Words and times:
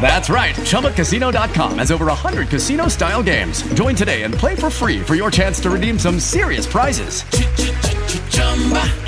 That's 0.00 0.28
right. 0.28 0.54
ChumbaCasino.com 0.54 1.78
has 1.78 1.90
over 1.90 2.06
100 2.06 2.48
casino 2.48 2.88
style 2.88 3.22
games. 3.22 3.62
Join 3.72 3.94
today 3.94 4.24
and 4.24 4.34
play 4.34 4.54
for 4.54 4.68
free 4.68 5.00
for 5.00 5.14
your 5.14 5.30
chance 5.30 5.58
to 5.60 5.70
redeem 5.70 5.98
some 5.98 6.20
serious 6.20 6.66
prizes. 6.66 7.22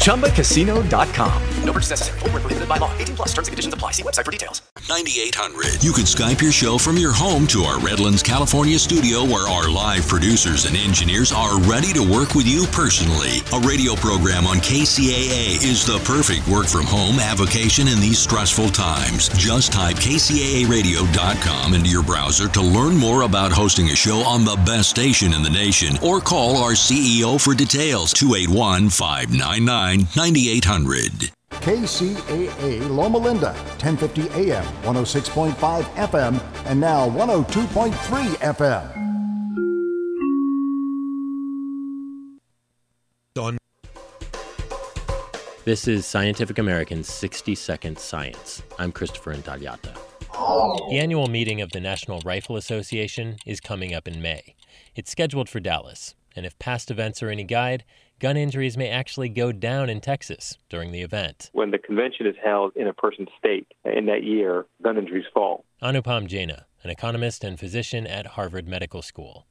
ChumbaCasino.com. 0.06 1.42
No 1.64 1.72
purchase 1.72 1.90
necessary. 1.90 2.18
Full 2.20 2.30
prohibited 2.30 2.68
by 2.68 2.78
law. 2.78 2.96
18 2.96 3.16
plus 3.16 3.28
terms 3.34 3.48
and 3.48 3.52
conditions 3.52 3.74
apply. 3.74 3.90
See 3.92 4.02
website 4.02 4.24
for 4.24 4.30
details. 4.30 4.62
9800. 4.88 5.82
You 5.82 5.92
can 5.92 6.04
Skype 6.04 6.40
your 6.40 6.52
show 6.52 6.78
from 6.78 6.96
your 6.96 7.12
home 7.12 7.46
to 7.48 7.62
our 7.62 7.80
Redlands, 7.80 8.22
California 8.22 8.78
studio 8.78 9.24
where 9.24 9.48
our 9.48 9.68
live 9.68 10.06
producers 10.06 10.64
and 10.64 10.76
engineers 10.76 11.32
are 11.32 11.60
ready 11.62 11.92
to 11.92 12.00
work 12.00 12.34
with 12.34 12.46
you 12.46 12.66
personally. 12.70 13.42
A 13.52 13.60
radio 13.66 13.94
program 13.96 14.46
on 14.46 14.58
KCAA 14.58 15.58
is 15.62 15.84
the 15.84 15.98
perfect 16.04 16.46
work 16.48 16.66
from 16.68 16.86
home 16.86 17.18
avocation 17.18 17.88
in 17.88 17.98
these 18.00 18.18
stressful 18.18 18.70
times. 18.70 19.28
Just 19.30 19.72
type 19.72 19.96
KCAAradio.com 20.16 21.74
into 21.74 21.90
your 21.90 22.02
browser 22.02 22.48
to 22.48 22.62
learn 22.62 22.96
more 22.96 23.22
about 23.22 23.52
hosting 23.52 23.88
a 23.88 23.94
show 23.94 24.20
on 24.20 24.46
the 24.46 24.56
best 24.64 24.88
station 24.88 25.34
in 25.34 25.42
the 25.42 25.50
nation 25.50 25.94
or 26.02 26.22
call 26.22 26.56
our 26.56 26.70
CEO 26.70 27.38
for 27.38 27.52
details 27.54 28.14
281 28.14 28.88
599 28.88 30.08
9800. 30.16 31.32
KCAA 31.50 32.88
Loma 32.88 33.18
Linda, 33.18 33.52
1050 33.82 34.30
AM, 34.30 34.64
106.5 34.84 35.82
FM, 35.82 36.40
and 36.64 36.80
now 36.80 37.10
102.3 37.10 37.92
FM. 38.36 38.92
Done. 43.34 43.58
This 45.66 45.86
is 45.86 46.06
Scientific 46.06 46.58
American's 46.58 47.08
60 47.12 47.54
Second 47.54 47.98
Science. 47.98 48.62
I'm 48.78 48.92
Christopher 48.92 49.34
Intagliata. 49.34 50.05
Oh! 50.48 50.88
The 50.88 51.00
annual 51.00 51.26
meeting 51.26 51.60
of 51.60 51.72
the 51.72 51.80
National 51.80 52.20
Rifle 52.20 52.56
Association 52.56 53.36
is 53.44 53.58
coming 53.58 53.92
up 53.92 54.06
in 54.06 54.22
May. 54.22 54.54
It's 54.94 55.10
scheduled 55.10 55.48
for 55.48 55.58
Dallas, 55.58 56.14
and 56.36 56.46
if 56.46 56.56
past 56.60 56.88
events 56.88 57.20
are 57.20 57.30
any 57.30 57.42
guide, 57.42 57.84
gun 58.20 58.36
injuries 58.36 58.76
may 58.76 58.88
actually 58.88 59.28
go 59.28 59.50
down 59.50 59.90
in 59.90 60.00
Texas 60.00 60.58
during 60.68 60.92
the 60.92 61.02
event. 61.02 61.50
When 61.52 61.72
the 61.72 61.78
convention 61.78 62.28
is 62.28 62.36
held 62.44 62.76
in 62.76 62.86
a 62.86 62.92
person's 62.92 63.30
state 63.36 63.66
in 63.84 64.06
that 64.06 64.22
year, 64.22 64.66
gun 64.84 64.98
injuries 64.98 65.24
fall. 65.34 65.64
Anupam 65.82 66.28
Jena, 66.28 66.66
an 66.84 66.90
economist 66.90 67.42
and 67.42 67.58
physician 67.58 68.06
at 68.06 68.28
Harvard 68.28 68.68
Medical 68.68 69.02
School. 69.02 69.46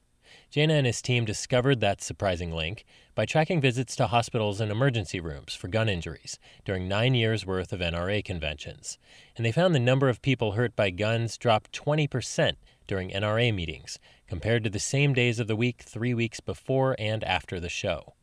Jena 0.50 0.76
and 0.76 0.86
his 0.86 1.02
team 1.02 1.26
discovered 1.26 1.82
that 1.82 2.02
surprising 2.02 2.52
link 2.52 2.86
by 3.14 3.26
tracking 3.26 3.60
visits 3.60 3.96
to 3.96 4.08
hospitals 4.08 4.62
and 4.62 4.72
emergency 4.72 5.20
rooms 5.20 5.54
for 5.54 5.68
gun 5.68 5.90
injuries 5.90 6.40
during 6.64 6.88
nine 6.88 7.14
years' 7.14 7.46
worth 7.46 7.74
of 7.74 7.80
NRA 7.80 8.24
conventions. 8.24 8.98
And 9.36 9.46
they 9.46 9.52
found 9.52 9.76
the 9.76 9.80
number 9.80 10.10
of 10.10 10.22
people 10.22 10.54
hurt 10.54 10.76
by 10.76 10.90
guns 10.90 11.38
dropped 11.38 11.72
20% 11.72 12.56
during 12.88 13.10
NRA 13.10 13.54
meetings 13.54 14.00
compared 14.28 14.64
to 14.64 14.70
the 14.70 14.80
same 14.80 15.14
days 15.14 15.40
of 15.40 15.48
the 15.48 15.56
week 15.56 15.82
three 15.82 16.14
weeks 16.14 16.40
before 16.40 16.96
and 17.00 17.24
after 17.24 17.60
the 17.60 17.70
show. 17.70 18.14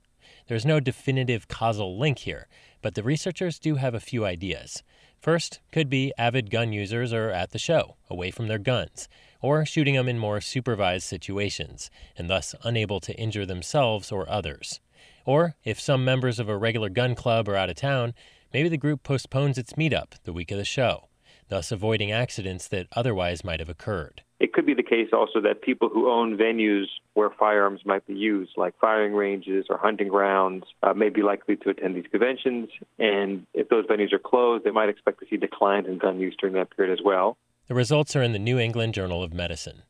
There's 0.48 0.66
no 0.66 0.80
definitive 0.80 1.48
causal 1.48 1.98
link 1.98 2.20
here, 2.20 2.48
but 2.80 2.94
the 2.94 3.02
researchers 3.02 3.58
do 3.58 3.76
have 3.76 3.94
a 3.94 4.00
few 4.00 4.24
ideas. 4.24 4.82
First, 5.20 5.60
could 5.70 5.88
be 5.88 6.12
avid 6.18 6.50
gun 6.50 6.72
users 6.72 7.12
are 7.12 7.30
at 7.30 7.52
the 7.52 7.58
show, 7.58 7.96
away 8.10 8.30
from 8.30 8.48
their 8.48 8.58
guns, 8.58 9.08
or 9.42 9.66
shooting 9.66 9.96
them 9.96 10.08
in 10.08 10.18
more 10.18 10.40
supervised 10.40 11.04
situations, 11.04 11.90
and 12.16 12.30
thus 12.30 12.54
unable 12.62 13.00
to 13.00 13.14
injure 13.16 13.44
themselves 13.44 14.10
or 14.10 14.28
others. 14.30 14.80
Or, 15.26 15.56
if 15.64 15.78
some 15.78 16.04
members 16.04 16.38
of 16.38 16.48
a 16.48 16.56
regular 16.56 16.88
gun 16.88 17.14
club 17.14 17.48
are 17.48 17.56
out 17.56 17.68
of 17.68 17.76
town, 17.76 18.14
maybe 18.52 18.68
the 18.68 18.76
group 18.76 19.02
postpones 19.02 19.58
its 19.58 19.74
meetup 19.74 20.12
the 20.24 20.32
week 20.32 20.50
of 20.50 20.58
the 20.58 20.64
show, 20.64 21.08
thus 21.48 21.70
avoiding 21.70 22.10
accidents 22.10 22.68
that 22.68 22.86
otherwise 22.92 23.44
might 23.44 23.60
have 23.60 23.68
occurred. 23.68 24.22
It 24.40 24.52
could 24.52 24.66
be 24.66 24.74
the 24.74 24.82
case 24.82 25.10
also 25.12 25.40
that 25.42 25.62
people 25.62 25.88
who 25.88 26.10
own 26.10 26.36
venues 26.36 26.86
where 27.14 27.30
firearms 27.30 27.82
might 27.84 28.04
be 28.08 28.14
used, 28.14 28.52
like 28.56 28.74
firing 28.80 29.12
ranges 29.12 29.66
or 29.70 29.78
hunting 29.78 30.08
grounds, 30.08 30.64
uh, 30.82 30.92
may 30.94 31.10
be 31.10 31.22
likely 31.22 31.54
to 31.58 31.70
attend 31.70 31.94
these 31.94 32.10
conventions. 32.10 32.68
And 32.98 33.46
if 33.54 33.68
those 33.68 33.86
venues 33.86 34.12
are 34.12 34.18
closed, 34.18 34.64
they 34.64 34.72
might 34.72 34.88
expect 34.88 35.20
to 35.20 35.26
see 35.30 35.36
declines 35.36 35.86
in 35.86 35.98
gun 35.98 36.18
use 36.18 36.34
during 36.40 36.56
that 36.56 36.76
period 36.76 36.92
as 36.92 37.04
well. 37.04 37.36
The 37.68 37.74
results 37.74 38.16
are 38.16 38.22
in 38.22 38.32
the 38.32 38.40
New 38.40 38.58
England 38.58 38.94
Journal 38.94 39.22
of 39.22 39.32
Medicine. 39.32 39.82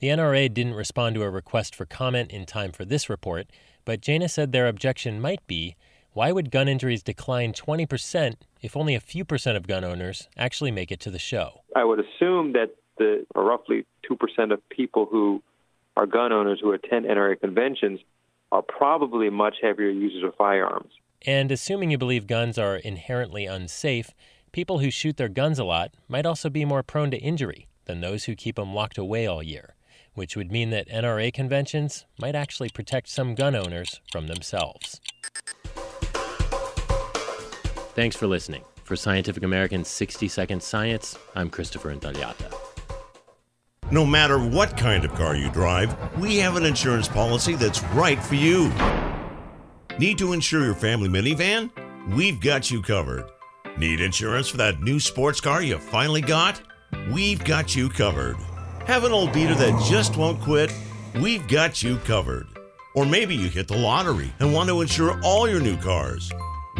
The 0.00 0.08
NRA 0.08 0.52
didn't 0.52 0.74
respond 0.74 1.14
to 1.14 1.22
a 1.22 1.30
request 1.30 1.74
for 1.74 1.86
comment 1.86 2.32
in 2.32 2.46
time 2.46 2.72
for 2.72 2.84
this 2.84 3.08
report, 3.08 3.46
but 3.84 4.00
Jena 4.00 4.28
said 4.28 4.50
their 4.50 4.66
objection 4.66 5.20
might 5.20 5.46
be 5.46 5.76
why 6.12 6.32
would 6.32 6.50
gun 6.50 6.66
injuries 6.66 7.04
decline 7.04 7.52
20% 7.52 8.34
if 8.60 8.76
only 8.76 8.96
a 8.96 9.00
few 9.00 9.24
percent 9.24 9.56
of 9.56 9.68
gun 9.68 9.84
owners 9.84 10.28
actually 10.36 10.72
make 10.72 10.90
it 10.90 10.98
to 11.00 11.10
the 11.10 11.20
show? 11.20 11.62
I 11.76 11.84
would 11.84 12.00
assume 12.00 12.54
that 12.54 12.74
the 12.98 13.24
roughly 13.36 13.86
2% 14.10 14.52
of 14.52 14.68
people 14.68 15.06
who 15.06 15.42
are 15.96 16.06
gun 16.06 16.32
owners 16.32 16.58
who 16.60 16.72
attend 16.72 17.06
NRA 17.06 17.38
conventions 17.38 18.00
are 18.50 18.62
probably 18.62 19.30
much 19.30 19.56
heavier 19.62 19.90
users 19.90 20.24
of 20.24 20.34
firearms. 20.34 20.90
And 21.24 21.52
assuming 21.52 21.90
you 21.90 21.98
believe 21.98 22.26
guns 22.26 22.58
are 22.58 22.76
inherently 22.76 23.46
unsafe, 23.46 24.10
people 24.52 24.78
who 24.80 24.90
shoot 24.90 25.16
their 25.16 25.28
guns 25.28 25.58
a 25.58 25.64
lot 25.64 25.92
might 26.08 26.26
also 26.26 26.50
be 26.50 26.64
more 26.64 26.82
prone 26.82 27.10
to 27.10 27.18
injury 27.18 27.68
than 27.84 28.00
those 28.00 28.24
who 28.24 28.34
keep 28.34 28.56
them 28.56 28.74
locked 28.74 28.98
away 28.98 29.26
all 29.26 29.42
year, 29.42 29.74
which 30.14 30.36
would 30.36 30.50
mean 30.50 30.70
that 30.70 30.88
NRA 30.88 31.32
conventions 31.32 32.04
might 32.18 32.34
actually 32.34 32.68
protect 32.68 33.08
some 33.08 33.34
gun 33.34 33.54
owners 33.54 34.00
from 34.10 34.26
themselves. 34.26 35.00
Thanks 37.94 38.16
for 38.16 38.26
listening. 38.26 38.62
For 38.84 38.96
Scientific 38.96 39.42
American's 39.42 39.88
60 39.88 40.26
Second 40.28 40.62
Science, 40.62 41.16
I'm 41.34 41.48
Christopher 41.50 41.94
Intagliata. 41.94 42.52
No 43.92 44.06
matter 44.06 44.38
what 44.38 44.76
kind 44.76 45.04
of 45.04 45.12
car 45.14 45.34
you 45.34 45.50
drive, 45.50 45.96
we 46.18 46.36
have 46.38 46.56
an 46.56 46.64
insurance 46.64 47.08
policy 47.08 47.54
that's 47.56 47.82
right 47.94 48.22
for 48.22 48.36
you. 48.36 48.72
Need 49.98 50.18
to 50.18 50.32
insure 50.32 50.64
your 50.64 50.74
family 50.74 51.08
minivan? 51.08 51.70
We've 52.14 52.40
got 52.40 52.70
you 52.70 52.82
covered. 52.82 53.24
Need 53.78 54.00
insurance 54.00 54.48
for 54.48 54.56
that 54.58 54.82
new 54.82 55.00
sports 55.00 55.40
car 55.40 55.62
you 55.62 55.78
finally 55.78 56.20
got? 56.20 56.60
We've 57.10 57.42
got 57.42 57.74
you 57.74 57.88
covered. 57.88 58.36
Have 58.86 59.04
an 59.04 59.12
old 59.12 59.32
beater 59.32 59.54
that 59.54 59.86
just 59.88 60.16
won't 60.16 60.40
quit? 60.40 60.72
We've 61.20 61.46
got 61.48 61.82
you 61.82 61.96
covered. 61.98 62.46
Or 62.94 63.06
maybe 63.06 63.34
you 63.34 63.48
hit 63.48 63.68
the 63.68 63.76
lottery 63.76 64.32
and 64.40 64.52
want 64.52 64.68
to 64.68 64.80
insure 64.80 65.20
all 65.22 65.48
your 65.48 65.60
new 65.60 65.76
cars. 65.76 66.30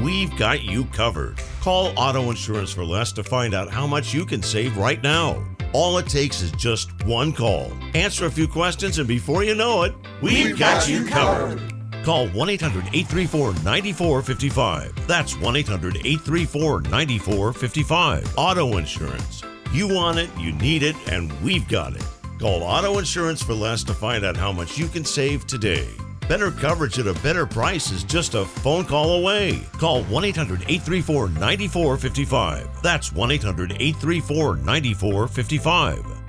We've 0.02 0.34
got 0.36 0.62
you 0.62 0.84
covered. 0.86 1.40
Call 1.60 1.92
Auto 1.96 2.30
Insurance 2.30 2.72
for 2.72 2.84
Less 2.84 3.12
to 3.12 3.22
find 3.22 3.54
out 3.54 3.70
how 3.70 3.86
much 3.86 4.12
you 4.12 4.26
can 4.26 4.42
save 4.42 4.76
right 4.76 5.02
now. 5.02 5.44
All 5.72 5.98
it 5.98 6.06
takes 6.06 6.42
is 6.42 6.50
just 6.52 7.04
one 7.04 7.32
call. 7.32 7.72
Answer 7.94 8.26
a 8.26 8.30
few 8.30 8.48
questions, 8.48 8.98
and 8.98 9.06
before 9.06 9.44
you 9.44 9.54
know 9.54 9.84
it, 9.84 9.94
we've, 10.20 10.46
we've 10.46 10.58
got, 10.58 10.80
got, 10.80 10.88
you 10.88 11.04
covered. 11.06 11.79
Call 12.04 12.28
1 12.28 12.48
800 12.48 12.84
834 12.94 13.52
9455. 13.64 15.06
That's 15.06 15.36
1 15.36 15.56
800 15.56 15.96
834 15.96 16.82
9455. 16.82 18.34
Auto 18.36 18.76
Insurance. 18.78 19.42
You 19.72 19.88
want 19.94 20.18
it, 20.18 20.30
you 20.38 20.52
need 20.52 20.82
it, 20.82 20.96
and 21.10 21.32
we've 21.42 21.68
got 21.68 21.94
it. 21.94 22.04
Call 22.38 22.62
Auto 22.62 22.98
Insurance 22.98 23.42
for 23.42 23.52
Less 23.52 23.84
to 23.84 23.94
find 23.94 24.24
out 24.24 24.36
how 24.36 24.50
much 24.50 24.78
you 24.78 24.88
can 24.88 25.04
save 25.04 25.46
today. 25.46 25.88
Better 26.26 26.50
coverage 26.52 26.98
at 26.98 27.08
a 27.08 27.14
better 27.22 27.44
price 27.44 27.90
is 27.90 28.04
just 28.04 28.34
a 28.34 28.44
phone 28.44 28.84
call 28.84 29.18
away. 29.20 29.60
Call 29.72 30.04
1 30.04 30.24
800 30.24 30.62
834 30.62 31.28
9455. 31.30 32.82
That's 32.82 33.12
1 33.12 33.30
800 33.32 33.72
834 33.72 34.56
9455. 34.56 36.19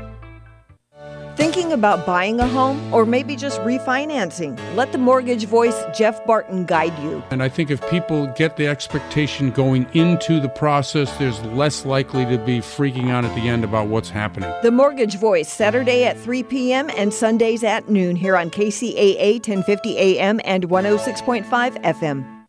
Thinking 1.42 1.74
about 1.74 2.06
buying 2.06 2.40
a 2.40 2.48
home 2.48 2.94
or 2.94 3.04
maybe 3.04 3.36
just 3.36 3.60
refinancing? 3.62 4.60
Let 4.76 4.92
the 4.92 5.00
mortgage 5.00 5.46
voice 5.46 5.76
Jeff 5.92 6.24
Barton 6.28 6.66
guide 6.66 6.96
you. 7.00 7.24
And 7.32 7.42
I 7.42 7.50
think 7.50 7.72
if 7.72 7.82
people 7.90 8.28
get 8.38 8.58
the 8.58 8.68
expectation 8.68 9.50
going 9.50 9.88
into 9.96 10.40
the 10.40 10.50
process, 10.50 11.12
there's 11.18 11.42
less 11.46 11.84
likely 11.84 12.28
to 12.28 12.38
be 12.38 12.60
freaking 12.60 13.10
out 13.10 13.26
at 13.26 13.34
the 13.34 13.50
end 13.50 13.64
about 13.64 13.88
what's 13.88 14.12
happening. 14.12 14.54
The 14.62 14.70
Mortgage 14.70 15.16
Voice, 15.16 15.52
Saturday 15.52 16.04
at 16.04 16.16
3 16.16 16.44
p.m. 16.44 16.92
and 16.96 17.12
Sundays 17.12 17.64
at 17.64 17.90
noon 17.90 18.16
here 18.16 18.38
on 18.38 18.52
KCAA 18.52 19.38
1050 19.38 19.98
AM 19.98 20.40
and 20.46 20.70
106.5 20.70 21.44
FM. 21.84 22.46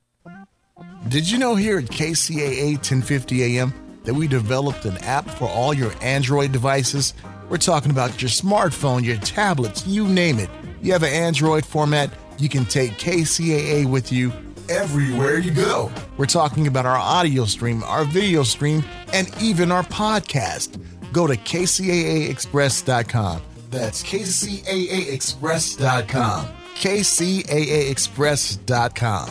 Did 1.08 1.30
you 1.30 1.38
know 1.38 1.54
here 1.54 1.78
at 1.78 1.86
KCAA 1.86 2.74
1050 2.74 3.42
AM 3.58 3.72
that 4.04 4.12
we 4.12 4.28
developed 4.28 4.84
an 4.84 4.98
app 4.98 5.30
for 5.30 5.48
all 5.48 5.72
your 5.72 5.92
Android 6.02 6.52
devices? 6.52 7.14
We're 7.52 7.58
talking 7.58 7.90
about 7.90 8.22
your 8.22 8.30
smartphone, 8.30 9.04
your 9.04 9.18
tablets, 9.18 9.86
you 9.86 10.08
name 10.08 10.38
it. 10.38 10.48
You 10.80 10.94
have 10.94 11.02
an 11.02 11.12
Android 11.12 11.66
format, 11.66 12.10
you 12.38 12.48
can 12.48 12.64
take 12.64 12.92
KCAA 12.92 13.84
with 13.84 14.10
you 14.10 14.32
everywhere 14.70 15.36
you 15.36 15.50
go. 15.50 15.92
We're 16.16 16.24
talking 16.24 16.66
about 16.66 16.86
our 16.86 16.96
audio 16.96 17.44
stream, 17.44 17.82
our 17.82 18.06
video 18.06 18.42
stream, 18.42 18.82
and 19.12 19.30
even 19.38 19.70
our 19.70 19.82
podcast. 19.82 20.82
Go 21.12 21.26
to 21.26 21.36
kcaaexpress.com. 21.36 23.42
That's 23.68 24.02
kcaaexpress.com. 24.02 26.48
kcaaexpress.com. 26.76 29.30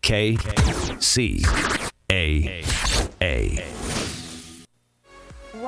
K 0.00 0.38
C 1.00 1.44
A. 2.10 2.64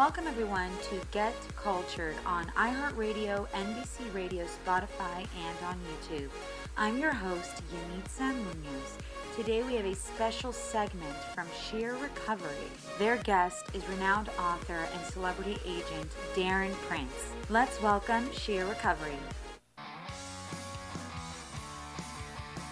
Welcome, 0.07 0.29
everyone, 0.29 0.71
to 0.91 1.01
Get 1.11 1.35
Cultured 1.57 2.15
on 2.25 2.47
iHeartRadio, 2.57 3.49
NBC 3.49 4.15
Radio, 4.15 4.45
Spotify, 4.45 5.27
and 5.37 5.59
on 5.67 5.81
YouTube. 5.91 6.29
I'm 6.77 6.97
your 6.99 7.13
host, 7.13 7.61
Yanitza 7.75 8.33
Munoz. 8.33 8.99
Today 9.35 9.65
we 9.65 9.75
have 9.75 9.85
a 9.85 9.97
special 9.97 10.53
segment 10.53 11.17
from 11.35 11.49
Sheer 11.61 11.97
Recovery. 11.97 12.71
Their 13.01 13.17
guest 13.17 13.65
is 13.75 13.85
renowned 13.89 14.29
author 14.39 14.87
and 14.95 15.05
celebrity 15.07 15.59
agent 15.67 16.09
Darren 16.37 16.73
Prince. 16.87 17.33
Let's 17.51 17.83
welcome 17.83 18.31
Sheer 18.31 18.65
Recovery. 18.65 19.19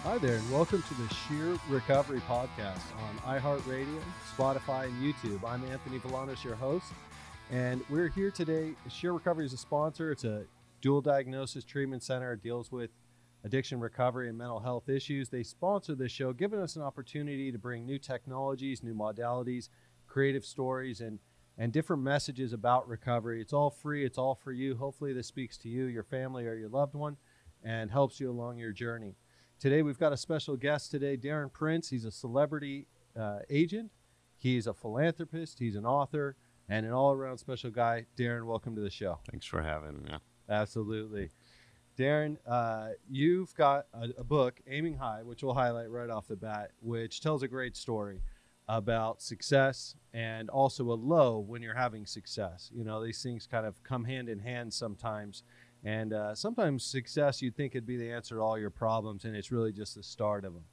Hi 0.03 0.17
there, 0.19 0.37
and 0.37 0.51
welcome 0.53 0.81
to 0.83 0.93
the 0.93 1.13
Sheer 1.13 1.59
Recovery 1.67 2.21
Podcast 2.29 2.79
on 2.97 3.39
iHeartRadio, 3.39 3.99
Spotify, 4.37 4.85
and 4.85 5.03
YouTube. 5.03 5.43
I'm 5.45 5.65
Anthony 5.65 5.99
Villanos, 5.99 6.41
your 6.41 6.55
host. 6.55 6.85
And 7.51 7.83
we're 7.89 8.07
here 8.07 8.31
today. 8.31 8.73
Sheer 8.89 9.13
Recovery 9.13 9.45
is 9.45 9.53
a 9.53 9.57
sponsor. 9.57 10.11
It's 10.11 10.23
a 10.23 10.45
dual 10.81 11.01
diagnosis 11.01 11.63
treatment 11.63 12.01
center. 12.01 12.33
It 12.33 12.41
deals 12.41 12.71
with 12.71 12.89
addiction 13.43 13.79
recovery 13.79 14.29
and 14.29 14.37
mental 14.37 14.59
health 14.59 14.89
issues. 14.89 15.29
They 15.29 15.43
sponsor 15.43 15.93
this 15.93 16.11
show, 16.11 16.33
giving 16.33 16.59
us 16.59 16.75
an 16.75 16.81
opportunity 16.81 17.51
to 17.51 17.59
bring 17.59 17.85
new 17.85 17.99
technologies, 17.99 18.81
new 18.81 18.95
modalities, 18.95 19.69
creative 20.07 20.43
stories, 20.43 21.01
and 21.01 21.19
and 21.57 21.71
different 21.71 22.01
messages 22.03 22.51
about 22.51 22.85
recovery. 22.89 23.39
It's 23.39 23.53
all 23.53 23.69
free. 23.69 24.03
It's 24.03 24.17
all 24.17 24.35
for 24.35 24.51
you. 24.51 24.75
Hopefully, 24.75 25.13
this 25.13 25.27
speaks 25.27 25.57
to 25.59 25.69
you, 25.69 25.85
your 25.85 26.03
family, 26.03 26.47
or 26.47 26.55
your 26.55 26.67
loved 26.67 26.95
one, 26.95 27.15
and 27.63 27.91
helps 27.91 28.19
you 28.19 28.29
along 28.29 28.57
your 28.57 28.73
journey. 28.73 29.15
Today, 29.59 29.83
we've 29.83 29.99
got 29.99 30.11
a 30.11 30.17
special 30.17 30.57
guest 30.57 30.91
today, 30.91 31.15
Darren 31.15 31.53
Prince. 31.53 31.89
He's 31.89 32.05
a 32.05 32.11
celebrity 32.11 32.87
uh, 33.17 33.39
agent. 33.51 33.91
He's 34.35 34.67
a 34.67 34.73
philanthropist. 34.73 35.59
He's 35.59 35.75
an 35.75 35.85
author 35.85 36.35
and 36.69 36.85
an 36.85 36.91
all 36.91 37.11
around 37.11 37.37
special 37.37 37.71
guy. 37.71 38.05
Darren, 38.17 38.45
welcome 38.45 38.75
to 38.75 38.81
the 38.81 38.89
show. 38.89 39.19
Thanks 39.31 39.45
for 39.45 39.61
having 39.61 40.03
me. 40.03 40.11
Absolutely. 40.49 41.29
Darren, 41.97 42.37
uh, 42.45 42.89
you've 43.09 43.53
got 43.55 43.85
a, 43.93 44.09
a, 44.17 44.23
book, 44.23 44.59
Aiming 44.67 44.97
High, 44.97 45.23
which 45.23 45.43
we'll 45.43 45.53
highlight 45.53 45.89
right 45.89 46.09
off 46.09 46.27
the 46.27 46.35
bat, 46.35 46.71
which 46.81 47.21
tells 47.21 47.41
a 47.41 47.47
great 47.47 47.77
story 47.77 48.21
about 48.67 49.21
success 49.21 49.95
and 50.13 50.49
also 50.49 50.91
a 50.91 50.93
low 50.93 51.39
when 51.39 51.61
you're 51.61 51.75
having 51.75 52.05
success. 52.05 52.69
You 52.73 52.83
know, 52.83 53.03
these 53.03 53.21
things 53.21 53.47
kind 53.47 53.65
of 53.65 53.81
come 53.83 54.03
hand 54.03 54.27
in 54.27 54.39
hand 54.39 54.73
sometimes. 54.73 55.43
And 55.83 56.13
uh, 56.13 56.35
sometimes 56.35 56.83
success, 56.83 57.41
you'd 57.41 57.55
think 57.55 57.75
it'd 57.75 57.85
be 57.85 57.97
the 57.97 58.11
answer 58.11 58.35
to 58.35 58.41
all 58.41 58.57
your 58.57 58.71
problems, 58.71 59.23
and 59.23 59.35
it's 59.35 59.51
really 59.51 59.71
just 59.71 59.95
the 59.95 60.03
start 60.03 60.43
of 60.43 60.53
them. 60.53 60.63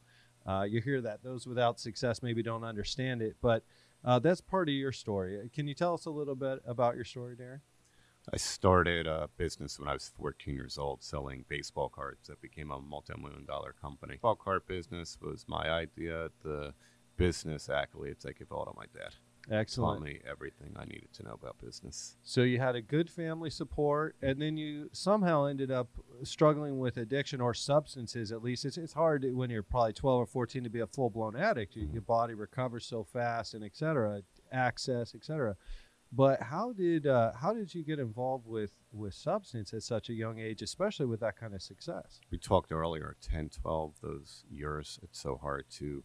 Uh, 0.45 0.63
you 0.63 0.81
hear 0.81 1.01
that. 1.03 1.23
Those 1.23 1.47
without 1.47 1.79
success 1.79 2.23
maybe 2.23 2.43
don't 2.43 2.65
understand 2.65 3.23
it, 3.23 3.37
but 3.41 3.63
uh, 4.05 4.19
that's 4.19 4.41
part 4.41 4.69
of 4.69 4.75
your 4.75 4.93
story. 4.93 5.39
Uh, 5.39 5.45
can 5.53 5.67
you 5.67 5.75
tell 5.75 5.95
us 5.95 6.07
a 6.07 6.11
little 6.11 6.35
bit 6.35 6.61
about 6.67 6.97
your 6.97 7.05
story, 7.05 7.37
Darren? 7.37 7.61
I 8.33 8.37
started 8.37 9.09
a 9.09 9.29
business 9.37 9.81
when 9.81 9.89
I 9.89 9.95
was 9.95 10.13
14 10.17 10.55
years 10.55 10.79
old 10.79 11.03
selling 11.03 11.45
baseball 11.49 11.89
cards 11.89 12.29
that 12.29 12.41
became 12.41 12.71
a 12.71 12.81
multi 12.81 13.15
million 13.21 13.45
dollar 13.45 13.75
company. 13.81 14.15
Baseball 14.15 14.37
card 14.37 14.67
business 14.69 15.19
was 15.21 15.45
my 15.49 15.69
idea. 15.69 16.31
The 16.45 16.73
business 17.17 17.69
accolades 17.69 18.27
I 18.27 18.33
give 18.33 18.53
all 18.53 18.65
to 18.65 18.73
my 18.77 18.87
dad. 18.95 19.15
Excellent. 19.51 20.01
Taught 20.01 20.07
me 20.07 20.21
everything 20.29 20.75
I 20.77 20.85
needed 20.85 21.13
to 21.15 21.25
know 21.25 21.33
about 21.33 21.59
business. 21.59 22.17
So 22.23 22.43
you 22.43 22.59
had 22.59 22.77
a 22.77 22.83
good 22.83 23.11
family 23.11 23.51
support, 23.51 24.15
and 24.23 24.41
then 24.41 24.57
you 24.57 24.89
somehow 24.93 25.47
ended 25.47 25.71
up 25.71 25.89
struggling 26.23 26.79
with 26.79 26.97
addiction 26.97 27.41
or 27.41 27.53
substances. 27.53 28.31
At 28.31 28.43
least 28.43 28.65
it's 28.65 28.79
it's 28.79 28.93
hard 28.93 29.27
when 29.35 29.51
you're 29.51 29.63
probably 29.63 29.95
12 29.95 30.21
or 30.21 30.27
14 30.27 30.65
to 30.65 30.71
be 30.71 30.81
a 30.81 30.87
full 30.87 31.11
blown 31.11 31.37
addict. 31.37 31.77
Mm-hmm. 31.77 31.93
Your 31.93 32.03
body 32.03 32.35
recovers 32.35 32.87
so 32.87 33.05
fast, 33.05 33.55
and 33.55 33.65
etc. 33.65 34.23
Access, 34.53 35.15
etc. 35.15 35.57
But 36.15 36.43
how 36.43 36.73
did 36.73 37.07
uh, 37.07 37.33
how 37.33 37.55
did 37.55 37.75
you 37.75 37.83
get 37.83 37.99
involved 37.99 38.47
with 38.47 38.73
with 38.93 39.15
substance 39.15 39.73
at 39.73 39.83
such 39.83 40.11
a 40.11 40.13
young 40.13 40.39
age, 40.39 40.61
especially 40.61 41.07
with 41.07 41.21
that 41.21 41.37
kind 41.37 41.55
of 41.55 41.63
success? 41.63 42.21
We 42.31 42.39
talked 42.39 42.71
earlier, 42.71 43.17
10, 43.23 43.51
12, 43.63 43.95
those 44.03 44.45
years. 44.51 45.01
It's 45.03 45.19
so 45.19 45.37
hard 45.37 45.65
to 45.79 46.05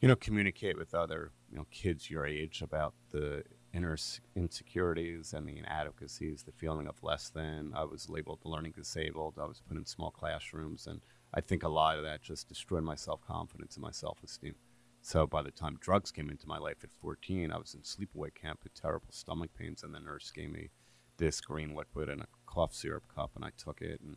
you 0.00 0.08
know, 0.08 0.16
communicate 0.16 0.78
with 0.78 0.94
other, 0.94 1.32
you 1.50 1.56
know, 1.56 1.66
kids 1.70 2.10
your 2.10 2.24
age 2.24 2.62
about 2.62 2.94
the 3.10 3.42
inner 3.74 3.96
insecurities 4.36 5.32
and 5.32 5.46
the 5.46 5.58
inadequacies, 5.58 6.42
the 6.44 6.52
feeling 6.52 6.86
of 6.86 7.02
less 7.02 7.28
than. 7.28 7.72
I 7.74 7.84
was 7.84 8.08
labeled 8.08 8.40
learning 8.44 8.74
disabled. 8.76 9.34
I 9.40 9.46
was 9.46 9.60
put 9.60 9.76
in 9.76 9.86
small 9.86 10.10
classrooms, 10.10 10.86
and 10.86 11.00
I 11.34 11.40
think 11.40 11.62
a 11.62 11.68
lot 11.68 11.98
of 11.98 12.04
that 12.04 12.22
just 12.22 12.48
destroyed 12.48 12.84
my 12.84 12.94
self 12.94 13.20
confidence 13.26 13.76
and 13.76 13.82
my 13.82 13.90
self 13.90 14.22
esteem. 14.22 14.54
So 15.02 15.26
by 15.26 15.42
the 15.42 15.50
time 15.50 15.78
drugs 15.80 16.10
came 16.10 16.28
into 16.30 16.46
my 16.46 16.58
life 16.58 16.78
at 16.82 16.92
14, 16.92 17.52
I 17.52 17.58
was 17.58 17.74
in 17.74 17.80
sleepaway 17.80 18.34
camp 18.34 18.60
with 18.62 18.74
terrible 18.74 19.08
stomach 19.10 19.50
pains, 19.58 19.82
and 19.82 19.94
the 19.94 20.00
nurse 20.00 20.30
gave 20.30 20.50
me 20.50 20.70
this 21.18 21.40
green 21.40 21.74
liquid 21.74 22.08
in 22.08 22.20
a 22.20 22.26
cough 22.46 22.74
syrup 22.74 23.04
cup, 23.14 23.32
and 23.34 23.44
I 23.44 23.50
took 23.56 23.80
it 23.80 24.00
and 24.00 24.16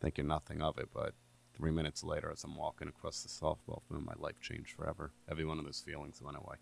thinking 0.00 0.26
nothing 0.26 0.60
of 0.60 0.78
it, 0.78 0.88
but 0.92 1.14
Three 1.62 1.70
minutes 1.70 2.02
later, 2.02 2.28
as 2.32 2.42
I'm 2.42 2.56
walking 2.56 2.88
across 2.88 3.22
the 3.22 3.28
softball 3.28 3.82
field, 3.88 4.04
my 4.04 4.14
life 4.18 4.40
changed 4.40 4.72
forever. 4.72 5.12
Every 5.30 5.44
one 5.44 5.60
of 5.60 5.64
those 5.64 5.78
feelings 5.78 6.20
went 6.20 6.36
away. 6.36 6.56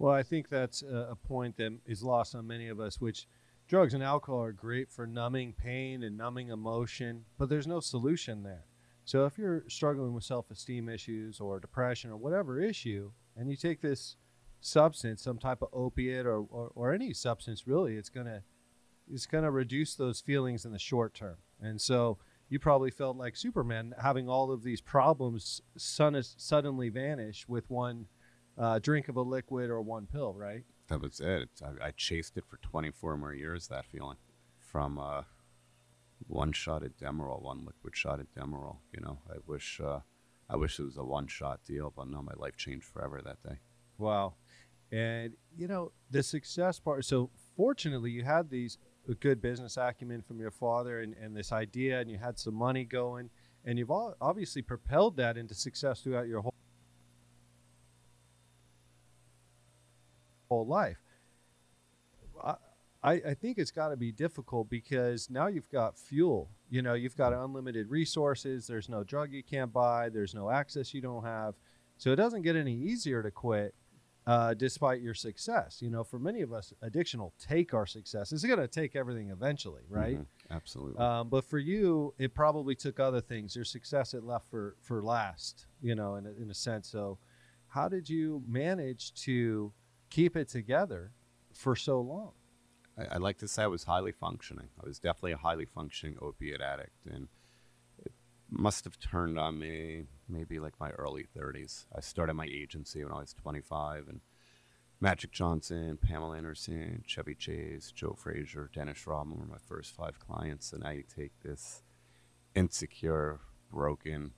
Well, 0.00 0.12
I 0.12 0.24
think 0.24 0.48
that's 0.48 0.82
a 0.82 1.16
point 1.28 1.56
that 1.58 1.78
is 1.86 2.02
lost 2.02 2.34
on 2.34 2.48
many 2.48 2.66
of 2.66 2.80
us, 2.80 3.00
which 3.00 3.28
drugs 3.68 3.94
and 3.94 4.02
alcohol 4.02 4.42
are 4.42 4.50
great 4.50 4.90
for 4.90 5.06
numbing 5.06 5.52
pain 5.52 6.02
and 6.02 6.18
numbing 6.18 6.48
emotion, 6.48 7.24
but 7.38 7.50
there's 7.50 7.68
no 7.68 7.78
solution 7.78 8.42
there. 8.42 8.64
So 9.04 9.26
if 9.26 9.38
you're 9.38 9.62
struggling 9.68 10.12
with 10.12 10.24
self-esteem 10.24 10.88
issues 10.88 11.38
or 11.38 11.60
depression 11.60 12.10
or 12.10 12.16
whatever 12.16 12.60
issue, 12.60 13.12
and 13.36 13.48
you 13.48 13.54
take 13.54 13.80
this 13.80 14.16
substance, 14.60 15.22
some 15.22 15.38
type 15.38 15.62
of 15.62 15.68
opiate 15.72 16.26
or, 16.26 16.38
or, 16.50 16.72
or 16.74 16.92
any 16.92 17.14
substance 17.14 17.68
really, 17.68 17.94
it's 17.94 18.08
gonna 18.08 18.42
it's 19.08 19.26
gonna 19.26 19.52
reduce 19.52 19.94
those 19.94 20.20
feelings 20.20 20.64
in 20.64 20.72
the 20.72 20.80
short 20.80 21.14
term. 21.14 21.36
And 21.60 21.80
so 21.80 22.18
you 22.52 22.58
probably 22.58 22.90
felt 22.90 23.16
like 23.16 23.34
Superman 23.34 23.94
having 23.98 24.28
all 24.28 24.52
of 24.52 24.62
these 24.62 24.82
problems 24.82 25.62
suddenly 25.78 26.90
vanish 26.90 27.48
with 27.48 27.70
one 27.70 28.04
uh, 28.58 28.78
drink 28.78 29.08
of 29.08 29.16
a 29.16 29.22
liquid 29.22 29.70
or 29.70 29.80
one 29.80 30.06
pill, 30.06 30.34
right? 30.34 30.62
That 30.88 31.00
was 31.00 31.18
it. 31.18 31.48
I, 31.62 31.86
I, 31.86 31.90
chased 31.92 32.36
it 32.36 32.44
for 32.46 32.58
24 32.58 33.16
more 33.16 33.32
years, 33.32 33.68
that 33.68 33.86
feeling. 33.86 34.18
From 34.58 34.98
uh, 34.98 35.22
one 36.26 36.52
shot 36.52 36.82
at 36.82 36.98
Demerol, 36.98 37.40
one 37.40 37.64
liquid 37.64 37.96
shot 37.96 38.20
at 38.20 38.26
Demerol. 38.34 38.76
You 38.92 39.00
know, 39.00 39.20
I 39.30 39.36
wish, 39.46 39.80
uh, 39.82 40.00
I 40.50 40.56
wish 40.56 40.78
it 40.78 40.84
was 40.84 40.98
a 40.98 41.04
one 41.04 41.28
shot 41.28 41.60
deal, 41.66 41.90
but 41.96 42.10
no, 42.10 42.20
my 42.20 42.34
life 42.36 42.58
changed 42.58 42.84
forever 42.84 43.22
that 43.24 43.42
day. 43.42 43.60
Wow. 43.96 44.34
And, 44.90 45.32
you 45.56 45.68
know, 45.68 45.92
the 46.10 46.22
success 46.22 46.78
part. 46.78 47.06
So, 47.06 47.30
fortunately, 47.56 48.10
you 48.10 48.24
had 48.24 48.50
these 48.50 48.76
a 49.08 49.14
good 49.14 49.42
business 49.42 49.76
acumen 49.76 50.22
from 50.22 50.38
your 50.38 50.50
father 50.50 51.00
and, 51.00 51.14
and 51.14 51.36
this 51.36 51.52
idea, 51.52 52.00
and 52.00 52.10
you 52.10 52.18
had 52.18 52.38
some 52.38 52.54
money 52.54 52.84
going, 52.84 53.30
and 53.64 53.78
you've 53.78 53.90
all 53.90 54.14
obviously 54.20 54.62
propelled 54.62 55.16
that 55.16 55.36
into 55.36 55.54
success 55.54 56.00
throughout 56.00 56.28
your 56.28 56.40
whole 56.40 56.54
whole 60.48 60.66
life. 60.66 60.98
I, 63.04 63.14
I 63.26 63.34
think 63.34 63.58
it's 63.58 63.72
got 63.72 63.88
to 63.88 63.96
be 63.96 64.12
difficult 64.12 64.70
because 64.70 65.28
now 65.28 65.48
you've 65.48 65.70
got 65.70 65.98
fuel. 65.98 66.50
You 66.70 66.82
know, 66.82 66.94
you've 66.94 67.16
got 67.16 67.32
unlimited 67.32 67.90
resources. 67.90 68.66
There's 68.66 68.88
no 68.88 69.02
drug 69.02 69.32
you 69.32 69.42
can't 69.42 69.72
buy. 69.72 70.08
There's 70.08 70.34
no 70.34 70.50
access 70.50 70.94
you 70.94 71.00
don't 71.00 71.24
have. 71.24 71.56
So 71.98 72.12
it 72.12 72.16
doesn't 72.16 72.42
get 72.42 72.54
any 72.54 72.74
easier 72.74 73.22
to 73.22 73.30
quit 73.30 73.74
uh, 74.26 74.54
despite 74.54 75.00
your 75.00 75.14
success. 75.14 75.82
You 75.82 75.90
know, 75.90 76.04
for 76.04 76.18
many 76.18 76.42
of 76.42 76.52
us, 76.52 76.72
addiction 76.82 77.20
will 77.20 77.34
take 77.38 77.74
our 77.74 77.86
success. 77.86 78.32
It's 78.32 78.44
going 78.44 78.60
to 78.60 78.68
take 78.68 78.94
everything 78.94 79.30
eventually, 79.30 79.82
right? 79.88 80.18
Mhm, 80.18 80.26
absolutely. 80.50 80.98
Um, 80.98 81.28
but 81.28 81.44
for 81.44 81.58
you, 81.58 82.14
it 82.18 82.34
probably 82.34 82.74
took 82.74 83.00
other 83.00 83.20
things. 83.20 83.56
Your 83.56 83.64
success 83.64 84.14
it 84.14 84.24
left 84.24 84.48
for 84.50 84.76
for 84.80 85.02
last. 85.02 85.66
You 85.80 85.94
know, 85.94 86.16
in 86.16 86.26
a, 86.26 86.30
in 86.30 86.50
a 86.50 86.54
sense. 86.54 86.88
So, 86.88 87.18
how 87.68 87.88
did 87.88 88.08
you 88.08 88.42
manage 88.46 89.12
to 89.24 89.72
keep 90.10 90.36
it 90.36 90.48
together 90.48 91.12
for 91.52 91.74
so 91.74 92.00
long? 92.00 92.32
I, 92.96 93.14
I 93.14 93.16
like 93.16 93.38
to 93.38 93.48
say 93.48 93.64
I 93.64 93.66
was 93.66 93.84
highly 93.84 94.12
functioning. 94.12 94.68
I 94.82 94.86
was 94.86 94.98
definitely 94.98 95.32
a 95.32 95.38
highly 95.38 95.64
functioning 95.64 96.16
opiate 96.20 96.60
addict, 96.60 97.06
and 97.06 97.28
must 98.52 98.84
have 98.84 98.98
turned 98.98 99.38
on 99.38 99.58
me 99.58 100.04
maybe 100.28 100.58
like 100.58 100.78
my 100.78 100.90
early 100.90 101.24
30s. 101.36 101.86
I 101.96 102.00
started 102.00 102.34
my 102.34 102.46
agency 102.46 103.02
when 103.02 103.12
I 103.12 103.20
was 103.20 103.34
25, 103.34 104.08
and 104.08 104.20
Magic 105.00 105.32
Johnson, 105.32 105.98
Pamela 106.00 106.36
Anderson, 106.36 107.02
Chevy 107.06 107.34
Chase, 107.34 107.90
Joe 107.90 108.14
Frazier, 108.16 108.70
Dennis 108.72 109.06
Rodman 109.06 109.38
were 109.38 109.46
my 109.46 109.58
first 109.58 109.94
five 109.94 110.18
clients, 110.20 110.72
and 110.72 110.84
I 110.84 111.02
take 111.14 111.32
this 111.42 111.82
insecure, 112.54 113.40
broken, 113.70 114.32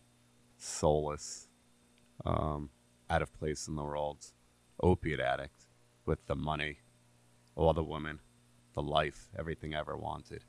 soulless, 0.56 1.48
um, 2.24 2.70
out 3.10 3.20
of 3.20 3.32
place 3.34 3.68
in 3.68 3.74
the 3.76 3.84
world 3.84 4.32
opiate 4.80 5.20
addict 5.20 5.66
with 6.06 6.26
the 6.26 6.34
money, 6.34 6.78
all 7.54 7.72
the 7.72 7.82
women, 7.82 8.20
the 8.74 8.82
life, 8.82 9.28
everything 9.38 9.74
I 9.74 9.80
ever 9.80 9.96
wanted. 9.96 10.44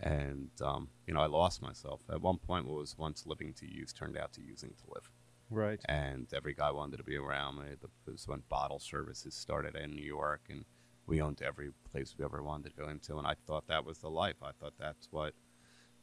And, 0.00 0.50
um, 0.62 0.90
you 1.06 1.14
know, 1.14 1.20
I 1.20 1.26
lost 1.26 1.60
myself. 1.60 2.02
At 2.10 2.20
one 2.22 2.38
point, 2.38 2.66
what 2.66 2.76
was 2.76 2.96
once 2.96 3.26
living 3.26 3.52
to 3.54 3.66
use 3.66 3.92
turned 3.92 4.16
out 4.16 4.32
to 4.34 4.42
using 4.42 4.70
to 4.70 4.94
live. 4.94 5.10
Right. 5.50 5.80
And 5.86 6.28
every 6.32 6.54
guy 6.54 6.70
wanted 6.70 6.98
to 6.98 7.02
be 7.04 7.16
around 7.16 7.56
me. 7.58 7.66
It 7.72 7.80
was 8.06 8.28
when 8.28 8.42
bottle 8.48 8.78
services 8.78 9.34
started 9.34 9.74
in 9.74 9.90
New 9.90 10.04
York, 10.04 10.42
and 10.50 10.64
we 11.06 11.20
owned 11.22 11.42
every 11.42 11.70
place 11.90 12.14
we 12.16 12.24
ever 12.24 12.42
wanted 12.42 12.70
to 12.70 12.80
go 12.82 12.88
into. 12.88 13.16
And 13.18 13.26
I 13.26 13.34
thought 13.46 13.66
that 13.68 13.84
was 13.84 13.98
the 13.98 14.10
life. 14.10 14.36
I 14.42 14.52
thought 14.52 14.74
that's 14.78 15.08
what, 15.10 15.32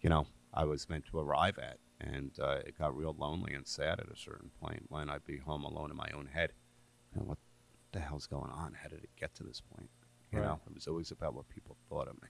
you 0.02 0.10
know, 0.10 0.28
I 0.54 0.66
was 0.66 0.90
meant 0.90 1.06
to 1.12 1.20
arrive 1.20 1.58
at. 1.60 1.78
And 2.02 2.32
uh, 2.42 2.60
it 2.66 2.78
got 2.78 2.98
real 2.98 3.16
lonely 3.18 3.54
and 3.54 3.66
sad 3.66 4.00
at 4.00 4.12
a 4.12 4.18
certain 4.18 4.50
point 4.62 4.84
when 4.90 5.10
I'd 5.10 5.26
be 5.26 5.38
home 5.38 5.64
alone 5.64 5.92
in 5.92 5.96
my 5.96 6.10
own 6.14 6.26
head. 6.34 6.52
And 7.14 7.28
what 7.28 7.38
the 7.94 8.00
hell's 8.00 8.28
going 8.28 8.52
on? 8.52 8.74
How 8.82 8.90
did 8.90 9.04
it 9.04 9.12
get 9.18 9.34
to 9.36 9.44
this 9.44 9.62
point? 9.62 9.90
You 10.32 10.40
Right. 10.40 10.48
know, 10.48 10.60
it 10.68 10.74
was 10.74 10.88
always 10.88 11.12
about 11.12 11.34
what 11.36 11.48
people 11.48 11.78
thought 11.88 12.10
of 12.10 12.22
me. 12.22 12.28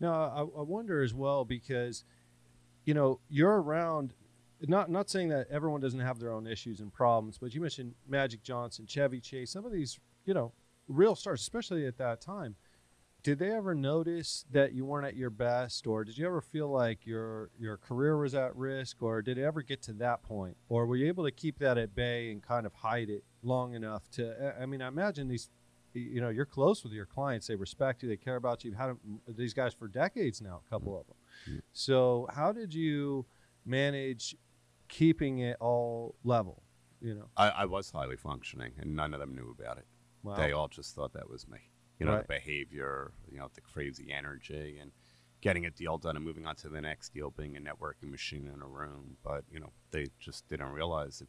No, 0.00 0.12
I, 0.12 0.40
I 0.40 0.62
wonder 0.62 1.02
as 1.02 1.12
well 1.14 1.44
because, 1.44 2.04
you 2.84 2.94
know, 2.94 3.20
you're 3.28 3.60
around. 3.60 4.14
Not 4.62 4.90
not 4.90 5.08
saying 5.08 5.28
that 5.28 5.46
everyone 5.50 5.80
doesn't 5.80 6.00
have 6.00 6.18
their 6.18 6.32
own 6.32 6.46
issues 6.46 6.80
and 6.80 6.92
problems, 6.92 7.38
but 7.38 7.54
you 7.54 7.60
mentioned 7.60 7.94
Magic 8.06 8.42
Johnson, 8.42 8.86
Chevy 8.86 9.20
Chase, 9.20 9.50
some 9.50 9.64
of 9.64 9.72
these, 9.72 9.98
you 10.26 10.34
know, 10.34 10.52
real 10.86 11.14
stars, 11.14 11.40
especially 11.40 11.86
at 11.86 11.96
that 11.98 12.20
time. 12.20 12.56
Did 13.22 13.38
they 13.38 13.50
ever 13.52 13.74
notice 13.74 14.46
that 14.50 14.72
you 14.72 14.86
weren't 14.86 15.06
at 15.06 15.14
your 15.14 15.28
best, 15.30 15.86
or 15.86 16.04
did 16.04 16.16
you 16.16 16.26
ever 16.26 16.40
feel 16.40 16.68
like 16.68 17.06
your 17.06 17.50
your 17.58 17.76
career 17.76 18.18
was 18.18 18.34
at 18.34 18.56
risk, 18.56 19.02
or 19.02 19.20
did 19.22 19.38
it 19.38 19.44
ever 19.44 19.62
get 19.62 19.82
to 19.82 19.92
that 19.94 20.22
point, 20.22 20.56
or 20.68 20.86
were 20.86 20.96
you 20.96 21.06
able 21.06 21.24
to 21.24 21.30
keep 21.30 21.58
that 21.58 21.76
at 21.78 21.94
bay 21.94 22.30
and 22.30 22.42
kind 22.42 22.64
of 22.66 22.72
hide 22.74 23.10
it 23.10 23.24
long 23.42 23.74
enough 23.74 24.10
to? 24.12 24.54
I 24.60 24.64
mean, 24.66 24.80
I 24.80 24.88
imagine 24.88 25.28
these 25.28 25.50
you 25.94 26.20
know 26.20 26.28
you're 26.28 26.44
close 26.46 26.82
with 26.84 26.92
your 26.92 27.06
clients 27.06 27.46
they 27.46 27.54
respect 27.56 28.02
you 28.02 28.08
they 28.08 28.16
care 28.16 28.36
about 28.36 28.62
you 28.64 28.70
you've 28.70 28.78
had 28.78 28.96
these 29.28 29.52
guys 29.54 29.72
for 29.74 29.88
decades 29.88 30.40
now 30.40 30.60
a 30.66 30.70
couple 30.70 30.98
of 30.98 31.06
them 31.06 31.62
so 31.72 32.28
how 32.32 32.52
did 32.52 32.72
you 32.74 33.24
manage 33.64 34.36
keeping 34.88 35.38
it 35.38 35.56
all 35.60 36.14
level 36.24 36.62
you 37.00 37.14
know 37.14 37.26
I, 37.36 37.48
I 37.48 37.64
was 37.64 37.90
highly 37.90 38.16
functioning, 38.16 38.72
and 38.78 38.94
none 38.94 39.14
of 39.14 39.20
them 39.20 39.34
knew 39.34 39.54
about 39.58 39.78
it. 39.78 39.86
Wow. 40.22 40.36
They 40.36 40.52
all 40.52 40.68
just 40.68 40.94
thought 40.94 41.14
that 41.14 41.30
was 41.30 41.48
me. 41.48 41.58
You 41.98 42.04
know, 42.06 42.12
Right. 42.12 42.26
the 42.28 42.34
behavior, 42.34 43.12
you 43.30 43.38
know, 43.38 43.48
the 43.54 43.62
crazy 43.62 44.12
energy, 44.12 44.78
and 44.78 44.90
getting 45.40 45.64
a 45.64 45.70
deal 45.70 45.96
done 45.96 46.16
and 46.16 46.24
moving 46.24 46.44
on 46.44 46.56
to 46.56 46.68
the 46.68 46.80
next 46.82 47.14
deal, 47.14 47.30
being 47.30 47.56
a 47.56 47.60
networking 47.60 48.10
machine 48.10 48.50
in 48.54 48.60
a 48.60 48.66
room. 48.66 49.16
But 49.24 49.44
you 49.50 49.60
know, 49.60 49.72
they 49.92 50.08
just 50.18 50.46
didn't 50.50 50.72
realize 50.72 51.22
if 51.22 51.28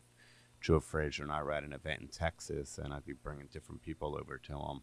Joe 0.62 0.80
Frazier 0.80 1.24
and 1.24 1.32
I 1.32 1.41
were 1.44 1.51
at 1.51 1.63
an 1.63 1.74
event 1.74 2.01
in 2.01 2.08
Texas, 2.08 2.77
and 2.77 2.94
I'd 2.94 3.06
be 3.06 3.13
bringing 3.13 3.48
different 3.51 3.82
people 3.82 4.15
over 4.15 4.38
to 4.38 4.51
them. 4.51 4.82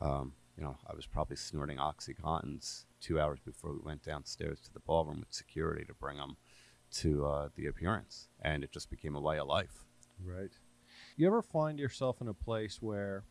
Um, 0.00 0.32
you 0.56 0.62
know, 0.64 0.76
I 0.88 0.94
was 0.94 1.06
probably 1.06 1.36
snorting 1.36 1.78
oxycontins 1.78 2.84
two 3.00 3.20
hours 3.20 3.40
before 3.44 3.72
we 3.72 3.80
went 3.84 4.02
downstairs 4.04 4.60
to 4.60 4.72
the 4.72 4.80
ballroom 4.80 5.20
with 5.20 5.32
security 5.32 5.84
to 5.84 5.94
bring 5.94 6.16
them 6.18 6.36
to 6.92 7.26
uh, 7.26 7.48
the 7.56 7.66
appearance, 7.66 8.28
and 8.40 8.62
it 8.64 8.72
just 8.72 8.88
became 8.88 9.16
a 9.16 9.20
way 9.20 9.38
of 9.38 9.46
life. 9.48 9.84
right 10.24 10.50
you 11.16 11.26
ever 11.26 11.42
find 11.42 11.78
yourself 11.78 12.20
in 12.20 12.28
a 12.28 12.34
place 12.34 12.80
where 12.80 13.24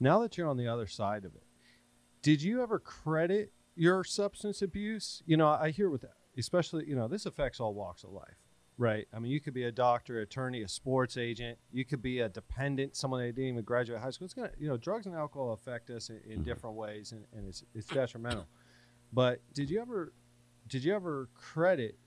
now 0.00 0.18
that 0.20 0.36
you're 0.36 0.48
on 0.48 0.56
the 0.56 0.66
other 0.68 0.86
side 0.86 1.24
of 1.24 1.34
it 1.34 1.44
did 2.22 2.42
you 2.42 2.62
ever 2.62 2.78
credit 2.78 3.52
your 3.76 4.02
substance 4.02 4.62
abuse 4.62 5.22
you 5.26 5.36
know 5.36 5.48
i 5.48 5.70
hear 5.70 5.90
with 5.90 6.04
especially 6.36 6.84
you 6.88 6.96
know 6.96 7.06
this 7.08 7.26
affects 7.26 7.60
all 7.60 7.74
walks 7.74 8.02
of 8.04 8.10
life 8.10 8.47
right. 8.78 9.06
I 9.12 9.18
mean 9.18 9.30
you 9.30 9.40
could 9.40 9.54
be 9.54 9.64
a 9.64 9.72
doctor 9.72 10.20
attorney 10.20 10.62
a 10.62 10.68
sports 10.68 11.16
agent. 11.16 11.58
You 11.70 11.84
could 11.84 12.00
be 12.00 12.20
a 12.20 12.28
dependent 12.28 12.96
someone 12.96 13.20
that 13.20 13.34
didn't 13.34 13.50
even 13.50 13.64
graduate 13.64 14.00
high 14.00 14.10
school. 14.10 14.24
It's 14.24 14.34
gonna 14.34 14.50
you 14.58 14.68
know 14.68 14.76
drugs 14.76 15.06
and 15.06 15.14
alcohol 15.14 15.52
affect 15.52 15.90
us 15.90 16.08
in, 16.08 16.20
in 16.24 16.38
mm-hmm. 16.38 16.44
different 16.44 16.76
ways 16.76 17.12
and, 17.12 17.24
and 17.36 17.48
it's, 17.48 17.64
it's 17.74 17.86
detrimental. 17.86 18.46
But 19.12 19.40
did 19.52 19.68
you 19.68 19.80
ever 19.80 20.12
did 20.66 20.84
you 20.84 20.94
ever 20.94 21.28
credit 21.34 21.98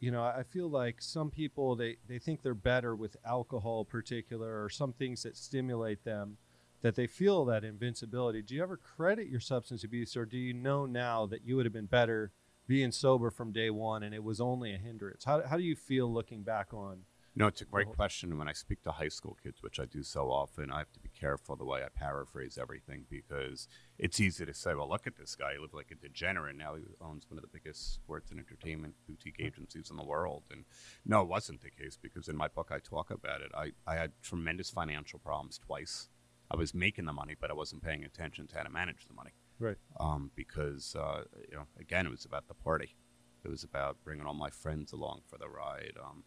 you 0.00 0.10
know 0.10 0.24
i 0.24 0.42
feel 0.42 0.68
like 0.68 1.00
some 1.00 1.30
people 1.30 1.76
they 1.76 1.96
they 2.08 2.18
think 2.18 2.42
they're 2.42 2.52
better 2.52 2.96
with 2.96 3.16
alcohol 3.24 3.82
in 3.82 3.86
particular 3.86 4.60
or 4.60 4.68
some 4.68 4.92
things 4.92 5.22
that 5.22 5.36
stimulate 5.36 6.02
them 6.02 6.36
that 6.82 6.96
they 6.96 7.06
feel 7.06 7.44
that 7.46 7.64
invincibility. 7.64 8.42
Do 8.42 8.54
you 8.54 8.62
ever 8.62 8.76
credit 8.76 9.28
your 9.28 9.40
substance 9.40 9.84
abuse 9.84 10.16
or 10.16 10.26
do 10.26 10.36
you 10.36 10.52
know 10.52 10.84
now 10.84 11.26
that 11.26 11.46
you 11.46 11.56
would 11.56 11.64
have 11.64 11.72
been 11.72 11.86
better 11.86 12.32
being 12.66 12.92
sober 12.92 13.30
from 13.30 13.52
day 13.52 13.70
one 13.70 14.02
and 14.02 14.14
it 14.14 14.24
was 14.24 14.40
only 14.40 14.74
a 14.74 14.78
hindrance 14.78 15.24
how, 15.24 15.42
how 15.46 15.56
do 15.56 15.62
you 15.62 15.76
feel 15.76 16.12
looking 16.12 16.42
back 16.42 16.72
on 16.72 17.04
No, 17.34 17.46
it's 17.46 17.62
a 17.62 17.64
great 17.64 17.88
question. 17.88 18.36
When 18.36 18.46
I 18.46 18.52
speak 18.52 18.82
to 18.82 18.92
high 18.92 19.08
school 19.08 19.38
kids, 19.42 19.62
which 19.62 19.80
I 19.80 19.86
do 19.86 20.02
so 20.02 20.30
often, 20.30 20.70
I 20.70 20.78
have 20.78 20.92
to 20.92 21.00
be 21.00 21.08
careful 21.08 21.56
the 21.56 21.64
way 21.64 21.82
I 21.82 21.88
paraphrase 21.88 22.58
everything 22.60 23.06
because 23.08 23.68
it's 23.98 24.20
easy 24.20 24.44
to 24.44 24.52
say, 24.52 24.74
well, 24.74 24.88
look 24.88 25.06
at 25.06 25.16
this 25.16 25.34
guy. 25.34 25.54
He 25.54 25.58
lived 25.58 25.72
like 25.72 25.90
a 25.90 25.94
degenerate. 25.94 26.56
Now 26.56 26.74
he 26.74 26.82
owns 27.00 27.24
one 27.30 27.38
of 27.38 27.42
the 27.42 27.48
biggest 27.48 27.94
sports 27.94 28.30
and 28.30 28.38
entertainment 28.38 28.96
boutique 29.08 29.36
hmm. 29.38 29.46
agencies 29.46 29.88
in 29.90 29.96
the 29.96 30.04
world. 30.04 30.42
And 30.50 30.64
no, 31.06 31.22
it 31.22 31.28
wasn't 31.28 31.62
the 31.62 31.70
case 31.70 31.96
because 31.96 32.28
in 32.28 32.36
my 32.36 32.48
book, 32.48 32.70
I 32.70 32.80
talk 32.80 33.10
about 33.10 33.40
it. 33.40 33.50
I, 33.54 33.72
I 33.86 33.96
had 33.96 34.12
tremendous 34.22 34.68
financial 34.68 35.18
problems 35.18 35.56
twice. 35.56 36.08
I 36.50 36.56
was 36.56 36.74
making 36.74 37.06
the 37.06 37.14
money, 37.14 37.34
but 37.40 37.50
I 37.50 37.54
wasn't 37.54 37.82
paying 37.82 38.04
attention 38.04 38.46
to 38.48 38.56
how 38.56 38.64
to 38.64 38.70
manage 38.70 39.06
the 39.06 39.14
money 39.14 39.32
right. 39.62 39.76
Um, 40.00 40.30
because 40.34 40.96
uh, 40.98 41.22
you 41.50 41.56
know 41.56 41.66
again 41.80 42.06
it 42.06 42.10
was 42.10 42.24
about 42.24 42.48
the 42.48 42.54
party. 42.54 42.96
It 43.44 43.48
was 43.48 43.64
about 43.64 43.96
bringing 44.04 44.26
all 44.26 44.34
my 44.34 44.50
friends 44.50 44.92
along 44.92 45.22
for 45.28 45.36
the 45.38 45.48
ride 45.48 45.94
um, 46.00 46.22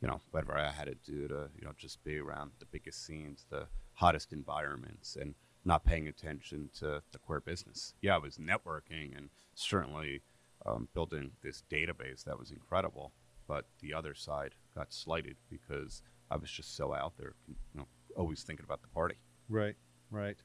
you 0.00 0.08
know 0.08 0.20
whatever 0.30 0.56
i 0.56 0.70
had 0.70 0.86
to 0.86 0.94
do 0.94 1.28
to 1.28 1.48
you 1.54 1.64
know 1.64 1.72
just 1.76 2.02
be 2.04 2.18
around 2.18 2.52
the 2.58 2.66
biggest 2.66 3.04
scenes 3.04 3.46
the 3.50 3.66
hottest 3.92 4.32
environments 4.32 5.16
and 5.20 5.34
not 5.64 5.84
paying 5.84 6.08
attention 6.08 6.68
to 6.78 7.02
the 7.12 7.18
core 7.18 7.40
business. 7.40 7.94
Yeah 8.00 8.16
i 8.16 8.18
was 8.18 8.38
networking 8.38 9.16
and 9.16 9.28
certainly 9.54 10.22
um, 10.66 10.88
building 10.94 11.32
this 11.42 11.62
database 11.70 12.24
that 12.24 12.38
was 12.38 12.50
incredible 12.50 13.12
but 13.46 13.66
the 13.80 13.92
other 13.92 14.14
side 14.14 14.54
got 14.74 14.92
slighted 14.92 15.36
because 15.50 16.02
i 16.30 16.36
was 16.36 16.50
just 16.50 16.74
so 16.76 16.94
out 16.94 17.12
there 17.18 17.34
you 17.46 17.56
know 17.74 17.86
always 18.16 18.42
thinking 18.42 18.64
about 18.64 18.82
the 18.82 18.88
party. 18.88 19.16
Right, 19.48 19.76
right. 20.10 20.36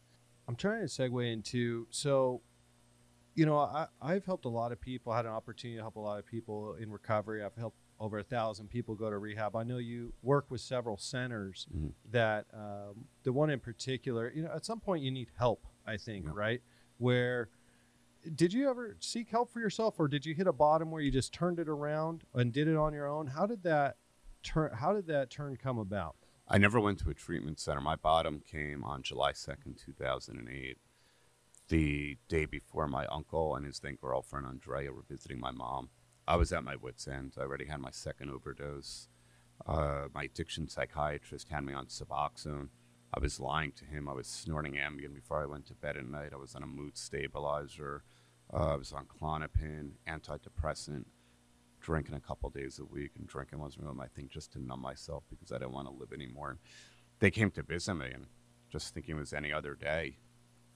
I'm 0.50 0.56
trying 0.56 0.82
to 0.82 0.88
segue 0.88 1.32
into 1.32 1.86
so, 1.92 2.42
you 3.36 3.46
know, 3.46 3.60
I, 3.60 3.86
I've 4.02 4.26
helped 4.26 4.46
a 4.46 4.50
lot 4.50 4.72
of 4.72 4.82
people. 4.82 5.14
I 5.14 5.18
had 5.18 5.26
an 5.26 5.32
opportunity 5.32 5.78
to 5.78 5.84
help 5.84 5.96
a 5.96 6.00
lot 6.00 6.18
of 6.18 6.26
people 6.26 6.74
in 6.82 6.92
recovery. 6.92 7.44
I've 7.44 7.56
helped 7.56 7.78
over 8.00 8.18
a 8.18 8.24
thousand 8.24 8.70
people 8.70 8.96
go 8.96 9.12
to 9.12 9.18
rehab. 9.20 9.56
I 9.56 9.62
know 9.62 9.78
you 9.78 10.12
work 10.24 10.48
with 10.50 10.62
several 10.62 10.98
centers 10.98 11.68
Mhm. 11.72 11.94
that 12.12 12.48
um, 12.52 13.06
the 13.24 13.32
one 13.32 13.52
in 13.52 13.60
particular. 13.60 14.32
You 14.34 14.42
know, 14.44 14.52
at 14.52 14.66
some 14.66 14.80
point 14.80 15.04
you 15.04 15.12
need 15.12 15.30
help. 15.38 15.68
I 15.86 15.98
think 15.98 16.26
right 16.34 16.62
where. 16.98 17.50
Did 18.36 18.52
you 18.52 18.70
ever 18.70 18.98
seek 19.00 19.30
help 19.30 19.50
for 19.54 19.60
yourself, 19.62 19.98
or 20.00 20.08
did 20.10 20.26
you 20.26 20.34
hit 20.34 20.46
a 20.48 20.52
bottom 20.52 20.92
where 20.92 21.02
you 21.02 21.10
just 21.12 21.32
turned 21.32 21.58
it 21.60 21.70
around 21.70 22.24
and 22.34 22.52
did 22.52 22.68
it 22.68 22.76
on 22.76 22.92
your 22.92 23.08
own? 23.08 23.28
How 23.28 23.46
did 23.46 23.64
that 23.64 23.96
turn? 24.44 24.72
How 24.74 24.94
did 24.94 25.06
that 25.08 25.30
turn 25.30 25.56
come 25.56 25.78
about? 25.78 26.16
I 26.52 26.58
never 26.58 26.80
went 26.80 26.98
to 27.00 27.12
a 27.12 27.14
treatment 27.14 27.60
center. 27.60 27.80
My 27.80 27.96
bottom 27.96 28.42
came 28.42 28.84
on 28.84 29.04
July 29.04 29.34
2nd, 29.34 29.78
2008, 29.86 30.78
the 31.68 32.18
day 32.28 32.46
before 32.46 32.88
my 32.88 33.06
uncle 33.06 33.56
and 33.56 33.68
his 33.68 33.80
then 33.80 34.00
girlfriend 34.02 34.48
Andrea 34.48 34.92
were 34.92 35.04
visiting 35.08 35.40
my 35.40 35.52
mom. 35.52 35.90
I 36.28 36.38
was 36.38 36.52
at 36.52 36.64
my 36.64 36.76
wits' 36.76 37.08
end. 37.08 37.34
I 37.38 37.42
already 37.42 37.66
had 37.66 37.80
my 37.80 37.92
second 37.92 38.32
overdose. 38.32 39.10
Uh, 39.64 40.08
my 40.12 40.24
addiction 40.24 40.68
psychiatrist 40.68 41.50
had 41.50 41.64
me 41.66 41.74
on 41.74 41.86
Suboxone. 41.86 42.70
I 43.14 43.20
was 43.20 43.40
lying 43.40 43.74
to 43.74 43.86
him. 43.86 44.10
I 44.10 44.14
was 44.14 44.26
snorting 44.26 44.74
Ambien 44.74 45.14
before 45.14 45.44
I 45.44 45.46
went 45.46 45.68
to 45.68 45.76
bed 45.76 45.98
at 45.98 46.06
night. 46.08 46.32
I 46.34 46.38
was 46.38 46.56
on 46.56 46.64
a 46.64 46.68
mood 46.68 46.98
stabilizer. 46.98 48.04
Uh, 48.52 48.74
I 48.74 48.76
was 48.76 48.92
on 48.92 49.06
Klonopin, 49.06 49.92
antidepressant, 50.08 51.06
drinking 51.80 52.16
a 52.16 52.20
couple 52.20 52.50
days 52.50 52.80
a 52.80 52.86
week, 52.86 53.12
and 53.18 53.28
drinking 53.28 53.60
wasn't 53.60 53.84
really 53.84 53.96
my 53.96 54.08
thing 54.08 54.30
just 54.32 54.52
to 54.54 54.60
numb 54.64 54.82
myself 54.82 55.24
because 55.30 55.52
I 55.52 55.58
didn't 55.58 55.74
want 55.74 55.88
to 55.88 55.94
live 55.94 56.12
anymore. 56.14 56.58
They 57.20 57.32
came 57.32 57.52
to 57.52 57.64
visit 57.64 57.94
me, 57.96 58.12
and 58.14 58.26
just 58.70 58.94
thinking 58.94 59.16
it 59.18 59.20
was 59.20 59.34
any 59.34 59.52
other 59.52 59.76
day, 59.76 60.18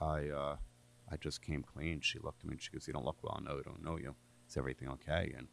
I 0.02 0.30
uh, 0.30 0.56
I 1.12 1.18
just 1.18 1.42
came 1.42 1.64
clean. 1.64 2.02
She 2.02 2.20
looked 2.20 2.42
at 2.44 2.48
me 2.48 2.54
and 2.54 2.62
she 2.62 2.72
goes, 2.72 2.88
"You 2.88 2.94
don't 2.94 3.06
look 3.06 3.24
well. 3.24 3.40
No, 3.44 3.60
I 3.60 3.62
don't 3.64 3.84
know 3.84 3.98
you. 3.98 4.16
Is 4.50 4.58
everything 4.58 4.90
okay?" 4.90 5.34
And 5.38 5.48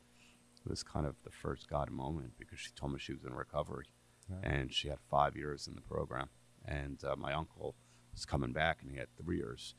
it 0.64 0.68
was 0.68 0.82
kind 0.82 1.06
of 1.06 1.16
the 1.24 1.30
first 1.30 1.68
God 1.68 1.90
moment 1.90 2.32
because 2.38 2.58
she 2.58 2.70
told 2.74 2.92
me 2.92 2.98
she 2.98 3.12
was 3.12 3.24
in 3.24 3.32
recovery, 3.34 3.86
Right. 4.28 4.44
and 4.44 4.72
she 4.72 4.88
had 4.88 4.98
five 5.10 5.36
years 5.36 5.66
in 5.68 5.74
the 5.74 5.80
program. 5.80 6.28
And 6.64 7.02
uh, 7.04 7.16
my 7.16 7.32
uncle 7.32 7.74
was 8.12 8.24
coming 8.26 8.52
back, 8.52 8.82
and 8.82 8.90
he 8.90 8.98
had 8.98 9.08
three 9.16 9.38
years. 9.38 9.74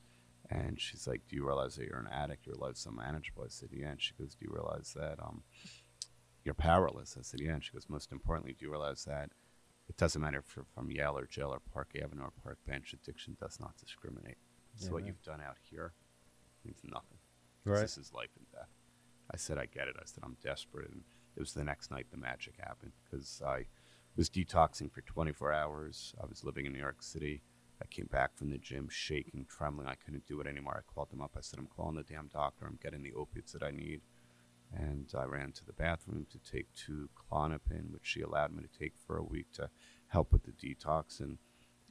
And 0.51 0.79
she's 0.79 1.07
like, 1.07 1.21
"Do 1.29 1.35
you 1.35 1.45
realize 1.45 1.75
that 1.75 1.85
you're 1.87 1.97
an 1.99 2.09
addict? 2.11 2.45
Your 2.45 2.55
life's 2.55 2.85
unmanageable." 2.85 3.43
I 3.43 3.47
said, 3.49 3.69
"Yeah." 3.71 3.89
And 3.89 4.01
she 4.01 4.13
goes, 4.19 4.35
"Do 4.35 4.45
you 4.45 4.53
realize 4.53 4.93
that 4.95 5.17
um, 5.21 5.43
you're 6.43 6.53
powerless?" 6.53 7.15
I 7.17 7.21
said, 7.23 7.39
"Yeah." 7.39 7.53
And 7.53 7.63
she 7.63 7.71
goes, 7.71 7.87
"Most 7.89 8.11
importantly, 8.11 8.53
do 8.57 8.65
you 8.65 8.71
realize 8.71 9.05
that 9.05 9.31
it 9.87 9.97
doesn't 9.97 10.21
matter 10.21 10.39
if 10.39 10.55
you're 10.55 10.65
from 10.73 10.89
Yale 10.89 11.17
or 11.17 11.25
jail 11.25 11.49
or 11.49 11.59
Park 11.73 11.91
Avenue 12.01 12.23
or 12.23 12.31
Park 12.43 12.59
Bench. 12.65 12.93
Addiction 12.93 13.35
does 13.39 13.59
not 13.59 13.75
discriminate. 13.77 14.37
So 14.75 14.85
Yeah, 14.85 14.91
what 14.93 14.99
man. 15.01 15.07
you've 15.07 15.21
done 15.21 15.41
out 15.41 15.57
here 15.69 15.93
means 16.63 16.79
nothing. 16.83 17.17
Right. 17.65 17.81
This 17.81 17.97
is 17.97 18.13
life 18.13 18.29
and 18.37 18.45
death. 18.51 18.69
I 19.33 19.35
said, 19.37 19.57
I 19.57 19.65
get 19.65 19.87
it. 19.89 19.95
I 19.99 20.03
said, 20.05 20.23
I'm 20.23 20.37
desperate. 20.41 20.89
And 20.91 21.03
it 21.35 21.39
was 21.39 21.53
the 21.53 21.63
next 21.65 21.91
night 21.91 22.07
the 22.09 22.17
magic 22.17 22.55
happened 22.57 22.93
because 23.03 23.41
I 23.45 23.65
was 24.15 24.29
detoxing 24.29 24.91
for 24.91 25.01
24 25.01 25.51
hours. 25.51 26.15
I 26.21 26.25
was 26.25 26.43
living 26.43 26.65
in 26.65 26.71
New 26.73 26.79
York 26.79 27.01
City. 27.01 27.41
I 27.81 27.85
came 27.87 28.07
back 28.11 28.37
from 28.37 28.49
the 28.51 28.57
gym 28.57 28.87
shaking, 28.89 29.45
trembling. 29.49 29.87
I 29.87 29.95
couldn't 29.95 30.27
do 30.27 30.39
it 30.39 30.47
anymore. 30.47 30.77
I 30.77 30.93
called 30.93 31.09
them 31.09 31.21
up. 31.21 31.31
I 31.35 31.41
said, 31.41 31.57
I'm 31.59 31.67
calling 31.75 31.95
the 31.95 32.03
damn 32.03 32.27
doctor. 32.27 32.65
I'm 32.65 32.77
getting 32.81 33.01
the 33.01 33.13
opiates 33.13 33.53
that 33.53 33.63
I 33.63 33.71
need. 33.71 34.01
And 34.73 35.11
I 35.17 35.23
ran 35.25 35.51
to 35.53 35.65
the 35.65 35.73
bathroom 35.73 36.27
to 36.31 36.39
take 36.51 36.67
two 36.73 37.09
Klonopin, 37.15 37.91
which 37.91 38.03
she 38.05 38.21
allowed 38.21 38.53
me 38.53 38.63
to 38.63 38.79
take 38.79 38.93
for 39.05 39.17
a 39.17 39.23
week 39.23 39.51
to 39.53 39.69
help 40.07 40.31
with 40.31 40.43
the 40.43 40.51
detox. 40.51 41.19
And 41.19 41.39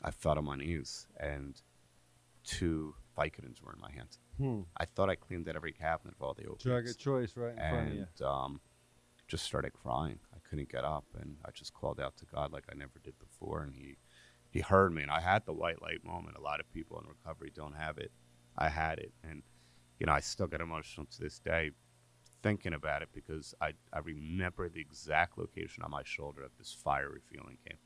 I 0.02 0.10
fell 0.12 0.38
on 0.38 0.44
my 0.44 0.56
knees, 0.56 1.06
and 1.18 1.60
two 2.44 2.94
Vicodins 3.18 3.60
were 3.62 3.72
in 3.74 3.80
my 3.80 3.90
hands. 3.90 4.18
Hmm. 4.38 4.60
I 4.76 4.86
thought 4.86 5.10
I 5.10 5.14
cleaned 5.16 5.48
out 5.48 5.56
every 5.56 5.72
cabinet 5.72 6.14
of 6.18 6.22
all 6.22 6.32
the 6.34 6.44
opiates. 6.44 6.64
Drug 6.64 6.86
of 6.88 6.98
choice 6.98 7.36
right 7.36 7.50
in 7.52 7.58
front 7.58 7.88
of 7.88 7.94
you. 7.94 8.06
and 8.18 8.26
um, 8.26 8.60
just 9.28 9.44
started 9.44 9.72
crying. 9.72 10.18
I 10.34 10.38
couldn't 10.48 10.70
get 10.70 10.84
up, 10.84 11.04
and 11.20 11.36
I 11.44 11.50
just 11.50 11.74
called 11.74 12.00
out 12.00 12.16
to 12.18 12.26
God 12.26 12.52
like 12.52 12.64
I 12.72 12.74
never 12.74 12.98
did 13.02 13.14
before, 13.18 13.62
and 13.62 13.74
He 13.74 13.96
He 14.50 14.60
heard 14.60 14.92
me, 14.92 15.02
and 15.02 15.10
I 15.10 15.20
had 15.20 15.46
the 15.46 15.52
white 15.52 15.80
light 15.80 16.04
moment. 16.04 16.36
A 16.36 16.40
lot 16.40 16.60
of 16.60 16.72
people 16.72 16.98
in 16.98 17.06
recovery 17.06 17.52
don't 17.54 17.74
have 17.74 17.98
it. 17.98 18.10
I 18.58 18.68
had 18.68 18.98
it, 18.98 19.12
and 19.22 19.42
you 19.98 20.06
know 20.06 20.12
I 20.12 20.20
still 20.20 20.46
get 20.46 20.60
emotional 20.60 21.06
to 21.06 21.20
this 21.20 21.38
day 21.38 21.70
thinking 22.42 22.72
about 22.72 23.02
it 23.02 23.08
because 23.12 23.54
I 23.60 23.72
I 23.92 24.00
remember 24.00 24.68
the 24.68 24.80
exact 24.80 25.38
location 25.38 25.82
on 25.82 25.90
my 25.90 26.02
shoulder 26.04 26.42
that 26.42 26.58
this 26.58 26.72
fiery 26.72 27.20
feeling 27.30 27.58
came, 27.66 27.78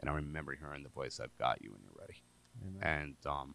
and 0.00 0.10
I 0.10 0.14
remember 0.14 0.54
hearing 0.54 0.82
the 0.82 0.88
voice, 0.90 1.20
"I've 1.20 1.36
got 1.38 1.62
you 1.62 1.72
when 1.72 1.82
you're 1.82 1.98
ready," 1.98 2.22
and 2.82 3.16
um, 3.26 3.54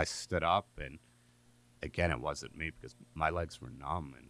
I 0.00 0.04
stood 0.04 0.42
up, 0.42 0.68
and 0.78 0.98
again, 1.82 2.10
it 2.10 2.20
wasn't 2.20 2.56
me 2.56 2.70
because 2.70 2.96
my 3.12 3.28
legs 3.28 3.60
were 3.60 3.68
numb, 3.68 4.14
and 4.16 4.28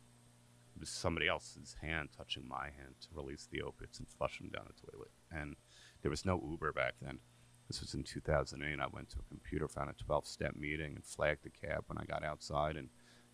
it 0.74 0.80
was 0.80 0.88
somebody 0.88 1.28
else's 1.28 1.76
hand 1.80 2.08
touching 2.16 2.48
my 2.48 2.64
hand 2.76 2.96
to 3.02 3.08
release 3.14 3.46
the 3.48 3.62
opiates 3.62 4.00
and 4.00 4.08
flush 4.08 4.38
them 4.38 4.48
down 4.48 4.64
the 4.66 4.90
toilet. 4.90 5.12
And 5.30 5.54
there 6.02 6.10
was 6.10 6.26
no 6.26 6.42
Uber 6.44 6.72
back 6.72 6.94
then. 7.00 7.20
This 7.68 7.80
was 7.80 7.94
in 7.94 8.02
2008. 8.02 8.80
I 8.80 8.86
went 8.92 9.10
to 9.10 9.20
a 9.20 9.28
computer, 9.28 9.68
found 9.68 9.90
a 9.90 10.04
12 10.04 10.26
step 10.26 10.56
meeting, 10.56 10.96
and 10.96 11.04
flagged 11.04 11.44
the 11.44 11.50
cab 11.50 11.84
when 11.86 11.98
I 11.98 12.04
got 12.04 12.24
outside 12.24 12.74
and 12.74 12.88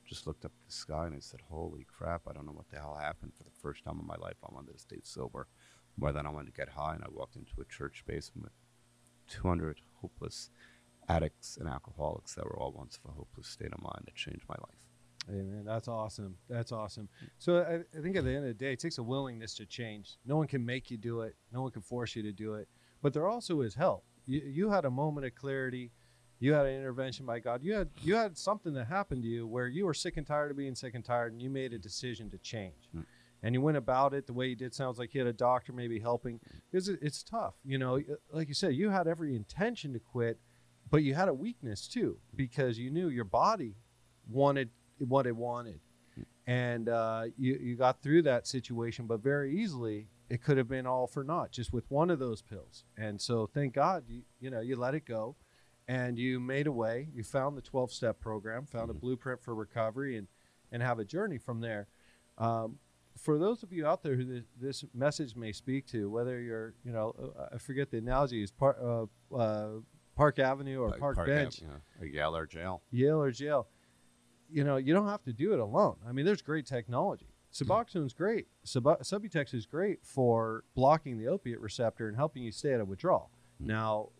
just 0.06 0.26
looked 0.26 0.44
up 0.44 0.52
at 0.60 0.66
the 0.66 0.74
sky 0.74 1.06
and 1.06 1.16
I 1.16 1.20
said, 1.20 1.40
Holy 1.48 1.86
crap, 1.86 2.28
I 2.28 2.34
don't 2.34 2.44
know 2.44 2.52
what 2.52 2.68
the 2.68 2.76
hell 2.76 2.98
happened. 3.00 3.32
For 3.34 3.44
the 3.44 3.60
first 3.62 3.82
time 3.82 3.98
in 3.98 4.06
my 4.06 4.16
life, 4.16 4.36
I 4.44 4.54
wanted 4.54 4.74
to 4.74 4.78
stay 4.78 5.00
sober 5.02 5.46
more 5.96 6.12
than 6.12 6.26
I 6.26 6.30
wanted 6.30 6.54
to 6.54 6.60
get 6.60 6.68
high. 6.68 6.96
And 6.96 7.02
I 7.02 7.08
walked 7.10 7.36
into 7.36 7.62
a 7.62 7.64
church 7.64 8.04
basement 8.06 8.44
with 8.44 8.52
200 9.34 9.80
hopeless 10.02 10.50
addicts 11.08 11.56
and 11.56 11.68
alcoholics 11.68 12.34
that 12.34 12.44
were 12.44 12.58
all 12.58 12.72
once 12.72 12.98
of 13.04 13.10
a 13.10 13.14
hopeless 13.14 13.48
state 13.48 13.72
of 13.72 13.80
mind 13.80 14.02
that 14.04 14.14
changed 14.14 14.44
my 14.48 14.56
life. 14.60 14.86
Man, 15.28 15.64
that's 15.64 15.88
awesome. 15.88 16.36
That's 16.48 16.70
awesome. 16.70 17.08
So 17.38 17.58
I, 17.58 17.98
I 17.98 18.02
think 18.02 18.16
at 18.16 18.24
the 18.24 18.30
end 18.30 18.44
of 18.44 18.48
the 18.48 18.54
day, 18.54 18.72
it 18.72 18.78
takes 18.78 18.98
a 18.98 19.02
willingness 19.02 19.54
to 19.54 19.66
change. 19.66 20.18
No 20.24 20.36
one 20.36 20.46
can 20.46 20.64
make 20.64 20.90
you 20.90 20.96
do 20.96 21.22
it. 21.22 21.34
No 21.52 21.62
one 21.62 21.72
can 21.72 21.82
force 21.82 22.14
you 22.14 22.22
to 22.22 22.32
do 22.32 22.54
it. 22.54 22.68
But 23.02 23.12
there 23.12 23.26
also 23.26 23.60
is 23.62 23.74
help. 23.74 24.04
You, 24.26 24.40
you 24.40 24.70
had 24.70 24.84
a 24.84 24.90
moment 24.90 25.26
of 25.26 25.34
clarity. 25.34 25.90
You 26.38 26.52
had 26.52 26.66
an 26.66 26.76
intervention 26.76 27.26
by 27.26 27.40
God. 27.40 27.62
You 27.62 27.74
had 27.74 27.88
you 28.02 28.14
had 28.14 28.36
something 28.36 28.74
that 28.74 28.86
happened 28.86 29.22
to 29.22 29.28
you 29.28 29.46
where 29.46 29.66
you 29.66 29.86
were 29.86 29.94
sick 29.94 30.16
and 30.16 30.26
tired 30.26 30.50
of 30.50 30.56
being 30.56 30.74
sick 30.74 30.94
and 30.94 31.04
tired, 31.04 31.32
and 31.32 31.40
you 31.40 31.50
made 31.50 31.72
a 31.72 31.78
decision 31.78 32.30
to 32.30 32.38
change. 32.38 32.88
Hmm. 32.92 33.00
And 33.42 33.54
you 33.54 33.60
went 33.60 33.76
about 33.76 34.12
it 34.14 34.26
the 34.26 34.32
way 34.32 34.46
you 34.46 34.56
did. 34.56 34.74
Sounds 34.74 34.98
like 34.98 35.14
you 35.14 35.20
had 35.20 35.28
a 35.28 35.32
doctor 35.32 35.72
maybe 35.72 35.98
helping 35.98 36.40
because 36.70 36.88
it's 36.88 37.22
tough. 37.22 37.54
You 37.64 37.78
know, 37.78 38.00
like 38.32 38.48
you 38.48 38.54
said, 38.54 38.74
you 38.74 38.90
had 38.90 39.06
every 39.06 39.34
intention 39.34 39.92
to 39.92 39.98
quit, 39.98 40.38
but 40.90 41.02
you 41.02 41.14
had 41.14 41.28
a 41.28 41.34
weakness 41.34 41.88
too 41.88 42.18
because 42.34 42.78
you 42.78 42.90
knew 42.90 43.08
your 43.08 43.24
body 43.24 43.76
wanted 44.28 44.70
what 44.98 45.26
it 45.26 45.36
wanted. 45.36 45.80
And 46.46 46.88
uh, 46.88 47.24
you, 47.36 47.58
you 47.60 47.76
got 47.76 48.02
through 48.02 48.22
that 48.22 48.46
situation 48.46 49.06
but 49.06 49.20
very 49.20 49.56
easily 49.56 50.08
it 50.28 50.42
could 50.42 50.56
have 50.56 50.68
been 50.68 50.86
all 50.86 51.06
for 51.06 51.22
naught 51.22 51.52
just 51.52 51.72
with 51.72 51.84
one 51.90 52.10
of 52.10 52.18
those 52.18 52.42
pills. 52.42 52.84
And 52.96 53.20
so 53.20 53.48
thank 53.52 53.74
god 53.74 54.04
you, 54.08 54.22
you 54.40 54.50
know 54.50 54.60
you 54.60 54.76
let 54.76 54.94
it 54.94 55.04
go 55.04 55.36
and 55.88 56.18
you 56.18 56.40
made 56.40 56.66
a 56.66 56.72
way. 56.72 57.08
You 57.14 57.22
found 57.22 57.56
the 57.56 57.62
12 57.62 57.92
step 57.92 58.20
program 58.20 58.66
found 58.66 58.90
a 58.90 58.94
blueprint 58.94 59.42
for 59.42 59.54
recovery 59.54 60.16
and 60.16 60.28
and 60.72 60.82
have 60.82 60.98
a 60.98 61.04
journey 61.04 61.38
from 61.38 61.60
there. 61.60 61.86
Um, 62.38 62.78
for 63.16 63.38
those 63.38 63.62
of 63.62 63.72
you 63.72 63.86
out 63.86 64.02
there 64.02 64.14
who 64.14 64.24
this, 64.24 64.44
this 64.60 64.84
message 64.94 65.36
may 65.36 65.52
speak 65.52 65.86
to 65.86 66.10
whether 66.10 66.40
you're 66.40 66.74
you 66.84 66.92
know 66.92 67.14
uh, 67.38 67.54
i 67.54 67.58
forget 67.58 67.90
the 67.90 67.98
analogy 67.98 68.42
is 68.42 68.50
par, 68.50 68.76
uh, 68.82 69.34
uh, 69.34 69.68
park 70.16 70.38
avenue 70.38 70.80
or 70.80 70.90
Like 70.90 71.00
park, 71.00 71.18
Ave- 71.18 71.32
bench 71.32 71.60
you 71.60 71.68
know, 71.68 71.74
or 72.00 72.06
Yale 72.06 72.36
or 72.36 72.46
jail. 72.46 72.82
Yale 72.90 73.22
or 73.22 73.30
jail. 73.30 73.68
You 74.50 74.64
know, 74.64 74.76
you 74.76 74.92
don't 74.94 75.08
have 75.08 75.22
to 75.24 75.32
do 75.32 75.52
it 75.52 75.60
alone. 75.60 75.96
I 76.08 76.12
mean, 76.12 76.24
there's 76.24 76.42
great 76.42 76.66
technology. 76.66 77.26
Suboxone's 77.52 78.12
great. 78.12 78.46
Sub- 78.64 78.84
Subutex 79.02 79.54
is 79.54 79.66
great 79.66 80.00
for 80.04 80.64
blocking 80.74 81.18
the 81.18 81.28
opiate 81.28 81.60
receptor 81.60 82.08
and 82.08 82.16
helping 82.16 82.42
you 82.42 82.52
stay 82.52 82.74
out 82.74 82.80
of 82.80 82.88
withdrawal. 82.88 83.30
Now, 83.58 84.10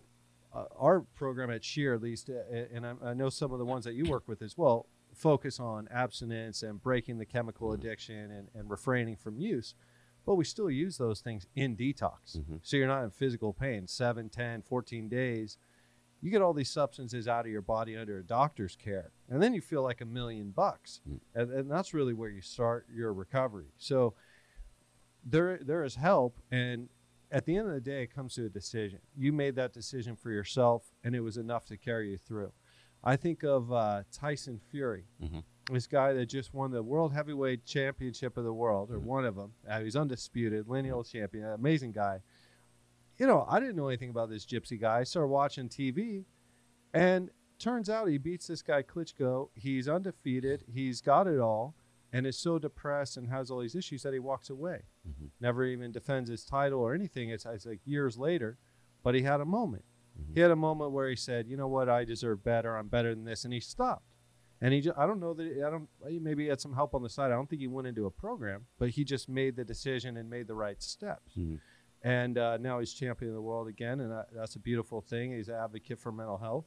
uh, 0.54 0.64
our 0.78 1.00
program 1.00 1.50
at 1.50 1.62
Sheer, 1.64 1.94
at 1.94 2.02
least, 2.02 2.30
uh, 2.30 2.54
and 2.72 2.86
I, 2.86 2.94
I 3.04 3.14
know 3.14 3.28
some 3.28 3.52
of 3.52 3.58
the 3.58 3.64
ones 3.64 3.84
that 3.84 3.94
you 3.94 4.04
work 4.04 4.24
with 4.26 4.42
as 4.42 4.56
well, 4.56 4.86
focus 5.14 5.60
on 5.60 5.88
abstinence 5.90 6.62
and 6.62 6.80
breaking 6.82 7.18
the 7.18 7.26
chemical 7.26 7.72
addiction 7.72 8.30
and, 8.30 8.48
and 8.54 8.70
refraining 8.70 9.16
from 9.16 9.38
use. 9.38 9.74
But 10.24 10.34
we 10.34 10.44
still 10.44 10.70
use 10.70 10.98
those 10.98 11.20
things 11.20 11.46
in 11.54 11.76
detox. 11.76 12.40
So 12.62 12.76
you're 12.76 12.88
not 12.88 13.04
in 13.04 13.10
physical 13.10 13.52
pain, 13.52 13.86
7, 13.86 14.28
10, 14.28 14.62
14 14.62 15.08
days 15.08 15.56
you 16.22 16.30
get 16.30 16.42
all 16.42 16.52
these 16.54 16.70
substances 16.70 17.28
out 17.28 17.44
of 17.46 17.50
your 17.52 17.62
body 17.62 17.96
under 17.96 18.18
a 18.18 18.22
doctor's 18.24 18.74
care 18.76 19.12
and 19.28 19.42
then 19.42 19.52
you 19.54 19.60
feel 19.60 19.82
like 19.82 20.00
a 20.00 20.04
million 20.06 20.50
bucks 20.50 21.00
and, 21.34 21.50
and 21.52 21.70
that's 21.70 21.92
really 21.94 22.14
where 22.14 22.30
you 22.30 22.40
start 22.40 22.86
your 22.92 23.12
recovery 23.12 23.66
so 23.78 24.14
there 25.24 25.58
there 25.62 25.84
is 25.84 25.94
help 25.96 26.38
and 26.50 26.88
at 27.32 27.44
the 27.44 27.56
end 27.56 27.66
of 27.66 27.74
the 27.74 27.80
day, 27.80 28.04
it 28.04 28.14
comes 28.14 28.36
to 28.36 28.44
a 28.46 28.48
decision. 28.48 29.00
You 29.16 29.32
made 29.32 29.56
that 29.56 29.72
decision 29.72 30.14
for 30.14 30.30
yourself, 30.30 30.92
and 31.02 31.12
it 31.12 31.18
was 31.18 31.36
enough 31.36 31.64
to 31.66 31.76
carry 31.76 32.12
you 32.12 32.18
through. 32.18 32.52
I 33.02 33.16
think 33.16 33.42
of 33.42 33.72
uh, 33.72 34.04
Tyson 34.12 34.60
Fury, 34.70 35.06
Mhm. 35.20 35.42
this 35.68 35.88
guy 35.88 36.12
that 36.12 36.26
just 36.26 36.54
won 36.54 36.70
the 36.70 36.84
World 36.84 37.12
Heavyweight 37.12 37.64
Championship 37.64 38.36
of 38.36 38.44
the 38.44 38.52
world, 38.54 38.92
or 38.92 39.00
one 39.00 39.24
of 39.24 39.34
them. 39.34 39.54
Uh, 39.68 39.80
he's 39.80 39.96
undisputed, 39.96 40.68
lineal 40.68 41.02
champion, 41.02 41.46
amazing 41.46 41.90
guy. 41.90 42.20
You 43.18 43.26
know, 43.26 43.46
I 43.48 43.60
didn't 43.60 43.76
know 43.76 43.88
anything 43.88 44.10
about 44.10 44.28
this 44.30 44.44
gypsy 44.44 44.78
guy. 44.80 44.98
I 45.00 45.04
started 45.04 45.28
watching 45.28 45.68
TV, 45.68 46.24
and 46.92 47.30
turns 47.58 47.88
out 47.88 48.08
he 48.08 48.18
beats 48.18 48.46
this 48.46 48.62
guy 48.62 48.82
Klitschko. 48.82 49.48
He's 49.54 49.88
undefeated. 49.88 50.64
He's 50.72 51.00
got 51.00 51.26
it 51.26 51.38
all, 51.40 51.74
and 52.12 52.26
is 52.26 52.38
so 52.38 52.58
depressed 52.58 53.16
and 53.16 53.28
has 53.28 53.50
all 53.50 53.60
these 53.60 53.74
issues 53.74 54.02
that 54.02 54.12
he 54.12 54.18
walks 54.18 54.50
away. 54.50 54.82
Mhm. 55.08 55.30
Never 55.40 55.64
even 55.64 55.92
defends 55.92 56.28
his 56.28 56.44
title 56.44 56.80
or 56.80 56.94
anything. 56.94 57.30
It's, 57.30 57.46
it's 57.46 57.64
like 57.66 57.80
years 57.86 58.18
later, 58.18 58.58
but 59.02 59.14
he 59.14 59.22
had 59.22 59.40
a 59.40 59.44
moment. 59.46 59.84
Mm-hmm. 60.20 60.34
He 60.34 60.40
had 60.40 60.50
a 60.50 60.56
moment 60.56 60.92
where 60.92 61.08
he 61.08 61.16
said, 61.16 61.46
"You 61.48 61.56
know 61.56 61.68
what? 61.68 61.88
I 61.88 62.04
deserve 62.04 62.42
better. 62.44 62.76
I'm 62.76 62.88
better 62.88 63.14
than 63.14 63.24
this," 63.24 63.44
and 63.44 63.52
he 63.54 63.60
stopped. 63.60 64.04
And 64.58 64.72
he, 64.72 64.80
just, 64.80 64.96
I 64.98 65.06
don't 65.06 65.20
know 65.20 65.34
that 65.34 65.62
I 65.66 65.70
don't. 65.70 65.88
Maybe 66.22 66.44
he 66.44 66.48
had 66.48 66.60
some 66.62 66.72
help 66.74 66.94
on 66.94 67.02
the 67.02 67.10
side. 67.10 67.26
I 67.30 67.34
don't 67.34 67.48
think 67.48 67.60
he 67.60 67.66
went 67.66 67.86
into 67.88 68.06
a 68.06 68.10
program, 68.10 68.66
but 68.78 68.90
he 68.90 69.04
just 69.04 69.28
made 69.28 69.56
the 69.56 69.64
decision 69.64 70.16
and 70.16 70.30
made 70.30 70.46
the 70.46 70.54
right 70.54 70.82
steps. 70.82 71.32
Mhm. 71.36 71.60
And 72.02 72.38
uh, 72.38 72.58
now 72.58 72.78
he's 72.78 72.92
champion 72.92 73.30
of 73.30 73.34
the 73.34 73.42
world 73.42 73.68
again, 73.68 74.00
and 74.00 74.12
that, 74.12 74.26
that's 74.32 74.54
a 74.54 74.60
beautiful 74.60 75.00
thing. 75.00 75.32
He's 75.32 75.48
an 75.48 75.56
advocate 75.56 75.98
for 75.98 76.12
mental 76.12 76.38
health. 76.38 76.66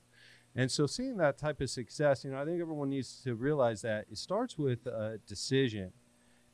And 0.55 0.69
so, 0.71 0.87
seeing 0.87 1.17
that 1.17 1.37
type 1.37 1.61
of 1.61 1.69
success, 1.69 2.23
you 2.23 2.31
know, 2.31 2.41
I 2.41 2.45
think 2.45 2.59
everyone 2.59 2.89
needs 2.89 3.21
to 3.23 3.35
realize 3.35 3.81
that 3.83 4.05
it 4.11 4.17
starts 4.17 4.57
with 4.57 4.85
a 4.87 5.19
decision. 5.27 5.91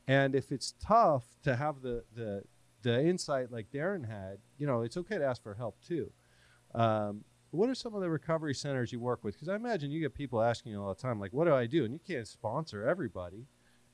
And 0.08 0.36
if 0.36 0.52
it's 0.52 0.74
tough 0.80 1.24
to 1.44 1.56
have 1.56 1.82
the 1.82 2.04
the 2.14 2.44
the 2.82 3.04
insight 3.04 3.52
like 3.52 3.72
Darren 3.72 4.08
had, 4.08 4.38
you 4.58 4.68
know, 4.68 4.82
it's 4.82 4.98
okay 4.98 5.18
to 5.18 5.26
ask 5.26 5.42
for 5.42 5.56
help 5.56 5.82
too. 5.82 6.12
Um, 6.76 7.24
what 7.52 7.70
are 7.70 7.76
some 7.76 7.96
of 7.96 8.02
the 8.02 8.10
recovery 8.10 8.54
centers 8.54 8.92
you 8.92 9.00
work 9.00 9.24
with? 9.24 9.34
Because 9.36 9.50
I 9.50 9.56
imagine 9.56 9.90
you 9.90 10.02
get 10.02 10.14
people 10.14 10.42
asking 10.42 10.74
you 10.74 10.84
all 10.84 10.94
the 10.94 11.02
time, 11.02 11.20
like, 11.20 11.32
"What 11.34 11.46
do 11.46 11.56
I 11.56 11.66
do?" 11.66 11.86
And 11.86 11.94
you 11.94 12.00
can't 12.00 12.28
sponsor 12.28 12.84
everybody. 12.84 13.48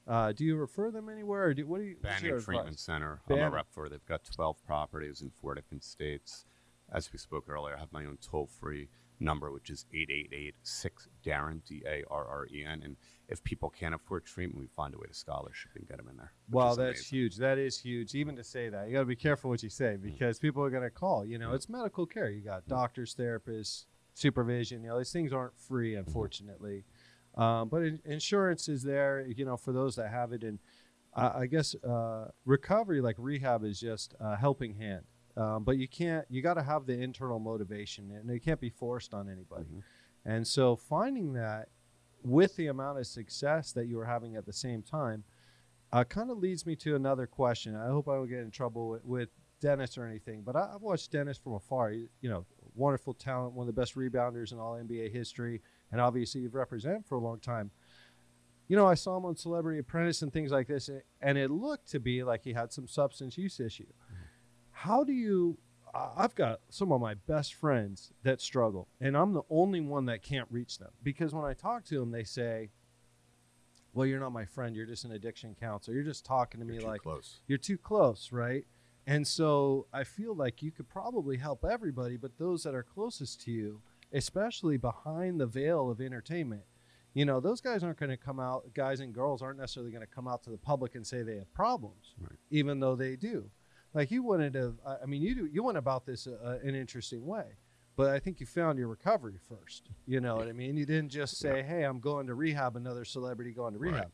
Uh, 0.08 0.32
do 0.32 0.44
you 0.44 0.56
refer 0.56 0.90
them 0.92 1.10
anywhere, 1.10 1.44
or 1.46 1.54
do 1.54 1.66
what 1.68 1.80
do 1.80 1.84
you? 1.86 1.96
your 2.24 2.40
Treatment 2.40 2.70
advice? 2.70 2.82
Center. 2.82 3.22
I'm 3.30 3.38
a 3.40 3.50
rep 3.50 3.68
for. 3.72 3.88
They've 3.90 4.06
got 4.06 4.22
12 4.26 4.58
properties 4.66 5.22
in 5.22 5.30
four 5.42 5.54
different 5.56 5.84
states. 5.84 6.46
As 6.92 7.12
we 7.14 7.20
spoke 7.20 7.46
earlier, 7.48 7.76
I 7.76 7.80
have 7.80 7.92
my 7.94 8.04
own 8.06 8.18
toll-free 8.22 8.90
number, 9.20 9.52
which 9.52 9.70
is 9.70 9.86
888-6 9.94 11.08
Darren 11.26 11.64
D 11.66 11.84
A 11.88 12.04
R 12.10 12.26
R 12.28 12.48
E 12.52 12.66
N. 12.66 12.82
And 12.84 12.98
if 13.30 13.44
people 13.44 13.70
can't 13.70 13.94
afford 13.96 14.26
treatment, 14.26 14.60
we 14.60 14.68
find 14.76 14.94
a 14.94 14.98
way 14.98 15.06
to 15.08 15.14
scholarship 15.14 15.72
and 15.76 15.88
get 15.88 15.98
them 15.98 16.08
in 16.10 16.18
there. 16.18 16.34
Wow, 16.50 16.70
that's 16.76 17.00
amazing. 17.00 17.18
huge. 17.18 17.38
That 17.38 17.58
is 17.60 17.78
huge. 17.80 18.14
Even 18.16 18.36
to 18.36 18.44
say 18.44 18.70
that, 18.70 18.88
you 18.88 18.94
got 18.94 19.02
to 19.02 19.06
be 19.06 19.16
careful 19.16 19.50
what 19.50 19.64
you 19.64 19.70
say 19.70 19.98
Mm. 19.98 20.02
because 20.02 20.40
people 20.40 20.64
are 20.64 20.70
going 20.70 20.84
to 20.84 20.90
call. 20.90 21.24
You 21.26 21.38
know, 21.38 21.54
it's 21.54 21.70
medical 21.70 22.06
care. 22.06 22.30
You 22.30 22.42
got 22.42 22.68
doctors, 22.68 23.16
therapists, 23.16 23.86
supervision. 24.16 24.84
You 24.84 24.90
know, 24.90 24.98
these 24.98 25.14
things 25.14 25.32
aren't 25.32 25.58
free, 25.58 25.94
Mm-hmm. 25.94 26.12
Um, 27.36 27.70
but 27.70 27.84
in, 27.84 28.00
insurance 28.06 28.68
is 28.68 28.84
there. 28.84 29.26
You 29.28 29.46
know, 29.46 29.58
for 29.58 29.72
those 29.72 29.96
that 29.96 30.10
have 30.10 30.34
it, 30.34 30.44
and 30.44 30.60
uh, 31.16 31.32
I 31.36 31.46
guess 31.46 31.76
uh, 31.84 32.30
recovery, 32.46 33.02
like 33.02 33.16
rehab, 33.18 33.64
is 33.64 33.80
just 33.80 34.16
a 34.20 34.36
helping 34.36 34.76
hand. 34.76 35.04
Um, 35.38 35.64
but 35.64 35.78
you 35.78 35.88
can't. 35.88 36.26
You 36.30 36.42
got 36.42 36.56
to 36.56 36.64
have 36.64 36.86
the 36.86 36.94
internal 36.94 37.40
motivation, 37.40 38.12
and 38.12 38.30
it 38.30 38.44
can't 38.44 38.60
be 38.60 38.70
forced 38.70 39.14
on 39.14 39.30
anybody. 39.30 39.66
Mm-hmm. 39.66 39.80
And 40.26 40.46
so, 40.48 40.76
finding 40.76 41.34
that 41.34 41.70
with 42.24 42.56
the 42.56 42.68
amount 42.68 43.00
of 43.00 43.08
success 43.08 43.72
that 43.74 43.88
you 43.88 43.98
were 43.98 44.06
having 44.06 44.36
at 44.36 44.46
the 44.46 44.54
same 44.54 44.82
time, 44.82 45.24
uh, 45.94 46.04
kind 46.04 46.30
of 46.30 46.38
leads 46.38 46.66
me 46.66 46.76
to 46.78 46.96
another 46.96 47.28
question. 47.28 47.76
I 47.76 47.88
hope 47.88 48.08
I 48.08 48.16
don't 48.16 48.30
get 48.30 48.40
in 48.40 48.52
trouble 48.52 48.90
with, 48.90 49.06
with 49.06 49.30
Dennis 49.62 49.98
or 49.98 50.06
anything, 50.06 50.42
but 50.44 50.56
I, 50.56 50.72
I've 50.76 50.82
watched 50.82 51.12
Dennis 51.12 51.38
from 51.38 51.54
afar. 51.54 51.92
He- 51.92 52.10
you 52.22 52.30
know, 52.30 52.46
wonderful 52.76 53.14
talent, 53.14 53.54
one 53.54 53.68
of 53.68 53.74
the 53.74 53.80
best 53.80 53.96
rebounders 53.96 54.52
in 54.52 54.60
all 54.60 54.74
NBA 54.76 55.12
history, 55.12 55.62
and 55.92 56.00
obviously 56.02 56.42
you've 56.42 56.56
represented 56.56 57.06
for 57.06 57.16
a 57.16 57.20
long 57.22 57.40
time. 57.40 57.72
You 58.68 58.78
know, 58.78 58.88
I 58.88 58.94
saw 58.94 59.18
him 59.18 59.26
on 59.26 59.36
Celebrity 59.36 59.80
Apprentice 59.80 60.22
and 60.22 60.32
things 60.32 60.52
like 60.52 60.68
this, 60.68 60.90
and 61.22 61.38
it 61.38 61.52
looked 61.52 61.90
to 61.92 62.00
be 62.00 62.24
like 62.24 62.44
he 62.44 62.54
had 62.54 62.72
some 62.72 62.88
substance 62.88 63.38
use 63.38 63.60
issue. 63.60 63.88
How 64.72 65.04
do 65.04 65.12
you? 65.12 65.58
I've 65.94 66.36
got 66.36 66.62
some 66.70 66.92
of 66.94 67.02
my 67.02 67.16
best 67.16 67.54
friends 67.54 68.14
that 68.24 68.40
struggle, 68.40 68.88
and 69.02 69.18
I'm 69.18 69.34
the 69.34 69.42
only 69.50 69.82
one 69.82 70.06
that 70.06 70.24
can't 70.24 70.48
reach 70.50 70.78
them 70.80 70.92
because 71.04 71.34
when 71.34 71.44
I 71.44 71.54
talk 71.54 71.84
to 71.86 72.00
them, 72.00 72.12
they 72.12 72.24
say, 72.24 72.70
well, 73.94 74.06
you're 74.06 74.22
not 74.22 74.32
my 74.32 74.46
friend. 74.46 74.74
You're 74.74 74.86
just 74.86 75.04
an 75.04 75.12
addiction 75.12 75.54
counselor. 75.60 75.96
You're 75.96 76.06
just 76.06 76.26
talking 76.26 76.62
to 76.62 76.66
me 76.66 76.76
You're 76.76 76.88
like 76.88 77.02
close. 77.02 77.42
you're 77.48 77.58
too 77.58 77.78
close, 77.78 78.32
right? 78.32 78.66
And 79.06 79.28
so 79.28 79.88
I 79.92 80.06
feel 80.06 80.34
like 80.34 80.62
you 80.62 80.72
could 80.72 80.88
probably 80.88 81.36
help 81.38 81.66
everybody, 81.66 82.16
but 82.16 82.38
those 82.38 82.64
that 82.64 82.74
are 82.74 82.84
closest 82.84 83.42
to 83.42 83.52
you, 83.52 83.82
especially 84.14 84.78
behind 84.78 85.40
the 85.40 85.46
veil 85.48 85.90
of 85.90 86.02
entertainment, 86.02 86.64
you 87.14 87.26
know, 87.26 87.40
those 87.40 87.60
guys 87.62 87.84
aren't 87.84 87.98
going 88.00 88.10
to 88.10 88.18
come 88.18 88.40
out, 88.40 88.74
guys 88.74 89.00
and 89.02 89.14
girls 89.14 89.42
aren't 89.42 89.60
necessarily 89.60 89.92
going 89.92 90.06
to 90.06 90.14
come 90.14 90.28
out 90.28 90.44
to 90.44 90.50
the 90.50 90.58
public 90.58 90.96
and 90.96 91.06
say 91.06 91.24
they 91.24 91.38
have 91.38 91.54
problems, 91.54 92.16
Right. 92.20 92.32
even 92.50 92.80
though 92.80 92.96
they 92.96 93.16
do. 93.16 93.50
Like 93.94 94.12
you 94.12 94.24
wouldn't 94.24 94.56
have, 94.56 94.76
I 94.86 94.98
I 95.04 95.06
mean, 95.06 95.22
you 95.22 95.36
do, 95.36 95.46
you 95.46 95.64
went 95.64 95.78
about 95.78 96.06
this 96.06 96.26
uh, 96.28 96.60
an 96.64 96.76
interesting 96.76 97.26
way, 97.26 97.58
but 97.98 98.10
I 98.12 98.20
think 98.20 98.40
you 98.40 98.46
found 98.46 98.80
your 98.80 98.88
recovery 98.88 99.38
first. 99.50 99.90
You 100.06 100.22
know 100.22 100.38
what 100.38 100.48
I 100.48 100.54
mean? 100.54 100.78
You 100.78 100.86
didn't 100.86 101.10
just 101.10 101.38
say, 101.38 101.62
"Hey, 101.62 101.84
I'm 101.84 102.00
going 102.00 102.28
to 102.28 102.34
rehab." 102.34 102.78
Another 102.78 103.04
celebrity 103.04 103.52
going 103.52 103.74
to 103.74 103.80
Right. 103.80 103.92
rehab. 103.92 104.12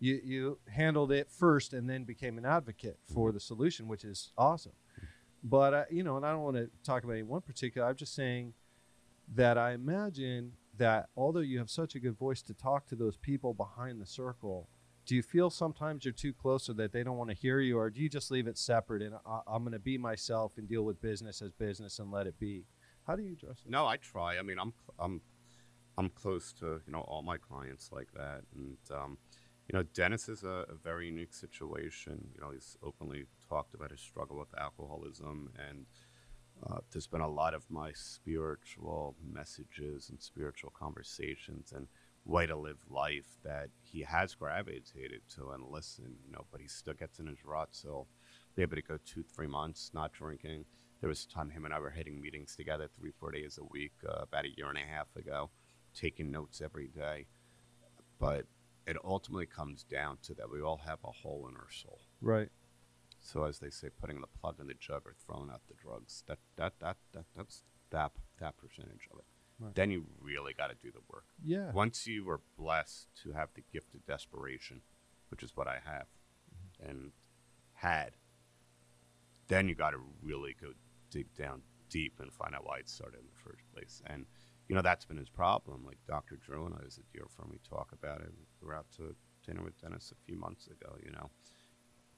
You 0.00 0.20
you 0.24 0.58
handled 0.68 1.12
it 1.12 1.30
first 1.30 1.72
and 1.72 1.88
then 1.88 2.02
became 2.02 2.38
an 2.38 2.44
advocate 2.44 2.98
for 3.04 3.30
the 3.30 3.38
solution, 3.38 3.86
which 3.86 4.04
is 4.04 4.32
awesome. 4.36 4.72
But 5.44 5.74
uh, 5.74 5.84
you 5.92 6.02
know, 6.02 6.16
and 6.16 6.26
I 6.26 6.32
don't 6.32 6.42
want 6.42 6.56
to 6.56 6.68
talk 6.82 7.04
about 7.04 7.12
any 7.12 7.22
one 7.22 7.40
particular. 7.42 7.86
I'm 7.86 7.94
just 7.94 8.14
saying 8.16 8.54
that 9.34 9.58
I 9.58 9.72
imagine 9.72 10.52
that 10.78 11.08
although 11.16 11.40
you 11.40 11.58
have 11.58 11.70
such 11.70 11.94
a 11.94 12.00
good 12.00 12.18
voice 12.18 12.42
to 12.42 12.54
talk 12.54 12.86
to 12.88 12.96
those 12.96 13.16
people 13.16 13.54
behind 13.54 14.00
the 14.00 14.06
circle, 14.06 14.68
do 15.06 15.14
you 15.14 15.22
feel 15.22 15.50
sometimes 15.50 16.04
you're 16.04 16.12
too 16.12 16.32
close 16.32 16.68
or 16.68 16.74
that 16.74 16.92
they 16.92 17.02
don't 17.02 17.16
want 17.16 17.30
to 17.30 17.36
hear 17.36 17.60
you, 17.60 17.78
or 17.78 17.90
do 17.90 18.00
you 18.00 18.08
just 18.08 18.30
leave 18.30 18.46
it 18.46 18.58
separate 18.58 19.02
and 19.02 19.14
I, 19.26 19.40
I'm 19.46 19.62
going 19.62 19.72
to 19.72 19.78
be 19.78 19.98
myself 19.98 20.52
and 20.56 20.68
deal 20.68 20.82
with 20.82 21.00
business 21.00 21.42
as 21.42 21.52
business 21.52 21.98
and 21.98 22.10
let 22.10 22.26
it 22.26 22.38
be? 22.38 22.64
How 23.06 23.16
do 23.16 23.22
you 23.22 23.32
address? 23.32 23.62
No, 23.66 23.86
I 23.86 23.96
try. 23.96 24.38
I 24.38 24.42
mean, 24.42 24.58
I'm 24.58 24.72
I'm 24.98 25.20
I'm 25.98 26.10
close 26.10 26.52
to 26.54 26.80
you 26.86 26.92
know 26.92 27.00
all 27.00 27.22
my 27.22 27.38
clients 27.38 27.90
like 27.92 28.08
that, 28.14 28.42
and 28.54 28.76
um, 28.94 29.18
you 29.70 29.78
know, 29.78 29.84
Dennis 29.94 30.28
is 30.28 30.42
a, 30.42 30.64
a 30.68 30.74
very 30.82 31.06
unique 31.06 31.32
situation. 31.32 32.28
You 32.34 32.40
know, 32.40 32.50
he's 32.50 32.76
openly 32.82 33.26
talked 33.48 33.74
about 33.74 33.92
his 33.92 34.00
struggle 34.00 34.38
with 34.38 34.48
alcoholism, 34.58 35.50
and 35.68 35.86
uh, 36.66 36.78
there's 36.92 37.06
been 37.06 37.20
a 37.20 37.28
lot 37.28 37.54
of 37.54 37.64
my 37.70 37.92
spiritual 37.92 39.16
messages 39.22 40.10
and 40.10 40.20
spiritual 40.20 40.72
conversations 40.78 41.72
and 41.72 41.86
way 42.24 42.46
to 42.46 42.56
live 42.56 42.78
life 42.90 43.36
that 43.42 43.70
he 43.82 44.02
has 44.02 44.34
gravitated 44.34 45.22
to 45.36 45.50
and 45.50 45.64
listen. 45.70 46.16
You 46.26 46.32
know, 46.32 46.44
but 46.52 46.60
he 46.60 46.68
still 46.68 46.94
gets 46.94 47.18
in 47.18 47.26
his 47.26 47.44
rut. 47.44 47.68
So 47.72 48.06
able 48.58 48.76
to 48.76 48.82
go 48.82 48.98
two, 49.04 49.22
three 49.22 49.46
months 49.46 49.90
not 49.94 50.12
drinking. 50.12 50.64
There 51.00 51.08
was 51.08 51.24
a 51.24 51.34
time 51.34 51.50
him 51.50 51.64
and 51.64 51.72
I 51.72 51.78
were 51.78 51.90
hitting 51.90 52.20
meetings 52.20 52.54
together 52.54 52.88
three, 52.98 53.12
four 53.18 53.30
days 53.30 53.58
a 53.58 53.64
week 53.64 53.92
uh, 54.06 54.22
about 54.22 54.44
a 54.44 54.50
year 54.56 54.68
and 54.68 54.76
a 54.76 54.82
half 54.82 55.08
ago, 55.16 55.50
taking 55.94 56.30
notes 56.30 56.60
every 56.60 56.88
day. 56.88 57.26
But 58.18 58.44
it 58.86 58.96
ultimately 59.02 59.46
comes 59.46 59.82
down 59.84 60.18
to 60.24 60.34
that 60.34 60.50
we 60.50 60.60
all 60.60 60.80
have 60.86 60.98
a 61.04 61.10
hole 61.10 61.46
in 61.48 61.56
our 61.56 61.70
soul. 61.70 62.00
Right. 62.20 62.50
So 63.20 63.44
as 63.44 63.58
they 63.58 63.70
say, 63.70 63.88
putting 64.00 64.20
the 64.20 64.26
plug 64.26 64.60
in 64.60 64.66
the 64.66 64.74
jug 64.74 65.02
or 65.04 65.14
throwing 65.24 65.50
out 65.50 65.60
the 65.68 65.74
drugs, 65.74 66.24
that 66.26 66.38
that 66.56 66.74
that, 66.80 66.96
that 67.12 67.24
that's 67.36 67.62
that 67.90 68.12
that 68.38 68.56
percentage 68.56 69.08
of 69.12 69.18
it. 69.18 69.24
Right. 69.58 69.74
Then 69.74 69.90
you 69.90 70.06
really 70.20 70.54
got 70.54 70.68
to 70.68 70.74
do 70.74 70.90
the 70.90 71.00
work. 71.12 71.26
Yeah. 71.44 71.70
Once 71.72 72.06
you 72.06 72.24
were 72.24 72.40
blessed 72.58 73.08
to 73.22 73.32
have 73.32 73.50
the 73.54 73.62
gift 73.72 73.94
of 73.94 74.06
desperation, 74.06 74.80
which 75.28 75.42
is 75.42 75.54
what 75.54 75.68
I 75.68 75.78
have, 75.84 76.06
mm-hmm. 76.06 76.90
and 76.90 77.12
had, 77.74 78.12
then 79.48 79.68
you 79.68 79.74
got 79.74 79.90
to 79.90 80.00
really 80.22 80.56
go 80.58 80.68
dig 81.10 81.34
down 81.34 81.60
deep 81.90 82.14
and 82.20 82.32
find 82.32 82.54
out 82.54 82.64
why 82.64 82.78
it 82.78 82.88
started 82.88 83.18
in 83.18 83.26
the 83.26 83.50
first 83.50 83.62
place. 83.74 84.00
And 84.06 84.24
you 84.68 84.76
know 84.76 84.82
that's 84.82 85.04
been 85.04 85.18
his 85.18 85.28
problem. 85.28 85.84
Like 85.84 85.98
Dr. 86.06 86.36
Drew 86.36 86.64
and 86.64 86.74
I, 86.74 86.86
as 86.86 86.98
a 86.98 87.16
dear 87.16 87.26
friend, 87.36 87.50
we 87.50 87.58
talk 87.68 87.90
about 87.92 88.20
it. 88.20 88.32
We 88.62 88.66
were 88.66 88.74
out 88.74 88.86
to 88.96 89.14
dinner 89.44 89.62
with 89.62 89.78
Dennis 89.80 90.12
a 90.12 90.26
few 90.26 90.38
months 90.38 90.68
ago. 90.68 90.96
You 91.04 91.10
know, 91.10 91.28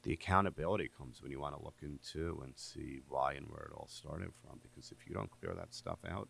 the 0.03 0.13
accountability 0.13 0.91
comes 0.99 1.23
when 1.23 1.31
you 1.31 1.41
want 1.41 1.57
to 1.57 1.63
look 1.65 1.77
into 1.83 2.41
and 2.43 2.53
see 2.57 3.01
why 3.09 3.35
and 3.35 3.47
where 3.49 3.63
it 3.71 3.73
all 3.77 3.89
started 3.89 4.31
from. 4.43 4.59
Because 4.63 4.91
if 4.91 5.07
you 5.07 5.15
don't 5.15 5.31
clear 5.31 5.55
that 5.55 5.73
stuff 5.75 6.01
out, 6.09 6.29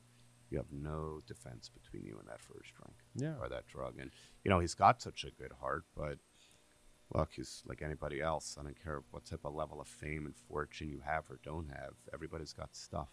you 0.50 0.58
have 0.58 0.70
no 0.70 1.20
defense 1.26 1.70
between 1.70 2.04
you 2.04 2.18
and 2.18 2.28
that 2.28 2.40
first 2.40 2.72
drink 2.74 2.94
Yeah. 3.14 3.42
or 3.42 3.48
that 3.48 3.66
drug. 3.66 3.98
And 3.98 4.10
you 4.44 4.50
know, 4.50 4.58
he's 4.60 4.74
got 4.74 5.00
such 5.00 5.24
a 5.24 5.30
good 5.30 5.52
heart, 5.60 5.84
but 5.96 6.18
look, 7.14 7.30
he's 7.34 7.62
like 7.66 7.80
anybody 7.82 8.20
else. 8.20 8.56
I 8.60 8.62
don't 8.62 8.82
care 8.82 9.02
what 9.10 9.24
type 9.24 9.40
of 9.44 9.54
level 9.54 9.80
of 9.80 9.88
fame 9.88 10.26
and 10.26 10.34
fortune 10.36 10.90
you 10.90 11.00
have 11.04 11.24
or 11.30 11.38
don't 11.42 11.68
have. 11.70 11.94
Everybody's 12.12 12.52
got 12.52 12.74
stuff. 12.76 13.08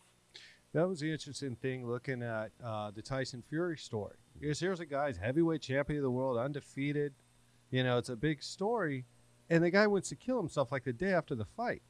That 0.73 0.87
was 0.87 0.99
the 0.99 1.11
interesting 1.11 1.55
thing 1.55 1.87
looking 1.87 2.21
at 2.21 2.51
uh, 2.63 2.91
the 2.91 3.01
Tyson 3.01 3.41
Fury 3.49 3.77
story. 3.77 4.17
Because 4.39 4.59
here's 4.59 4.79
a 4.79 4.85
guy's 4.85 5.17
heavyweight 5.17 5.61
champion 5.61 5.99
of 5.99 6.03
the 6.03 6.11
world, 6.11 6.37
undefeated. 6.37 7.13
You 7.71 7.83
know, 7.83 7.97
it's 7.97 8.09
a 8.09 8.15
big 8.15 8.43
story. 8.43 9.05
And 9.49 9.63
the 9.63 9.71
guy 9.71 9.87
wants 9.87 10.09
to 10.09 10.15
kill 10.15 10.37
himself 10.37 10.71
like 10.71 10.83
the 10.83 10.93
day 10.93 11.13
after 11.13 11.35
the 11.35 11.45
fight. 11.45 11.81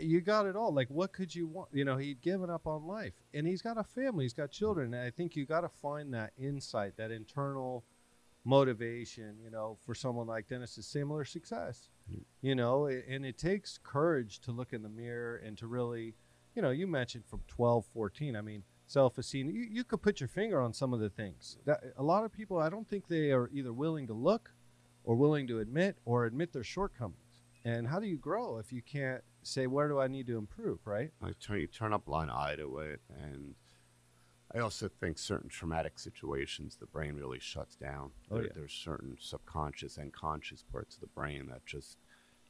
you 0.00 0.20
got 0.20 0.46
it 0.46 0.56
all. 0.56 0.72
Like, 0.72 0.88
what 0.88 1.12
could 1.12 1.34
you 1.34 1.46
want? 1.46 1.68
You 1.72 1.84
know, 1.84 1.96
he'd 1.96 2.20
given 2.20 2.50
up 2.50 2.66
on 2.66 2.86
life, 2.86 3.14
and 3.32 3.46
he's 3.46 3.62
got 3.62 3.78
a 3.78 3.84
family, 3.84 4.24
he's 4.24 4.32
got 4.32 4.50
children. 4.50 4.94
And 4.94 5.02
I 5.02 5.10
think 5.10 5.36
you 5.36 5.46
got 5.46 5.62
to 5.62 5.68
find 5.68 6.12
that 6.14 6.32
insight, 6.38 6.96
that 6.96 7.10
internal 7.10 7.84
motivation. 8.44 9.36
You 9.42 9.50
know, 9.50 9.78
for 9.84 9.94
someone 9.94 10.26
like 10.26 10.48
Dennis, 10.48 10.78
is 10.78 10.86
similar 10.86 11.24
success. 11.24 11.88
Mm. 12.12 12.22
You 12.42 12.54
know, 12.54 12.86
and 12.86 13.24
it 13.24 13.38
takes 13.38 13.78
courage 13.82 14.40
to 14.40 14.52
look 14.52 14.72
in 14.72 14.82
the 14.82 14.88
mirror 14.88 15.36
and 15.36 15.56
to 15.58 15.66
really, 15.66 16.14
you 16.54 16.62
know, 16.62 16.70
you 16.70 16.86
mentioned 16.86 17.24
from 17.26 17.40
12, 17.48 17.84
14. 17.92 18.36
I 18.36 18.40
mean, 18.40 18.62
self 18.86 19.18
esteem. 19.18 19.50
You, 19.50 19.66
you 19.70 19.84
could 19.84 20.02
put 20.02 20.20
your 20.20 20.28
finger 20.28 20.60
on 20.60 20.72
some 20.72 20.92
of 20.92 21.00
the 21.00 21.10
things 21.10 21.58
that 21.64 21.80
a 21.96 22.02
lot 22.02 22.24
of 22.24 22.32
people. 22.32 22.58
I 22.58 22.68
don't 22.68 22.88
think 22.88 23.08
they 23.08 23.30
are 23.32 23.50
either 23.52 23.72
willing 23.72 24.06
to 24.08 24.14
look, 24.14 24.52
or 25.04 25.14
willing 25.14 25.46
to 25.48 25.60
admit, 25.60 25.96
or 26.04 26.24
admit 26.24 26.52
their 26.52 26.64
shortcomings. 26.64 27.20
And 27.64 27.86
how 27.88 28.00
do 28.00 28.06
you 28.06 28.16
grow 28.18 28.58
if 28.58 28.72
you 28.72 28.82
can't 28.82 29.22
say 29.42 29.66
where 29.66 29.88
do 29.88 29.98
I 30.00 30.06
need 30.08 30.26
to 30.26 30.36
improve? 30.36 30.80
Right. 30.86 31.10
Like 31.20 31.38
turn 31.38 31.60
you 31.60 31.66
turn 31.66 31.92
a 31.92 31.98
blind 31.98 32.30
eye 32.30 32.56
to 32.56 32.78
it, 32.78 33.00
and 33.22 33.54
I 34.54 34.58
also 34.60 34.88
think 34.88 35.18
certain 35.18 35.48
traumatic 35.48 35.98
situations, 35.98 36.76
the 36.76 36.86
brain 36.86 37.14
really 37.16 37.40
shuts 37.40 37.74
down. 37.76 38.10
Oh, 38.30 38.36
There- 38.36 38.44
yeah. 38.44 38.52
There's 38.54 38.72
certain 38.72 39.16
subconscious 39.20 39.96
and 39.96 40.12
conscious 40.12 40.62
parts 40.62 40.94
of 40.96 41.00
the 41.00 41.06
brain 41.08 41.46
that 41.48 41.64
just, 41.66 41.98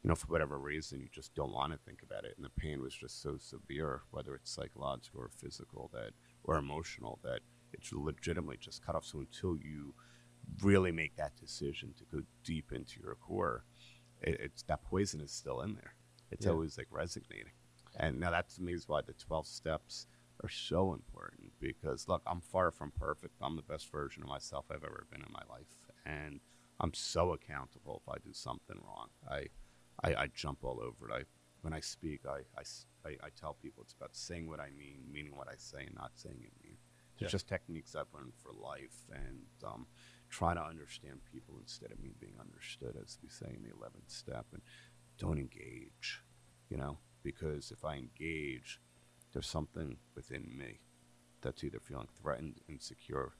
you 0.03 0.09
know, 0.09 0.15
for 0.15 0.27
whatever 0.27 0.59
reason, 0.59 1.01
you 1.01 1.09
just 1.11 1.35
don't 1.35 1.53
want 1.53 1.73
to 1.73 1.79
think 1.79 2.03
about 2.03 2.25
it, 2.25 2.35
and 2.37 2.45
the 2.45 2.51
pain 2.51 2.81
was 2.83 2.95
just 2.95 3.23
so 3.23 3.37
severe, 3.39 4.03
whether 4.11 4.35
it's 4.35 4.51
psychological 4.51 5.21
or 5.21 5.29
physical, 5.29 5.89
that 5.95 6.11
or 6.43 6.57
emotional, 6.57 7.19
that 7.23 7.41
it's 7.73 7.93
legitimately 7.93 8.59
just 8.59 8.85
cut 8.85 8.95
off. 8.97 9.07
So 9.07 9.21
until 9.21 9.57
you 9.57 9.95
really 10.63 10.93
make 10.93 11.17
that 11.17 11.37
decision 11.41 11.95
to 11.99 12.05
go 12.05 12.23
deep 12.45 12.73
into 12.73 13.01
your 13.01 13.15
core, 13.17 13.65
it, 14.23 14.41
it's 14.41 14.63
that 14.65 14.83
poison 14.85 15.21
is 15.21 15.33
still 15.33 15.61
in 15.61 15.75
there. 15.75 15.95
It's 16.31 16.47
Yeah. 16.47 16.53
always 16.53 16.79
like 16.79 16.89
resonating. 16.91 17.53
And 17.97 18.19
now 18.19 18.31
that 18.31 18.49
to 18.51 18.63
me 18.63 18.73
is 18.73 18.89
why 18.89 19.03
the 19.03 19.13
12 19.13 19.47
steps 19.47 20.07
are 20.43 20.49
so 20.49 20.93
important 20.93 21.53
because 21.61 22.09
look, 22.09 22.23
I'm 22.27 22.41
far 22.41 22.71
from 22.71 22.91
perfect. 22.91 23.35
I'm 23.41 23.57
the 23.57 23.63
best 23.63 23.91
version 23.91 24.23
of 24.23 24.29
myself 24.29 24.67
I've 24.71 24.85
ever 24.85 25.07
been 25.11 25.23
in 25.23 25.33
my 25.33 25.43
life. 25.49 25.79
And 26.05 26.41
I'm 26.81 26.93
so 26.93 27.33
accountable 27.33 28.03
if 28.05 28.13
I 28.13 28.19
do 28.19 28.33
something 28.33 28.77
wrong. 28.85 29.09
I, 29.31 29.47
I, 30.03 30.23
I 30.23 30.27
jump 30.35 30.65
all 30.65 30.81
over 30.81 31.09
it. 31.09 31.13
I, 31.13 31.23
when 31.63 31.73
I 31.73 31.81
speak, 31.81 32.23
I, 32.29 32.41
I, 32.59 33.11
I, 33.25 33.29
tell 33.41 33.55
people 33.55 33.83
it's 33.85 33.95
about 33.95 34.15
saying 34.15 34.49
what 34.49 34.61
I 34.61 34.69
mean, 34.77 34.99
meaning 35.11 35.35
what 35.37 35.49
I 35.49 35.55
say, 35.57 35.85
and 35.87 35.95
not 35.95 36.11
saying 36.17 36.37
it 36.43 36.53
mean. 36.63 36.77
It's 37.15 37.23
Yeah. 37.23 37.29
just 37.29 37.49
techniques 37.49 37.95
I've 37.95 38.13
learned 38.13 38.35
for 38.43 38.53
life 38.53 38.99
and 39.15 39.47
um, 39.65 39.87
trying 40.35 40.57
to 40.57 40.65
understand 40.65 41.21
people 41.33 41.55
instead 41.61 41.93
of 41.93 42.03
me 42.03 42.11
being 42.21 42.35
understood, 42.41 42.97
as 43.01 43.19
we 43.23 43.29
say 43.29 43.47
in 43.55 43.63
the 43.63 43.69
11th 43.69 44.09
step. 44.09 44.47
And 44.53 44.63
don't 45.17 45.39
engage, 45.39 46.23
you 46.69 46.77
know, 46.77 46.99
because 47.23 47.71
if 47.71 47.85
I 47.85 47.95
engage, 47.95 48.81
there's 49.33 49.47
something 49.47 49.97
within 50.17 50.51
me 50.59 50.81
that's 51.41 51.63
either 51.63 51.79
feeling 51.79 52.09
threatened, 52.21 52.57
insecure, 52.69 53.35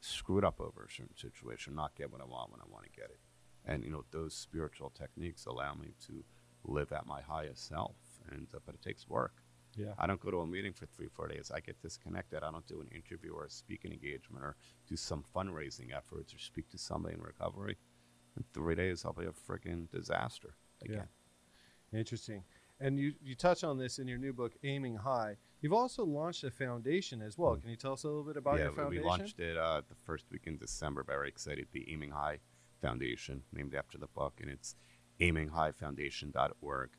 screwed 0.00 0.44
up 0.44 0.60
over 0.60 0.84
a 0.84 0.92
certain 0.92 1.16
situation, 1.16 1.76
not 1.76 1.94
get 1.94 2.10
what 2.10 2.20
I 2.20 2.24
want 2.24 2.50
when 2.50 2.60
I 2.60 2.68
want 2.68 2.86
to 2.86 2.90
get 2.90 3.10
it. 3.10 3.20
And, 3.64 3.84
you 3.84 3.90
know, 3.90 4.04
those 4.10 4.34
spiritual 4.34 4.90
techniques 4.90 5.46
allow 5.46 5.74
me 5.74 5.94
to 6.08 6.24
live 6.64 6.90
at 6.90 7.06
my 7.06 7.20
highest 7.22 7.68
self. 7.68 7.94
And, 8.32 8.48
uh, 8.52 8.58
but 8.66 8.74
it 8.74 8.82
takes 8.82 9.08
work. 9.08 9.41
Yeah. 9.76 9.92
I 9.98 10.06
don't 10.06 10.20
go 10.20 10.30
to 10.30 10.40
a 10.40 10.46
meeting 10.46 10.72
for 10.72 10.86
three, 10.86 11.08
four 11.08 11.28
days. 11.28 11.50
I 11.54 11.60
get 11.60 11.80
disconnected. 11.80 12.42
I 12.42 12.50
don't 12.50 12.66
do 12.66 12.80
an 12.80 12.88
interview 12.94 13.32
or 13.32 13.46
a 13.46 13.50
speaking 13.50 13.92
engagement 13.92 14.44
or 14.44 14.56
do 14.88 14.96
some 14.96 15.24
fundraising 15.34 15.96
efforts 15.96 16.34
or 16.34 16.38
speak 16.38 16.68
to 16.70 16.78
somebody 16.78 17.14
in 17.14 17.22
recovery. 17.22 17.76
In 18.36 18.44
three 18.52 18.74
days, 18.74 19.04
I'll 19.04 19.12
be 19.12 19.24
a 19.24 19.30
freaking 19.30 19.90
disaster 19.90 20.54
again. 20.82 21.08
Yeah. 21.92 21.98
Interesting. 21.98 22.44
And 22.80 22.98
you, 22.98 23.12
you 23.22 23.34
touch 23.34 23.62
on 23.62 23.78
this 23.78 23.98
in 23.98 24.08
your 24.08 24.18
new 24.18 24.32
book, 24.32 24.52
Aiming 24.64 24.96
High. 24.96 25.36
You've 25.60 25.72
also 25.72 26.04
launched 26.04 26.42
a 26.42 26.50
foundation 26.50 27.22
as 27.22 27.38
well. 27.38 27.54
Can 27.56 27.70
you 27.70 27.76
tell 27.76 27.92
us 27.92 28.02
a 28.02 28.08
little 28.08 28.24
bit 28.24 28.36
about 28.36 28.58
yeah, 28.58 28.64
your 28.64 28.72
foundation? 28.72 29.04
we 29.04 29.08
launched 29.08 29.38
it 29.38 29.56
uh, 29.56 29.82
the 29.88 29.94
first 29.94 30.24
week 30.32 30.42
in 30.46 30.56
December. 30.56 31.04
Very 31.04 31.28
excited. 31.28 31.68
The 31.70 31.88
Aiming 31.92 32.10
High 32.10 32.38
Foundation, 32.80 33.42
named 33.52 33.74
after 33.74 33.98
the 33.98 34.08
book, 34.08 34.40
and 34.40 34.50
it's 34.50 34.74
aiminghighfoundation.org. 35.20 36.90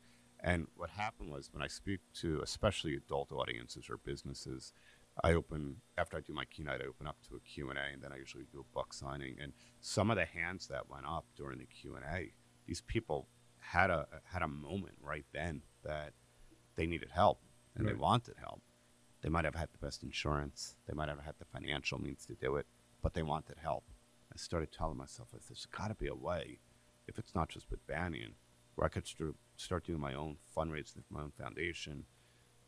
And 0.44 0.66
what 0.76 0.90
happened 0.90 1.30
was 1.30 1.48
when 1.50 1.62
I 1.62 1.68
speak 1.68 2.00
to 2.20 2.40
especially 2.42 2.94
adult 2.94 3.32
audiences 3.32 3.86
or 3.88 3.96
businesses, 3.96 4.74
I 5.22 5.32
open 5.32 5.76
after 5.96 6.18
I 6.18 6.20
do 6.20 6.34
my 6.34 6.44
keynote, 6.44 6.82
I 6.82 6.86
open 6.86 7.06
up 7.06 7.16
to 7.28 7.36
a 7.36 7.40
Q 7.40 7.70
and 7.70 7.78
A, 7.78 7.94
and 7.94 8.02
then 8.02 8.12
I 8.12 8.18
usually 8.18 8.44
do 8.52 8.60
a 8.60 8.74
book 8.74 8.92
signing. 8.92 9.36
And 9.40 9.54
some 9.80 10.10
of 10.10 10.18
the 10.18 10.26
hands 10.26 10.66
that 10.68 10.90
went 10.90 11.06
up 11.06 11.24
during 11.34 11.58
the 11.58 11.64
Q 11.64 11.96
and 11.96 12.04
A, 12.04 12.32
these 12.66 12.82
people 12.82 13.28
had 13.58 13.88
a 13.88 14.06
had 14.24 14.42
a 14.42 14.48
moment 14.48 14.96
right 15.00 15.24
then 15.32 15.62
that 15.82 16.12
they 16.76 16.86
needed 16.86 17.08
help 17.10 17.40
and 17.74 17.88
they 17.88 17.94
wanted 17.94 18.34
help. 18.38 18.60
They 19.22 19.30
might 19.30 19.46
have 19.46 19.54
had 19.54 19.70
the 19.72 19.84
best 19.84 20.02
insurance, 20.02 20.76
they 20.86 20.94
might 20.94 21.08
have 21.08 21.20
had 21.20 21.36
the 21.38 21.46
financial 21.46 21.98
means 21.98 22.26
to 22.26 22.34
do 22.34 22.56
it, 22.56 22.66
but 23.02 23.14
they 23.14 23.22
wanted 23.22 23.56
help. 23.62 23.84
I 24.30 24.36
started 24.36 24.72
telling 24.72 24.98
myself, 24.98 25.28
there's 25.32 25.66
got 25.66 25.88
to 25.88 25.94
be 25.94 26.08
a 26.08 26.14
way, 26.14 26.58
if 27.06 27.18
it's 27.18 27.34
not 27.34 27.48
just 27.48 27.70
with 27.70 27.86
Banyan, 27.86 28.34
where 28.74 28.86
I 28.86 28.88
could 28.88 29.06
st- 29.06 29.36
start 29.56 29.84
doing 29.84 30.00
my 30.00 30.14
own 30.14 30.36
fundraising 30.56 31.04
for 31.06 31.14
my 31.14 31.22
own 31.22 31.32
foundation, 31.32 32.04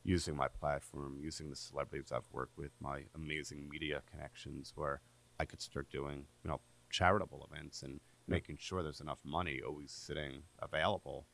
using 0.05 0.37
my 0.37 0.49
platform, 0.49 1.19
using 1.21 1.51
the 1.51 1.57
celebrities 1.57 2.13
I've 2.13 2.29
worked 2.33 2.57
with, 2.57 2.71
my 2.81 3.05
amazing 3.15 3.69
media 3.69 4.03
connections, 4.11 4.73
where 4.77 5.01
I 5.41 5.45
could 5.45 5.61
start 5.61 5.91
doing, 5.91 6.27
you 6.45 6.51
know, 6.51 6.61
charitable 6.91 7.49
events 7.51 7.83
and 7.83 8.01
making 8.29 8.57
sure 8.59 8.83
there's 8.83 9.01
enough 9.01 9.19
money 9.25 9.61
always 9.67 9.93
sitting 9.93 10.43
available 10.61 11.27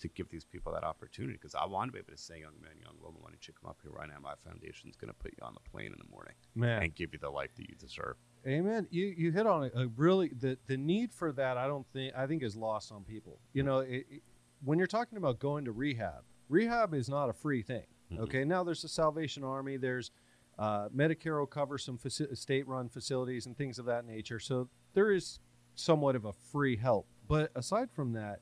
to 0.00 0.08
give 0.08 0.28
these 0.28 0.44
people 0.44 0.72
that 0.72 0.84
opportunity. 0.84 1.34
Because 1.34 1.54
I 1.54 1.66
want 1.66 1.88
to 1.88 1.92
be 1.92 1.98
able 1.98 2.12
to 2.12 2.18
say, 2.18 2.40
young 2.40 2.60
man, 2.60 2.72
young 2.80 2.94
woman, 3.02 3.20
why 3.20 3.30
don't 3.30 3.46
you 3.46 3.54
come 3.60 3.70
up 3.70 3.78
here 3.82 3.92
right 3.92 4.08
now? 4.08 4.16
My 4.22 4.34
foundation's 4.44 4.96
going 4.96 5.08
to 5.08 5.14
put 5.14 5.32
you 5.32 5.44
on 5.44 5.54
the 5.54 5.70
plane 5.70 5.86
in 5.92 5.98
the 5.98 6.10
morning 6.10 6.34
Man. 6.54 6.82
and 6.82 6.94
give 6.94 7.12
you 7.12 7.18
the 7.18 7.30
life 7.30 7.54
that 7.56 7.68
you 7.68 7.74
deserve. 7.76 8.16
Amen. 8.48 8.86
You 8.90 9.06
you 9.16 9.30
hit 9.30 9.46
on 9.46 9.64
a, 9.74 9.82
a 9.82 9.86
really 9.96 10.28
the 10.28 10.56
the 10.66 10.76
need 10.76 11.12
for 11.12 11.32
that. 11.32 11.58
I 11.58 11.66
don't 11.66 11.86
think 11.92 12.14
I 12.16 12.26
think 12.26 12.42
is 12.42 12.56
lost 12.56 12.90
on 12.92 13.04
people. 13.04 13.38
You 13.52 13.62
know, 13.62 13.80
it, 13.80 14.06
it- 14.10 14.22
when 14.64 14.76
you're 14.78 14.88
talking 14.88 15.18
about 15.18 15.38
going 15.38 15.64
to 15.66 15.72
rehab, 15.72 16.24
rehab 16.48 16.92
is 16.92 17.08
not 17.08 17.28
a 17.28 17.32
free 17.32 17.62
thing. 17.62 17.84
Mhm. 18.12 18.18
Okay, 18.20 18.44
now 18.44 18.64
there's 18.64 18.82
the 18.82 18.88
Salvation 18.88 19.44
Army. 19.44 19.76
There's 19.76 20.10
uh, 20.58 20.88
Medicare 20.88 21.38
will 21.38 21.46
cover 21.46 21.78
some 21.78 21.96
faci- 21.96 22.36
state-run 22.36 22.88
facilities 22.88 23.46
and 23.46 23.56
things 23.56 23.78
of 23.78 23.84
that 23.84 24.04
nature. 24.04 24.40
So 24.40 24.68
there 24.94 25.12
is 25.12 25.38
somewhat 25.76 26.16
of 26.16 26.24
a 26.24 26.32
free 26.32 26.74
help. 26.76 27.06
But 27.28 27.52
aside 27.54 27.88
from 27.92 28.14
that, 28.14 28.40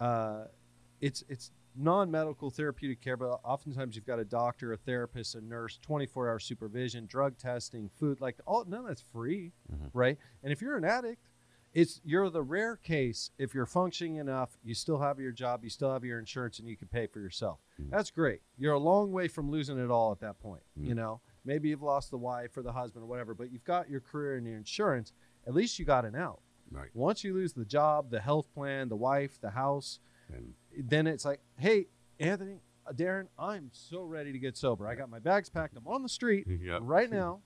uh, 0.00 0.46
it's 1.00 1.22
it's 1.28 1.52
non-medical 1.74 2.50
therapeutic 2.50 3.00
care, 3.00 3.16
but 3.16 3.40
oftentimes 3.44 3.96
you've 3.96 4.06
got 4.06 4.18
a 4.18 4.24
doctor, 4.24 4.72
a 4.72 4.76
therapist, 4.76 5.34
a 5.34 5.40
nurse, 5.40 5.78
24-hour 5.86 6.38
supervision, 6.38 7.06
drug 7.06 7.36
testing, 7.38 7.88
food, 7.88 8.20
like 8.20 8.36
all 8.46 8.64
none 8.64 8.80
of 8.80 8.86
that's 8.86 9.00
free, 9.02 9.52
Mhm. 9.72 9.90
right? 9.92 10.18
And 10.42 10.52
if 10.52 10.60
you're 10.62 10.76
an 10.76 10.84
addict, 10.84 11.28
it's 11.72 12.00
you're 12.04 12.30
the 12.30 12.42
rare 12.42 12.76
case 12.76 13.32
if 13.36 13.52
you're 13.52 13.66
functioning 13.66 14.16
enough, 14.16 14.56
you 14.62 14.74
still 14.74 14.98
have 15.00 15.18
your 15.18 15.32
job, 15.32 15.64
you 15.64 15.70
still 15.70 15.92
have 15.92 16.04
your 16.04 16.20
insurance, 16.20 16.60
and 16.60 16.68
you 16.68 16.76
can 16.76 16.86
pay 16.86 17.08
for 17.08 17.18
yourself. 17.18 17.58
That's 17.78 18.12
great. 18.12 18.42
You're 18.56 18.74
a 18.74 18.78
long 18.78 19.10
way 19.10 19.26
from 19.26 19.50
losing 19.50 19.78
it 19.78 19.90
all 19.90 20.12
at 20.12 20.20
that 20.20 20.38
point. 20.38 20.62
You 20.76 20.94
know, 20.94 21.20
maybe 21.44 21.70
you've 21.70 21.82
lost 21.82 22.12
the 22.12 22.18
wife 22.18 22.56
or 22.56 22.62
the 22.62 22.72
husband 22.72 23.02
or 23.02 23.06
whatever, 23.08 23.34
but 23.34 23.50
you've 23.50 23.64
got 23.64 23.90
your 23.90 24.00
career 24.00 24.36
and 24.36 24.46
your 24.46 24.56
insurance. 24.56 25.12
At 25.48 25.54
least 25.54 25.78
you 25.80 25.84
got 25.84 26.04
an 26.04 26.14
out. 26.14 26.40
Right. 26.70 26.90
Once 26.94 27.24
you 27.24 27.34
lose 27.34 27.52
the 27.52 27.64
job, 27.64 28.10
the 28.10 28.20
health 28.20 28.52
plan, 28.54 28.88
the 28.88 28.96
wife, 28.96 29.40
the 29.40 29.50
house, 29.50 29.98
And 30.32 30.54
then 30.76 31.06
it's 31.06 31.24
like, 31.24 31.40
hey, 31.58 31.86
Anthony, 32.20 32.60
uh, 32.86 32.92
Darren, 32.92 33.26
I'm 33.38 33.70
so 33.72 34.02
ready 34.02 34.32
to 34.32 34.38
get 34.38 34.56
sober. 34.56 34.86
I 34.86 34.94
got 34.94 35.08
my 35.10 35.18
bags 35.18 35.48
packed. 35.48 35.76
I'm 35.76 35.86
on 35.86 36.02
the 36.02 36.08
street 36.08 36.46
Yep. 36.62 36.80
right 36.82 37.10
now. 37.10 37.40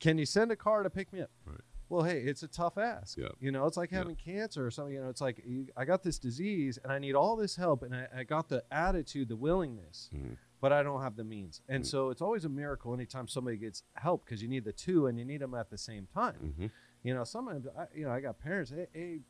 Can 0.00 0.18
you 0.18 0.26
send 0.26 0.50
a 0.52 0.56
car 0.56 0.82
to 0.82 0.90
pick 0.90 1.12
me 1.12 1.20
up? 1.22 1.30
Right. 1.46 1.60
Well, 1.88 2.02
hey, 2.02 2.20
it's 2.20 2.42
a 2.42 2.48
tough 2.48 2.78
ask. 2.78 3.16
Yep. 3.18 3.32
You 3.40 3.52
know, 3.52 3.66
it's 3.66 3.76
like 3.76 3.90
Yep. 3.92 3.98
having 3.98 4.16
cancer 4.16 4.66
or 4.66 4.70
something. 4.70 4.94
You 4.94 5.02
know, 5.02 5.08
it's 5.08 5.20
like 5.20 5.42
you, 5.46 5.68
I 5.76 5.84
got 5.84 6.02
this 6.02 6.18
disease 6.18 6.78
and 6.82 6.92
I 6.92 6.98
need 6.98 7.14
all 7.14 7.36
this 7.36 7.56
help, 7.56 7.82
and 7.82 7.94
I, 7.94 8.08
I 8.16 8.24
got 8.24 8.48
the 8.48 8.64
attitude, 8.70 9.28
the 9.28 9.36
willingness, 9.36 10.10
Mhm. 10.14 10.36
but 10.60 10.72
I 10.72 10.82
don't 10.82 11.02
have 11.02 11.14
the 11.16 11.24
means. 11.24 11.60
And 11.68 11.84
Mm. 11.84 11.86
so 11.86 12.10
it's 12.10 12.22
always 12.22 12.44
a 12.44 12.48
miracle 12.48 12.92
anytime 12.94 13.28
somebody 13.28 13.56
gets 13.58 13.82
help 13.94 14.24
because 14.24 14.42
you 14.42 14.48
need 14.48 14.64
the 14.64 14.72
two 14.72 15.06
and 15.06 15.18
you 15.18 15.24
need 15.24 15.40
them 15.40 15.54
at 15.54 15.70
the 15.70 15.78
same 15.78 16.06
time. 16.06 16.54
Mhm. 16.58 16.70
You 17.02 17.14
know, 17.14 17.22
sometimes 17.24 17.66
I, 17.68 17.86
you 17.94 18.04
know 18.06 18.10
I 18.12 18.20
got 18.20 18.38
parents. 18.38 18.70
Hey, 18.70 18.86
hey, 18.92 19.20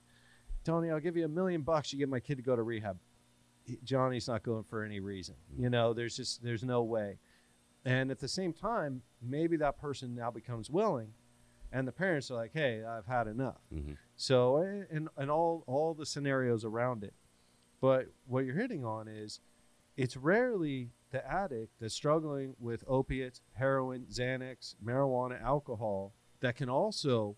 Tony, 0.64 0.90
I'll 0.90 1.00
give 1.00 1.16
you 1.16 1.24
a 1.24 1.28
million 1.28 1.62
bucks. 1.62 1.92
You 1.92 1.98
get 1.98 2.08
my 2.08 2.20
kid 2.20 2.36
to 2.36 2.42
go 2.42 2.56
to 2.56 2.62
rehab. 2.62 2.98
He- 3.64 3.78
Johnny's 3.84 4.28
not 4.28 4.42
going 4.42 4.64
for 4.64 4.82
any 4.82 5.00
reason. 5.00 5.36
You 5.56 5.70
know, 5.70 5.92
there's 5.92 6.16
just 6.16 6.42
there's 6.42 6.64
no 6.64 6.82
way. 6.82 7.18
And 7.84 8.10
at 8.10 8.18
the 8.18 8.28
same 8.28 8.52
time, 8.52 9.02
maybe 9.22 9.56
that 9.58 9.78
person 9.78 10.14
now 10.14 10.30
becomes 10.30 10.70
willing, 10.70 11.12
and 11.70 11.86
the 11.86 11.92
parents 11.92 12.30
are 12.30 12.34
like, 12.34 12.52
"Hey, 12.52 12.82
I've 12.82 13.06
had 13.06 13.26
enough." 13.26 13.60
Mhm. 13.72 13.96
So, 14.16 14.56
and 14.58 15.08
and 15.16 15.30
all 15.30 15.64
all 15.66 15.92
the 15.94 16.06
scenarios 16.06 16.64
around 16.64 17.04
it. 17.04 17.14
But 17.80 18.08
what 18.26 18.46
you're 18.46 18.54
hitting 18.56 18.84
on 18.84 19.06
is, 19.08 19.40
it's 19.96 20.16
rarely 20.16 20.92
the 21.10 21.26
addict 21.30 21.78
that's 21.78 21.94
struggling 21.94 22.56
with 22.58 22.82
opiates, 22.88 23.42
heroin, 23.52 24.06
Xanax, 24.06 24.74
marijuana, 24.82 25.40
alcohol 25.42 26.14
that 26.40 26.56
can 26.56 26.68
also 26.70 27.36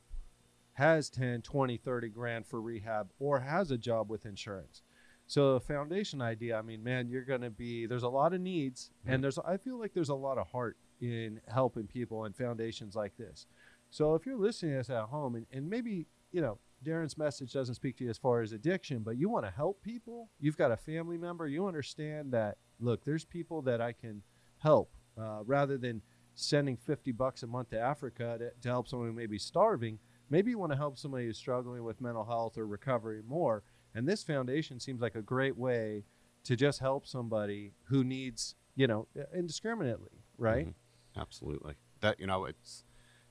has 0.77 1.09
10, 1.09 1.43
20, 1.43 1.77
30 1.79 2.09
grand 2.11 2.47
for 2.47 2.61
rehab 2.61 3.09
or 3.19 3.41
has 3.41 3.71
a 3.71 3.79
job 3.79 4.11
with 4.11 4.27
insurance. 4.27 4.83
So 5.27 5.55
a 5.55 5.61
foundation 5.61 6.23
idea, 6.23 6.57
I 6.59 6.63
mean, 6.63 6.85
man, 6.85 7.09
you're 7.09 7.25
going 7.25 7.41
to 7.41 7.51
be 7.51 7.87
there's 7.87 8.03
a 8.03 8.09
lot 8.09 8.33
of 8.33 8.41
needs 8.41 8.91
and 9.07 9.25
there's 9.25 9.39
I 9.39 9.57
feel 9.57 9.79
like 9.79 9.95
there's 9.95 10.11
a 10.11 10.15
lot 10.15 10.39
of 10.39 10.49
heart 10.49 10.77
in 11.01 11.41
helping 11.49 11.87
people 11.87 12.25
and 12.25 12.37
foundations 12.37 12.95
like 12.95 13.17
this. 13.17 13.47
So 13.91 14.15
if 14.15 14.27
you're 14.27 14.37
listening 14.37 14.75
to 14.75 14.81
us 14.81 14.91
at 14.91 15.05
home 15.05 15.35
and, 15.35 15.47
and 15.51 15.69
maybe, 15.69 16.07
you 16.31 16.43
know, 16.43 16.59
Darren's 16.85 17.17
message 17.17 17.53
doesn't 17.53 17.77
speak 17.77 17.97
to 17.99 18.05
you 18.05 18.11
as 18.11 18.19
far 18.19 18.43
as 18.43 18.53
addiction, 18.53 18.99
but 18.99 19.17
you 19.17 19.29
want 19.31 19.47
to 19.47 19.51
help 19.51 19.83
people, 19.83 20.29
you've 20.39 20.59
got 20.59 20.71
a 20.71 20.77
family 20.77 21.17
member, 21.17 21.47
you 21.47 21.67
understand 21.67 22.33
that 22.33 22.59
look, 22.79 23.05
there's 23.05 23.25
people 23.25 23.63
that 23.63 23.81
I 23.81 23.93
can 23.93 24.23
help 24.59 24.93
uh, 25.19 25.41
rather 25.45 25.79
than 25.79 26.03
sending 26.35 26.77
50 26.77 27.13
bucks 27.13 27.43
a 27.43 27.47
month 27.47 27.71
to 27.71 27.81
Africa 27.81 28.37
to, 28.39 28.51
to 28.63 28.69
help 28.69 28.89
someone 28.89 29.09
who 29.09 29.15
may 29.15 29.27
be 29.27 29.39
starving. 29.39 29.99
Maybe 30.29 30.51
you 30.51 30.59
want 30.59 30.73
to 30.73 30.79
help 30.79 30.99
somebody 30.99 31.27
who's 31.27 31.39
struggling 31.39 31.85
with 31.85 32.01
mental 32.01 32.25
health 32.25 32.59
or 32.59 32.67
recovery 32.67 33.23
more. 33.27 33.63
And 33.95 34.09
this 34.09 34.23
foundation 34.23 34.81
seems 34.81 35.01
like 35.01 35.15
a 35.15 35.23
great 35.23 35.57
way 35.57 36.05
to 36.45 36.57
just 36.57 36.81
help 36.81 37.07
somebody 37.07 37.73
who 37.85 38.05
needs, 38.05 38.55
you 38.75 38.87
know, 38.87 39.09
indiscriminately, 39.35 40.23
right? 40.39 40.67
Mhm. 40.67 40.75
Absolutely. 41.17 41.77
That 42.01 42.21
you 42.21 42.27
know, 42.27 42.45
it's 42.45 42.85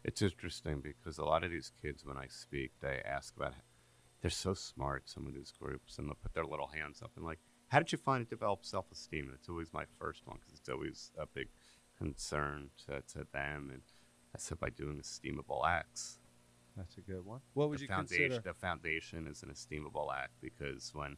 it's 0.03 0.21
interesting 0.21 0.81
because 0.81 1.17
a 1.17 1.25
lot 1.25 1.43
of 1.43 1.51
these 1.51 1.71
kids, 1.81 2.05
when 2.05 2.17
I 2.17 2.27
speak, 2.27 2.71
they 2.79 3.01
ask 3.05 3.35
about. 3.35 3.53
They're 4.21 4.31
so 4.31 4.53
smart. 4.55 5.07
Some 5.07 5.27
of 5.27 5.33
these 5.33 5.51
groups, 5.51 5.97
and 5.99 6.07
they'll 6.07 6.15
put 6.15 6.33
their 6.33 6.45
little 6.45 6.67
hands 6.67 7.01
up 7.03 7.11
and 7.15 7.23
like, 7.23 7.39
"How 7.67 7.79
did 7.79 7.91
you 7.91 7.97
find 7.99 8.23
it 8.23 8.29
develop 8.29 8.65
self-esteem?" 8.65 9.31
It's 9.35 9.49
always 9.49 9.71
my 9.71 9.85
first 9.99 10.25
one 10.25 10.37
because 10.39 10.57
it's 10.57 10.69
always 10.69 11.11
a 11.17 11.27
big 11.27 11.49
concern 11.97 12.71
to, 12.87 13.01
to 13.01 13.27
them, 13.31 13.69
and 13.71 13.83
I 14.33 14.39
said 14.39 14.59
by 14.59 14.69
doing 14.71 14.99
esteemable 14.99 15.63
acts. 15.67 16.19
That's 16.75 16.97
a 16.97 17.01
good 17.01 17.25
one. 17.25 17.39
What 17.53 17.69
would 17.69 17.79
the 17.79 17.83
you 17.83 17.87
foundation, 17.87 18.29
consider? 18.31 18.43
The 18.49 18.53
foundation 18.53 19.27
is 19.27 19.43
an 19.43 19.49
esteemable 19.49 20.13
act 20.13 20.31
because 20.41 20.91
when 20.93 21.15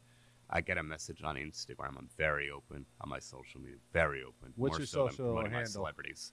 I 0.50 0.60
get 0.60 0.78
a 0.78 0.82
message 0.82 1.22
on 1.24 1.36
Instagram, 1.36 1.96
I'm 1.98 2.08
very 2.16 2.50
open 2.50 2.86
on 3.00 3.08
my 3.08 3.18
social 3.18 3.60
media, 3.60 3.76
very 3.92 4.22
open. 4.22 4.52
What's 4.56 4.72
more 4.74 4.78
your 4.80 4.86
so 4.86 5.04
than 5.06 5.10
social 5.16 5.34
my 5.34 5.48
handle? 5.48 5.66
celebrities. 5.66 6.32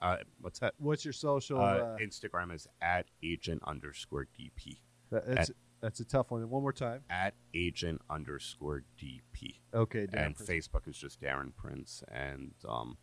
Uh, 0.00 0.16
what's 0.40 0.58
that? 0.58 0.74
What's 0.78 1.04
your 1.04 1.12
social? 1.12 1.60
Uh, 1.60 1.62
Uh, 1.62 1.96
Instagram 1.98 2.52
is 2.54 2.66
at 2.80 3.06
agent 3.22 3.62
underscore 3.66 4.26
DP. 4.38 4.78
that's 5.10 5.50
At- 5.50 5.56
that's 5.80 5.98
a 6.00 6.04
tough 6.04 6.30
one. 6.30 6.48
One 6.48 6.62
more 6.62 6.72
time. 6.72 7.02
at 7.10 7.34
agent 7.54 8.00
underscore 8.08 8.84
DP. 9.00 9.60
Okay, 9.74 10.06
Darren 10.06 10.26
and 10.26 10.36
Prince. 10.36 10.48
Facebook 10.50 10.86
is 10.88 10.96
just 10.96 11.20
Darren 11.20 11.54
Prince. 11.56 12.04
And 12.08 12.54
um, 12.68 12.98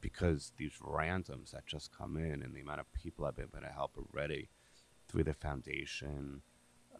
because 0.00 0.52
these 0.56 0.72
randoms 0.82 1.52
that 1.52 1.64
just 1.66 1.92
come 1.96 2.16
in 2.16 2.42
and 2.42 2.54
the 2.54 2.60
amount 2.60 2.80
of 2.80 2.92
people 2.92 3.24
I've 3.24 3.36
been 3.36 3.46
able 3.54 3.60
to 3.66 3.72
help 3.72 3.96
already 3.96 4.48
through 5.08 5.24
the 5.24 5.34
foundation, 5.34 6.42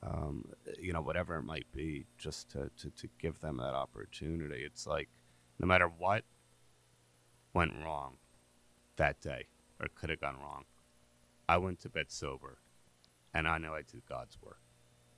um, 0.02 0.44
you 0.80 0.92
know, 0.92 1.00
whatever 1.00 1.36
it 1.36 1.42
might 1.42 1.66
be, 1.72 2.06
just 2.16 2.50
to, 2.50 2.70
to, 2.78 2.90
to 2.90 3.08
give 3.18 3.40
them 3.40 3.58
that 3.58 3.74
opportunity. 3.74 4.62
It's 4.64 4.86
like 4.86 5.08
no 5.58 5.66
matter 5.66 5.86
what 5.86 6.24
went 7.52 7.72
wrong 7.84 8.14
that 8.96 9.20
day 9.20 9.46
or 9.80 9.88
could 9.94 10.10
have 10.10 10.20
gone 10.20 10.36
wrong, 10.40 10.64
I 11.48 11.58
went 11.58 11.80
to 11.80 11.88
bed 11.88 12.06
sober 12.10 12.58
and 13.34 13.46
I 13.48 13.58
know 13.58 13.74
I 13.74 13.82
did 13.82 14.02
God's 14.08 14.38
work. 14.42 14.60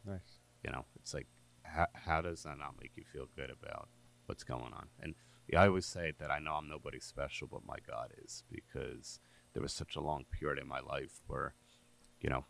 Nice. 0.06 0.38
You 0.64 0.70
know, 0.70 0.84
it's 0.96 1.14
like, 1.14 1.26
how, 1.62 1.86
how 1.94 2.20
does 2.20 2.42
that 2.42 2.58
not 2.58 2.74
make 2.80 2.92
you 2.96 3.04
feel 3.12 3.26
good 3.36 3.50
about 3.50 3.88
what's 4.26 4.44
going 4.44 4.72
on? 4.72 4.88
And 5.00 5.14
yeah, 5.48 5.62
I 5.62 5.68
always 5.68 5.86
say 5.86 6.12
that 6.18 6.30
I 6.30 6.38
know 6.38 6.54
I'm 6.54 6.68
nobody 6.68 7.00
special, 7.00 7.48
but 7.50 7.66
my 7.66 7.76
God 7.86 8.12
is 8.24 8.44
because 8.50 9.20
there 9.52 9.62
was 9.62 9.72
such 9.72 9.96
a 9.96 10.00
long 10.00 10.24
period 10.30 10.60
in 10.60 10.68
my 10.68 10.80
life 10.80 11.20
where, 11.26 11.54
you 12.20 12.30
know, 12.30 12.44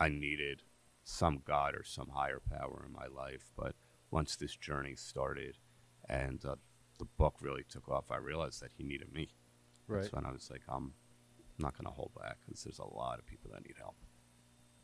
I 0.00 0.08
needed 0.08 0.62
some 1.04 1.42
God 1.44 1.74
or 1.74 1.84
some 1.84 2.08
higher 2.08 2.40
power 2.50 2.84
in 2.86 2.92
my 2.92 3.06
life. 3.06 3.50
But 3.56 3.74
once 4.10 4.36
this 4.36 4.56
journey 4.56 4.96
started 4.96 5.58
and 6.08 6.44
uh, 6.44 6.56
the 6.98 7.04
book 7.04 7.36
really 7.40 7.64
took 7.68 7.88
off, 7.88 8.10
I 8.10 8.16
realized 8.16 8.62
that 8.62 8.72
He 8.76 8.82
needed 8.82 9.12
me. 9.12 9.28
Right. 9.86 10.02
That's 10.02 10.12
when 10.12 10.24
I 10.24 10.32
was 10.32 10.50
like, 10.50 10.62
I'm 10.68 10.94
not 11.58 11.74
going 11.74 11.86
to 11.86 11.92
hold 11.92 12.12
back 12.18 12.38
because 12.44 12.64
there's 12.64 12.78
a 12.78 12.86
lot 12.86 13.18
of 13.18 13.26
people 13.26 13.50
that 13.52 13.64
need 13.64 13.76
help. 13.78 13.96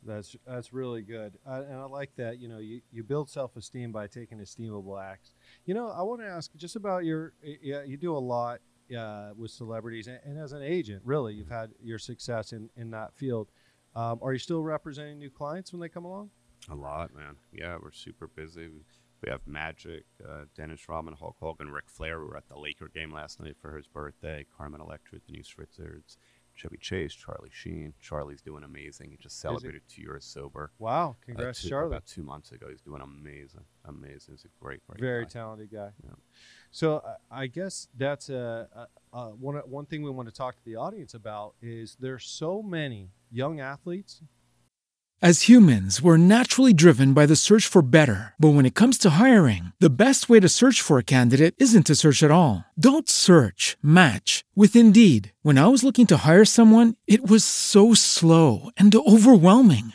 That's 0.04 0.36
that's 0.46 0.72
really 0.72 1.02
good, 1.02 1.36
uh, 1.44 1.62
and 1.68 1.80
I 1.80 1.84
like 1.84 2.14
that. 2.16 2.38
You 2.38 2.48
know, 2.48 2.58
you, 2.58 2.80
you 2.92 3.02
build 3.02 3.28
self 3.28 3.56
esteem 3.56 3.90
by 3.90 4.06
taking 4.06 4.38
esteemable 4.38 5.02
acts. 5.02 5.32
You 5.64 5.74
know, 5.74 5.88
I 5.88 6.02
want 6.02 6.20
to 6.20 6.28
ask 6.28 6.54
just 6.54 6.76
about 6.76 7.04
your. 7.04 7.32
Yeah, 7.42 7.82
you 7.82 7.96
do 7.96 8.16
a 8.16 8.18
lot 8.18 8.60
uh, 8.96 9.30
with 9.36 9.50
celebrities, 9.50 10.06
and, 10.06 10.20
and 10.24 10.38
as 10.38 10.52
an 10.52 10.62
agent, 10.62 11.02
really, 11.04 11.34
you've 11.34 11.48
had 11.48 11.72
your 11.82 11.98
success 11.98 12.52
in 12.52 12.70
in 12.76 12.90
that 12.90 13.14
field. 13.14 13.48
Um, 13.96 14.18
are 14.22 14.32
you 14.32 14.38
still 14.38 14.62
representing 14.62 15.18
new 15.18 15.30
clients 15.30 15.72
when 15.72 15.80
they 15.80 15.88
come 15.88 16.04
along? 16.04 16.30
A 16.70 16.74
lot, 16.74 17.14
man. 17.14 17.36
Yeah, 17.52 17.78
we're 17.82 17.92
super 17.92 18.26
busy. 18.26 18.68
We, 18.68 18.80
we 19.24 19.30
have 19.30 19.40
Magic, 19.46 20.04
uh, 20.22 20.44
Dennis 20.54 20.86
Rodman, 20.88 21.14
Hulk 21.18 21.36
Hogan, 21.40 21.70
Ric 21.70 21.88
Flair. 21.88 22.20
We 22.20 22.26
were 22.26 22.36
at 22.36 22.46
the 22.48 22.58
Laker 22.58 22.88
game 22.88 23.10
last 23.12 23.40
night 23.40 23.56
for 23.60 23.74
his 23.76 23.86
birthday. 23.86 24.44
Carmen 24.56 24.82
Electra, 24.82 25.18
Denise 25.26 25.54
Richards, 25.56 26.18
Chevy 26.54 26.76
Chase, 26.78 27.14
Charlie 27.14 27.48
Sheen. 27.50 27.94
Charlie's 27.98 28.42
doing 28.42 28.64
amazing. 28.64 29.10
He 29.10 29.16
just 29.16 29.40
celebrated 29.40 29.80
two 29.88 30.02
years 30.02 30.26
sober. 30.26 30.72
Wow, 30.78 31.10
Uh, 31.10 31.24
congrats, 31.24 31.62
two- 31.62 31.70
Charlie. 31.70 31.88
About 31.88 32.04
two 32.06 32.22
months 32.22 32.52
ago, 32.52 32.66
he's 32.68 32.82
doing 32.82 33.00
amazing, 33.00 33.64
amazing. 33.86 34.34
He's 34.34 34.44
a 34.44 34.62
great, 34.62 34.86
great 34.86 35.00
Very 35.00 35.24
guy. 35.24 35.30
talented 35.30 35.70
guy. 35.72 35.90
Yeah. 36.04 36.10
So 36.70 36.96
uh, 36.98 37.14
I 37.30 37.46
guess 37.46 37.88
that's 37.96 38.28
a, 38.28 38.68
a, 38.74 38.86
a 39.16 39.30
one 39.30 39.56
one 39.66 39.86
thing 39.86 40.02
we 40.02 40.10
want 40.10 40.28
to 40.28 40.34
talk 40.34 40.54
to 40.56 40.64
the 40.64 40.76
audience 40.76 41.14
about 41.14 41.54
is 41.62 41.96
there's 41.98 42.24
so 42.24 42.62
many 42.62 43.10
young 43.30 43.60
athletes 43.60 44.20
As 45.22 45.48
humans, 45.48 46.02
we're 46.02 46.18
naturally 46.18 46.74
driven 46.74 47.14
by 47.14 47.24
the 47.24 47.36
search 47.36 47.66
for 47.66 47.80
better. 47.80 48.34
But 48.38 48.50
when 48.50 48.66
it 48.66 48.74
comes 48.74 48.98
to 48.98 49.10
hiring, 49.10 49.72
the 49.80 49.88
best 49.88 50.28
way 50.28 50.40
to 50.40 50.48
search 50.48 50.82
for 50.82 50.98
a 50.98 51.02
candidate 51.16 51.54
isn't 51.56 51.86
to 51.86 51.94
search 51.94 52.22
at 52.22 52.30
all. 52.30 52.66
Don't 52.78 53.08
search, 53.08 53.78
match 53.82 54.44
with 54.54 54.76
Indeed. 54.76 55.32
When 55.40 55.56
I 55.56 55.68
was 55.68 55.82
looking 55.82 56.06
to 56.08 56.18
hire 56.18 56.44
someone, 56.44 56.96
it 57.06 57.26
was 57.26 57.44
so 57.44 57.94
slow 57.94 58.68
and 58.76 58.94
overwhelming. 58.94 59.94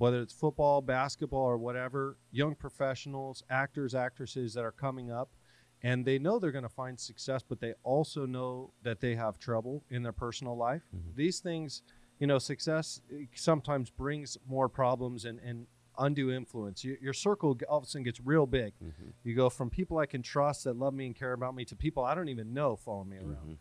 Whether 0.00 0.22
it's 0.22 0.32
football, 0.32 0.80
basketball, 0.80 1.44
or 1.44 1.58
whatever, 1.58 2.16
young 2.32 2.54
professionals, 2.54 3.42
actors, 3.50 3.94
actresses 3.94 4.54
that 4.54 4.64
are 4.64 4.72
coming 4.72 5.12
up, 5.12 5.28
and 5.82 6.06
they 6.06 6.18
know 6.18 6.38
they're 6.38 6.52
going 6.52 6.62
to 6.62 6.70
find 6.70 6.98
success, 6.98 7.44
but 7.46 7.60
they 7.60 7.74
also 7.82 8.24
know 8.24 8.72
that 8.82 9.00
they 9.00 9.14
have 9.14 9.38
trouble 9.38 9.84
in 9.90 10.02
their 10.02 10.14
personal 10.14 10.56
life. 10.56 10.80
Mm-hmm. 10.96 11.16
These 11.16 11.40
things, 11.40 11.82
you 12.18 12.26
know, 12.26 12.38
success 12.38 13.02
eh, 13.12 13.24
sometimes 13.34 13.90
brings 13.90 14.38
more 14.48 14.70
problems 14.70 15.26
and, 15.26 15.38
and 15.40 15.66
undue 15.98 16.32
influence. 16.32 16.82
Your, 16.82 16.96
your 17.02 17.12
circle 17.12 17.58
all 17.68 17.76
of 17.76 17.84
a 17.84 17.86
sudden 17.86 18.04
gets 18.04 18.20
real 18.20 18.46
big. 18.46 18.72
Mm-hmm. 18.82 19.10
You 19.22 19.34
go 19.34 19.50
from 19.50 19.68
people 19.68 19.98
I 19.98 20.06
can 20.06 20.22
trust 20.22 20.64
that 20.64 20.78
love 20.78 20.94
me 20.94 21.04
and 21.04 21.14
care 21.14 21.34
about 21.34 21.54
me 21.54 21.66
to 21.66 21.76
people 21.76 22.04
I 22.04 22.14
don't 22.14 22.30
even 22.30 22.54
know 22.54 22.74
following 22.74 23.10
me 23.10 23.18
around. 23.18 23.36
Mm-hmm. 23.36 23.52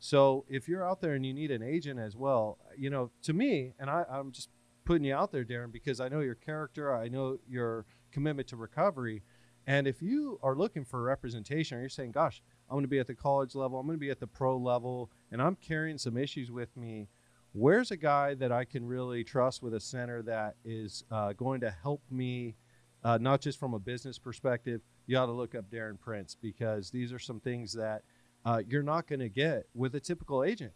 So 0.00 0.44
if 0.48 0.68
you're 0.68 0.84
out 0.84 1.00
there 1.00 1.14
and 1.14 1.24
you 1.24 1.32
need 1.32 1.52
an 1.52 1.62
agent 1.62 2.00
as 2.00 2.16
well, 2.16 2.58
you 2.76 2.90
know, 2.90 3.12
to 3.22 3.32
me, 3.32 3.74
and 3.78 3.88
I, 3.88 4.04
I'm 4.10 4.32
just 4.32 4.48
putting 4.84 5.04
you 5.04 5.14
out 5.14 5.32
there, 5.32 5.44
Darren, 5.44 5.72
because 5.72 6.00
I 6.00 6.08
know 6.08 6.20
your 6.20 6.34
character, 6.34 6.94
I 6.94 7.08
know 7.08 7.38
your 7.48 7.86
commitment 8.12 8.48
to 8.48 8.56
recovery. 8.56 9.22
And 9.66 9.86
if 9.86 10.02
you 10.02 10.38
are 10.42 10.54
looking 10.54 10.84
for 10.84 11.02
representation, 11.02 11.78
or 11.78 11.80
you're 11.80 11.88
saying, 11.88 12.12
"Gosh, 12.12 12.42
I'm 12.68 12.74
going 12.74 12.84
to 12.84 12.88
be 12.88 12.98
at 12.98 13.06
the 13.06 13.14
college 13.14 13.54
level, 13.54 13.78
I'm 13.78 13.86
going 13.86 13.98
to 13.98 14.00
be 14.00 14.10
at 14.10 14.20
the 14.20 14.26
pro 14.26 14.56
level, 14.56 15.10
and 15.32 15.40
I'm 15.40 15.56
carrying 15.56 15.98
some 15.98 16.16
issues 16.16 16.50
with 16.50 16.76
me," 16.76 17.08
where's 17.52 17.90
a 17.90 17.96
guy 17.96 18.34
that 18.34 18.52
I 18.52 18.64
can 18.64 18.86
really 18.86 19.24
trust 19.24 19.62
with 19.62 19.74
a 19.74 19.80
center 19.80 20.22
that 20.22 20.56
is 20.64 21.04
uh, 21.10 21.32
going 21.32 21.60
to 21.62 21.70
help 21.70 22.02
me, 22.10 22.56
uh, 23.02 23.18
not 23.18 23.40
just 23.40 23.58
from 23.58 23.72
a 23.74 23.78
business 23.78 24.18
perspective? 24.18 24.82
You 25.06 25.16
ought 25.18 25.26
to 25.26 25.32
look 25.32 25.54
up 25.54 25.70
Darren 25.70 25.98
Prince 25.98 26.36
because 26.40 26.90
these 26.90 27.12
are 27.12 27.18
some 27.18 27.40
things 27.40 27.72
that 27.74 28.02
uh, 28.44 28.62
you're 28.68 28.82
not 28.82 29.06
going 29.06 29.20
to 29.20 29.28
get 29.28 29.66
with 29.74 29.94
a 29.94 30.00
typical 30.00 30.44
agent. 30.44 30.72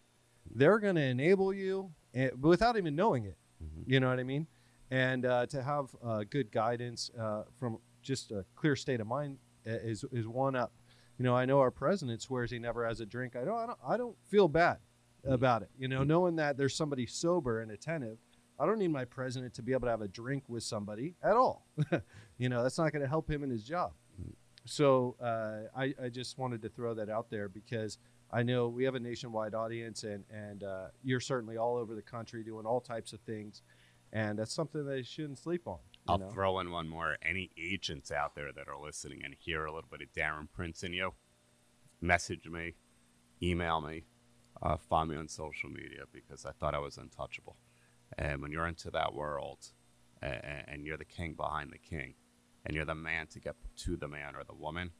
They're 0.55 0.79
going 0.79 0.95
to 0.95 1.03
enable 1.03 1.53
you 1.53 1.93
eh, 2.15 2.31
without 2.41 2.77
even 2.77 2.97
knowing 2.97 3.25
it. 3.25 3.37
You 3.87 4.01
know 4.01 4.09
what 4.09 4.21
I 4.21 4.25
mean? 4.25 4.47
And 4.91 5.27
uh, 5.27 5.47
to 5.47 5.63
have 5.63 5.95
uh, 6.05 6.25
good 6.29 6.51
guidance 6.51 7.11
uh, 7.19 7.43
from 7.59 7.79
just 8.03 8.31
a 8.31 8.45
clear 8.57 8.77
state 8.77 9.01
of 9.01 9.07
mind 9.07 9.39
uh, 9.67 9.73
is 9.73 10.05
is 10.13 10.27
one 10.27 10.57
up. 10.57 10.73
You 11.19 11.25
know, 11.25 11.37
I 11.37 11.45
know 11.45 11.59
our 11.61 11.71
president 11.71 12.23
swears 12.23 12.51
he 12.51 12.59
never 12.59 12.87
has 12.87 13.01
a 13.01 13.07
drink. 13.07 13.37
I 13.37 13.45
don't. 13.45 13.59
I 13.59 13.67
don't, 13.67 13.79
I 13.87 13.97
don't 13.97 14.17
feel 14.29 14.49
bad 14.49 14.79
about 15.25 15.63
it. 15.63 15.71
You 15.79 15.89
know, 15.89 16.05
knowing 16.05 16.37
that 16.37 16.57
there's 16.57 16.75
somebody 16.75 17.07
sober 17.07 17.61
and 17.61 17.71
attentive. 17.71 18.19
I 18.61 18.67
don't 18.67 18.79
need 18.79 18.91
my 18.91 19.05
president 19.05 19.55
to 19.55 19.63
be 19.63 19.73
able 19.73 19.87
to 19.87 19.91
have 19.91 20.01
a 20.01 20.09
drink 20.09 20.43
with 20.49 20.65
somebody 20.65 21.15
at 21.23 21.37
all. 21.37 21.67
you 22.39 22.49
know, 22.49 22.63
that's 22.63 22.77
not 22.77 22.93
going 22.93 23.03
to 23.03 23.09
help 23.09 23.31
him 23.31 23.45
in 23.45 23.51
his 23.51 23.63
job. 23.63 23.93
So 24.65 25.17
uh, 25.23 25.69
I, 25.79 25.95
I 26.03 26.09
just 26.09 26.39
wanted 26.39 26.63
to 26.63 26.69
throw 26.69 26.93
that 26.95 27.09
out 27.09 27.31
there 27.31 27.49
because 27.49 27.99
I 28.31 28.43
know 28.43 28.69
we 28.69 28.85
have 28.85 28.95
a 28.95 29.01
nationwide 29.01 29.55
audience, 29.55 30.05
and 30.05 30.25
and 30.31 30.63
uh, 30.63 30.89
you're 31.03 31.21
certainly 31.21 31.57
all 31.57 31.77
over 31.77 31.95
the 31.95 32.03
country 32.03 32.45
doing 32.45 32.67
all 32.67 32.81
types 32.81 33.13
of 33.13 33.21
things, 33.21 33.63
and 34.13 34.39
that's 34.39 34.53
something 34.53 34.85
they 34.85 35.03
shouldn't 35.03 35.39
sleep 35.39 35.67
on. 35.67 35.79
you 35.93 36.13
I'll 36.13 36.19
know? 36.19 36.29
throw 36.31 36.61
in 36.61 36.71
one 36.71 36.89
more. 36.89 37.17
Any 37.23 37.51
agents 37.59 38.11
out 38.11 38.35
there 38.35 38.53
that 38.53 38.69
are 38.69 38.79
listening 38.79 39.23
and 39.25 39.35
hear 39.39 39.65
a 39.65 39.73
little 39.73 39.89
bit 39.91 40.03
of 40.03 40.13
Darren 40.13 40.49
Prince 40.53 40.83
in 40.83 40.93
you, 40.93 41.15
message 42.01 42.47
me, 42.47 42.75
email 43.43 43.81
me, 43.81 44.05
uh, 44.63 44.77
find 44.77 45.11
me 45.11 45.17
on 45.17 45.29
social 45.29 45.71
media 45.71 46.03
because 46.13 46.45
I 46.45 46.53
thought 46.53 46.75
I 46.75 46.79
was 46.79 46.99
untouchable. 46.99 47.57
And 48.19 48.43
when 48.43 48.53
you're 48.53 48.67
into 48.67 48.91
that 48.91 49.15
world 49.15 49.73
and, 50.23 50.65
and 50.67 50.87
you're 50.87 50.97
the 50.97 51.05
king 51.05 51.35
behind 51.35 51.73
the 51.73 51.79
king 51.79 52.15
and 52.65 52.75
you're 52.75 52.85
the 52.85 52.95
man 52.95 53.27
to 53.29 53.41
get 53.41 53.55
to 53.77 53.97
the 53.97 54.09
man 54.09 54.35
or 54.35 54.45
the 54.45 54.55
woman, 54.55 54.91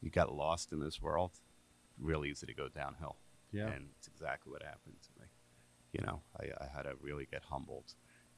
you 0.00 0.10
got 0.10 0.34
lost 0.34 0.72
in 0.72 0.80
this 0.80 1.00
world, 1.00 1.32
real 2.00 2.24
easy 2.24 2.46
to 2.46 2.54
go 2.54 2.68
downhill. 2.68 3.16
Yeah. 3.52 3.68
And 3.68 3.88
it's 3.98 4.08
exactly 4.08 4.50
what 4.52 4.62
happened 4.62 4.96
to 5.02 5.20
me. 5.20 5.26
You 5.92 6.04
know, 6.06 6.20
I, 6.38 6.44
I 6.62 6.68
had 6.76 6.82
to 6.82 6.92
really 7.00 7.26
get 7.30 7.42
humbled. 7.42 7.94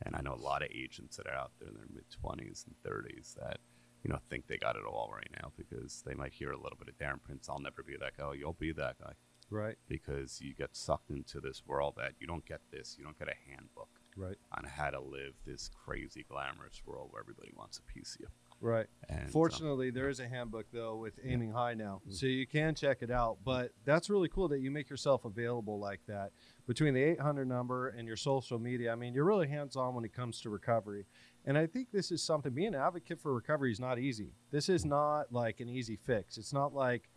And 0.06 0.14
I 0.16 0.20
know 0.22 0.34
a 0.34 0.36
lot 0.42 0.62
of 0.62 0.68
agents 0.72 1.16
that 1.16 1.26
are 1.26 1.34
out 1.36 1.52
there 1.58 1.68
in 1.68 1.74
their 1.74 1.86
mid 1.92 2.04
20s 2.24 2.64
and 2.66 2.74
30s 2.86 3.34
that, 3.34 3.58
you 4.02 4.10
know, 4.10 4.18
think 4.30 4.46
they 4.46 4.56
got 4.56 4.76
it 4.76 4.84
all 4.86 5.10
right 5.12 5.28
now 5.42 5.52
because 5.58 6.02
they 6.06 6.14
might 6.14 6.32
hear 6.32 6.52
a 6.52 6.56
little 6.56 6.78
bit 6.78 6.88
of 6.88 6.96
Darren 6.96 7.22
Prince. 7.22 7.48
I'll 7.50 7.58
never 7.60 7.82
be 7.82 7.96
that 8.00 8.16
guy. 8.16 8.24
Oh, 8.24 8.32
you'll 8.32 8.54
be 8.54 8.72
that 8.72 8.96
guy. 8.98 9.12
Right. 9.50 9.76
Because 9.88 10.40
you 10.40 10.54
get 10.54 10.70
sucked 10.76 11.10
into 11.10 11.40
this 11.40 11.62
world 11.66 11.94
that 11.98 12.12
you 12.20 12.26
don't 12.26 12.46
get 12.46 12.60
this. 12.70 12.94
You 12.96 13.04
don't 13.04 13.18
get 13.18 13.28
a 13.28 13.50
handbook 13.50 13.88
Right. 14.16 14.36
on 14.56 14.64
how 14.64 14.90
to 14.90 15.00
live 15.00 15.34
this 15.44 15.68
crazy, 15.68 16.24
glamorous 16.28 16.80
world 16.86 17.08
where 17.10 17.20
everybody 17.20 17.50
wants 17.56 17.78
a 17.78 17.82
piece 17.82 18.14
of 18.14 18.20
you. 18.20 18.26
Right. 18.60 18.86
And, 19.08 19.22
um, 19.22 19.28
Fortunately, 19.28 19.90
there 19.90 20.08
is 20.10 20.20
a 20.20 20.28
handbook 20.28 20.66
though 20.70 20.96
with 20.96 21.18
aiming 21.24 21.52
high 21.52 21.72
now, 21.74 22.02
Mm. 22.06 22.12
so 22.14 22.26
you 22.26 22.46
can 22.46 22.74
check 22.74 22.98
it 23.02 23.10
out. 23.10 23.38
But 23.44 23.72
that's 23.84 24.10
really 24.10 24.28
cool 24.28 24.48
that 24.48 24.60
you 24.60 24.70
make 24.70 24.90
yourself 24.90 25.24
available 25.24 25.78
like 25.78 26.00
that 26.06 26.32
between 26.66 26.92
the 26.92 27.02
800 27.02 27.46
number 27.48 27.88
and 27.88 28.06
your 28.06 28.16
social 28.16 28.58
media. 28.58 28.92
I 28.92 28.96
mean, 28.96 29.14
you're 29.14 29.24
really 29.24 29.48
hands 29.48 29.76
on 29.76 29.94
when 29.94 30.04
it 30.04 30.12
comes 30.12 30.40
to 30.42 30.50
recovery, 30.50 31.06
and 31.46 31.56
I 31.56 31.66
think 31.66 31.90
this 31.90 32.12
is 32.12 32.22
something. 32.22 32.52
Being 32.52 32.74
an 32.74 32.80
advocate 32.80 33.18
for 33.18 33.32
recovery 33.32 33.72
is 33.72 33.80
not 33.80 33.98
easy. 33.98 34.34
This 34.50 34.68
is 34.68 34.84
not 34.84 35.32
like 35.32 35.60
an 35.60 35.68
easy 35.70 35.96
fix. 35.96 36.36
It's 36.36 36.52
not 36.52 36.74
like 36.74 37.08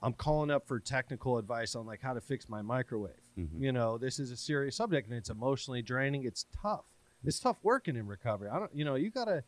I'm 0.00 0.12
calling 0.12 0.48
up 0.48 0.64
for 0.68 0.78
technical 0.78 1.38
advice 1.38 1.74
on 1.74 1.86
like 1.86 2.00
how 2.02 2.14
to 2.14 2.20
fix 2.20 2.48
my 2.48 2.62
microwave. 2.62 3.20
Mhm. 3.36 3.60
You 3.60 3.72
know, 3.72 3.98
this 3.98 4.20
is 4.20 4.30
a 4.30 4.36
serious 4.36 4.76
subject 4.76 5.08
and 5.08 5.16
it's 5.16 5.28
emotionally 5.28 5.82
draining. 5.82 6.22
It's 6.22 6.44
tough. 6.52 6.84
It's 7.24 7.40
tough 7.40 7.58
working 7.64 7.96
in 7.96 8.06
recovery. 8.06 8.48
I 8.48 8.60
don't, 8.60 8.72
you 8.72 8.84
know, 8.84 8.94
you 8.94 9.10
gotta. 9.10 9.42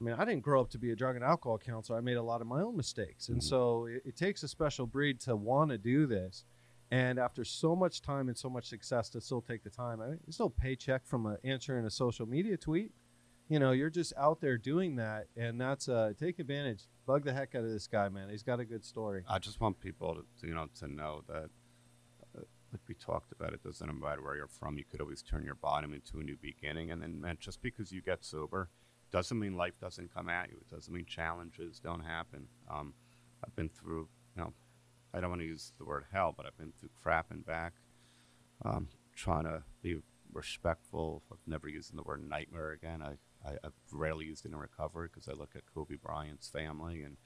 I 0.00 0.04
mean, 0.04 0.14
I 0.18 0.24
didn't 0.24 0.42
grow 0.42 0.60
up 0.60 0.70
to 0.70 0.78
be 0.78 0.90
a 0.90 0.96
drug 0.96 1.14
and 1.14 1.24
alcohol 1.24 1.58
counselor. 1.58 1.98
I 1.98 2.00
made 2.00 2.16
a 2.16 2.22
lot 2.22 2.40
of 2.40 2.46
my 2.46 2.60
own 2.60 2.76
mistakes, 2.76 3.28
and 3.28 3.42
so 3.42 3.86
it, 3.86 4.02
it 4.04 4.16
takes 4.16 4.42
a 4.42 4.48
special 4.48 4.86
breed 4.86 5.20
to 5.20 5.36
want 5.36 5.70
to 5.70 5.78
do 5.78 6.06
this. 6.06 6.44
And 6.90 7.18
after 7.18 7.44
so 7.44 7.74
much 7.74 8.02
time 8.02 8.28
and 8.28 8.36
so 8.36 8.48
much 8.48 8.66
success, 8.66 9.08
to 9.10 9.20
still 9.20 9.40
take 9.40 9.64
the 9.64 9.70
time. 9.70 10.00
I 10.00 10.08
mean, 10.08 10.20
there's 10.26 10.38
no 10.38 10.48
paycheck 10.48 11.06
from 11.06 11.26
a, 11.26 11.38
answering 11.42 11.86
a 11.86 11.90
social 11.90 12.26
media 12.26 12.56
tweet. 12.56 12.92
You 13.48 13.58
know, 13.58 13.72
you're 13.72 13.90
just 13.90 14.12
out 14.16 14.40
there 14.40 14.56
doing 14.56 14.96
that, 14.96 15.26
and 15.36 15.60
that's 15.60 15.88
uh, 15.88 16.12
take 16.18 16.38
advantage. 16.38 16.84
Bug 17.06 17.24
the 17.24 17.32
heck 17.32 17.54
out 17.54 17.64
of 17.64 17.70
this 17.70 17.86
guy, 17.86 18.08
man. 18.08 18.30
He's 18.30 18.42
got 18.42 18.60
a 18.60 18.64
good 18.64 18.84
story. 18.84 19.22
I 19.28 19.38
just 19.38 19.60
want 19.60 19.80
people 19.80 20.14
to, 20.14 20.24
to, 20.40 20.46
you 20.46 20.54
know, 20.54 20.68
to 20.78 20.88
know 20.88 21.22
that, 21.28 21.50
uh, 22.36 22.42
like 22.72 22.80
we 22.88 22.94
talked 22.94 23.32
about, 23.32 23.52
it 23.52 23.62
doesn't 23.62 24.00
matter 24.00 24.22
where 24.22 24.36
you're 24.36 24.46
from. 24.46 24.78
You 24.78 24.84
could 24.90 25.00
always 25.00 25.22
turn 25.22 25.44
your 25.44 25.56
bottom 25.56 25.92
into 25.92 26.20
a 26.20 26.22
new 26.22 26.36
beginning. 26.40 26.90
And 26.90 27.02
then, 27.02 27.20
man, 27.20 27.36
just 27.40 27.60
because 27.60 27.92
you 27.92 28.02
get 28.02 28.24
sober 28.24 28.70
doesn't 29.14 29.38
mean 29.38 29.56
life 29.56 29.78
doesn't 29.80 30.12
come 30.12 30.28
at 30.28 30.50
you. 30.50 30.56
It 30.56 30.74
doesn't 30.74 30.92
mean 30.92 31.04
challenges 31.06 31.78
don't 31.78 32.02
happen. 32.02 32.48
Um, 32.68 32.94
I've 33.44 33.54
been 33.54 33.68
through, 33.68 34.08
you 34.36 34.42
know, 34.42 34.52
I 35.14 35.20
don't 35.20 35.30
want 35.30 35.40
to 35.40 35.46
use 35.46 35.72
the 35.78 35.84
word 35.84 36.06
hell, 36.12 36.34
but 36.36 36.46
I've 36.46 36.58
been 36.58 36.72
through 36.76 36.88
crap 37.00 37.30
and 37.30 37.46
back. 37.46 37.74
Um, 38.64 38.88
trying 39.14 39.44
to 39.44 39.62
be 39.82 39.98
respectful 40.32 41.22
of 41.30 41.38
never 41.46 41.68
using 41.68 41.96
the 41.96 42.02
word 42.02 42.28
nightmare 42.28 42.72
again. 42.72 43.02
I, 43.02 43.12
I, 43.48 43.52
I've 43.62 43.72
rarely 43.92 44.24
used 44.24 44.44
it 44.46 44.50
in 44.50 44.56
recovery 44.56 45.08
because 45.12 45.28
I 45.28 45.38
look 45.38 45.50
at 45.54 45.62
Kobe 45.72 45.94
Bryant's 45.94 46.48
family 46.48 47.02
and 47.04 47.16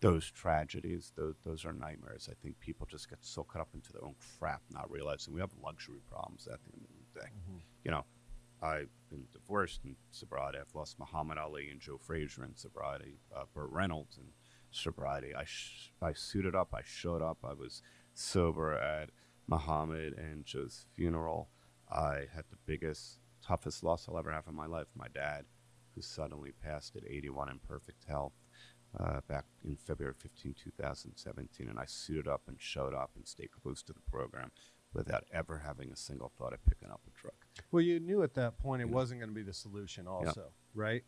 those 0.00 0.30
tragedies, 0.30 1.12
those, 1.16 1.36
those 1.46 1.64
are 1.64 1.72
nightmares. 1.72 2.28
I 2.30 2.34
think 2.42 2.60
people 2.60 2.86
just 2.90 3.08
get 3.08 3.20
so 3.22 3.44
caught 3.44 3.62
up 3.62 3.70
into 3.72 3.94
their 3.94 4.04
own 4.04 4.16
crap, 4.38 4.60
not 4.70 4.90
realizing 4.90 5.32
we 5.32 5.40
have 5.40 5.52
luxury 5.64 6.00
problems 6.06 6.46
at 6.46 6.58
the 6.64 6.72
end 6.74 6.84
of 6.84 7.14
the 7.14 7.20
day. 7.20 7.28
You 7.82 7.92
know, 7.92 8.04
I've 8.64 8.88
been 9.10 9.26
divorced 9.30 9.80
in 9.84 9.96
sobriety. 10.10 10.56
I've 10.58 10.74
lost 10.74 10.98
Muhammad 10.98 11.36
Ali 11.36 11.68
and 11.70 11.80
Joe 11.80 11.98
Frazier 11.98 12.44
in 12.44 12.56
sobriety, 12.56 13.18
uh, 13.36 13.42
Burt 13.52 13.70
Reynolds 13.70 14.16
in 14.16 14.24
sobriety. 14.70 15.34
I, 15.34 15.44
sh- 15.44 15.92
I 16.00 16.14
suited 16.14 16.54
up, 16.54 16.68
I 16.72 16.80
showed 16.82 17.20
up, 17.20 17.38
I 17.44 17.52
was 17.52 17.82
sober 18.14 18.72
at 18.72 19.10
Muhammad 19.46 20.14
and 20.14 20.46
Joe's 20.46 20.86
funeral. 20.94 21.50
I 21.92 22.24
had 22.34 22.44
the 22.50 22.56
biggest, 22.64 23.18
toughest 23.46 23.84
loss 23.84 24.08
I'll 24.08 24.18
ever 24.18 24.32
have 24.32 24.48
in 24.48 24.54
my 24.54 24.66
life. 24.66 24.86
My 24.96 25.08
dad, 25.12 25.44
who 25.94 26.00
suddenly 26.00 26.52
passed 26.52 26.96
at 26.96 27.02
81 27.06 27.50
in 27.50 27.58
perfect 27.68 28.06
health 28.08 28.32
uh, 28.98 29.20
back 29.28 29.44
in 29.62 29.76
February 29.76 30.14
15, 30.14 30.54
2017. 30.64 31.68
And 31.68 31.78
I 31.78 31.84
suited 31.84 32.28
up 32.28 32.42
and 32.48 32.56
showed 32.58 32.94
up 32.94 33.10
and 33.14 33.28
stayed 33.28 33.50
close 33.62 33.82
to 33.82 33.92
the 33.92 34.00
program 34.10 34.52
without 34.94 35.24
ever 35.34 35.58
having 35.66 35.90
a 35.90 35.96
single 35.96 36.32
thought 36.38 36.54
of 36.54 36.64
picking 36.64 36.88
up 36.88 37.02
a 37.06 37.20
drug. 37.20 37.43
Well, 37.70 37.82
you 37.82 38.00
knew 38.00 38.22
at 38.22 38.34
that 38.34 38.58
point 38.58 38.82
it 38.82 38.88
wasn't 38.88 39.20
going 39.20 39.30
to 39.30 39.34
be 39.34 39.42
the 39.42 39.52
solution, 39.52 40.06
also, 40.06 40.52
right? 40.74 41.02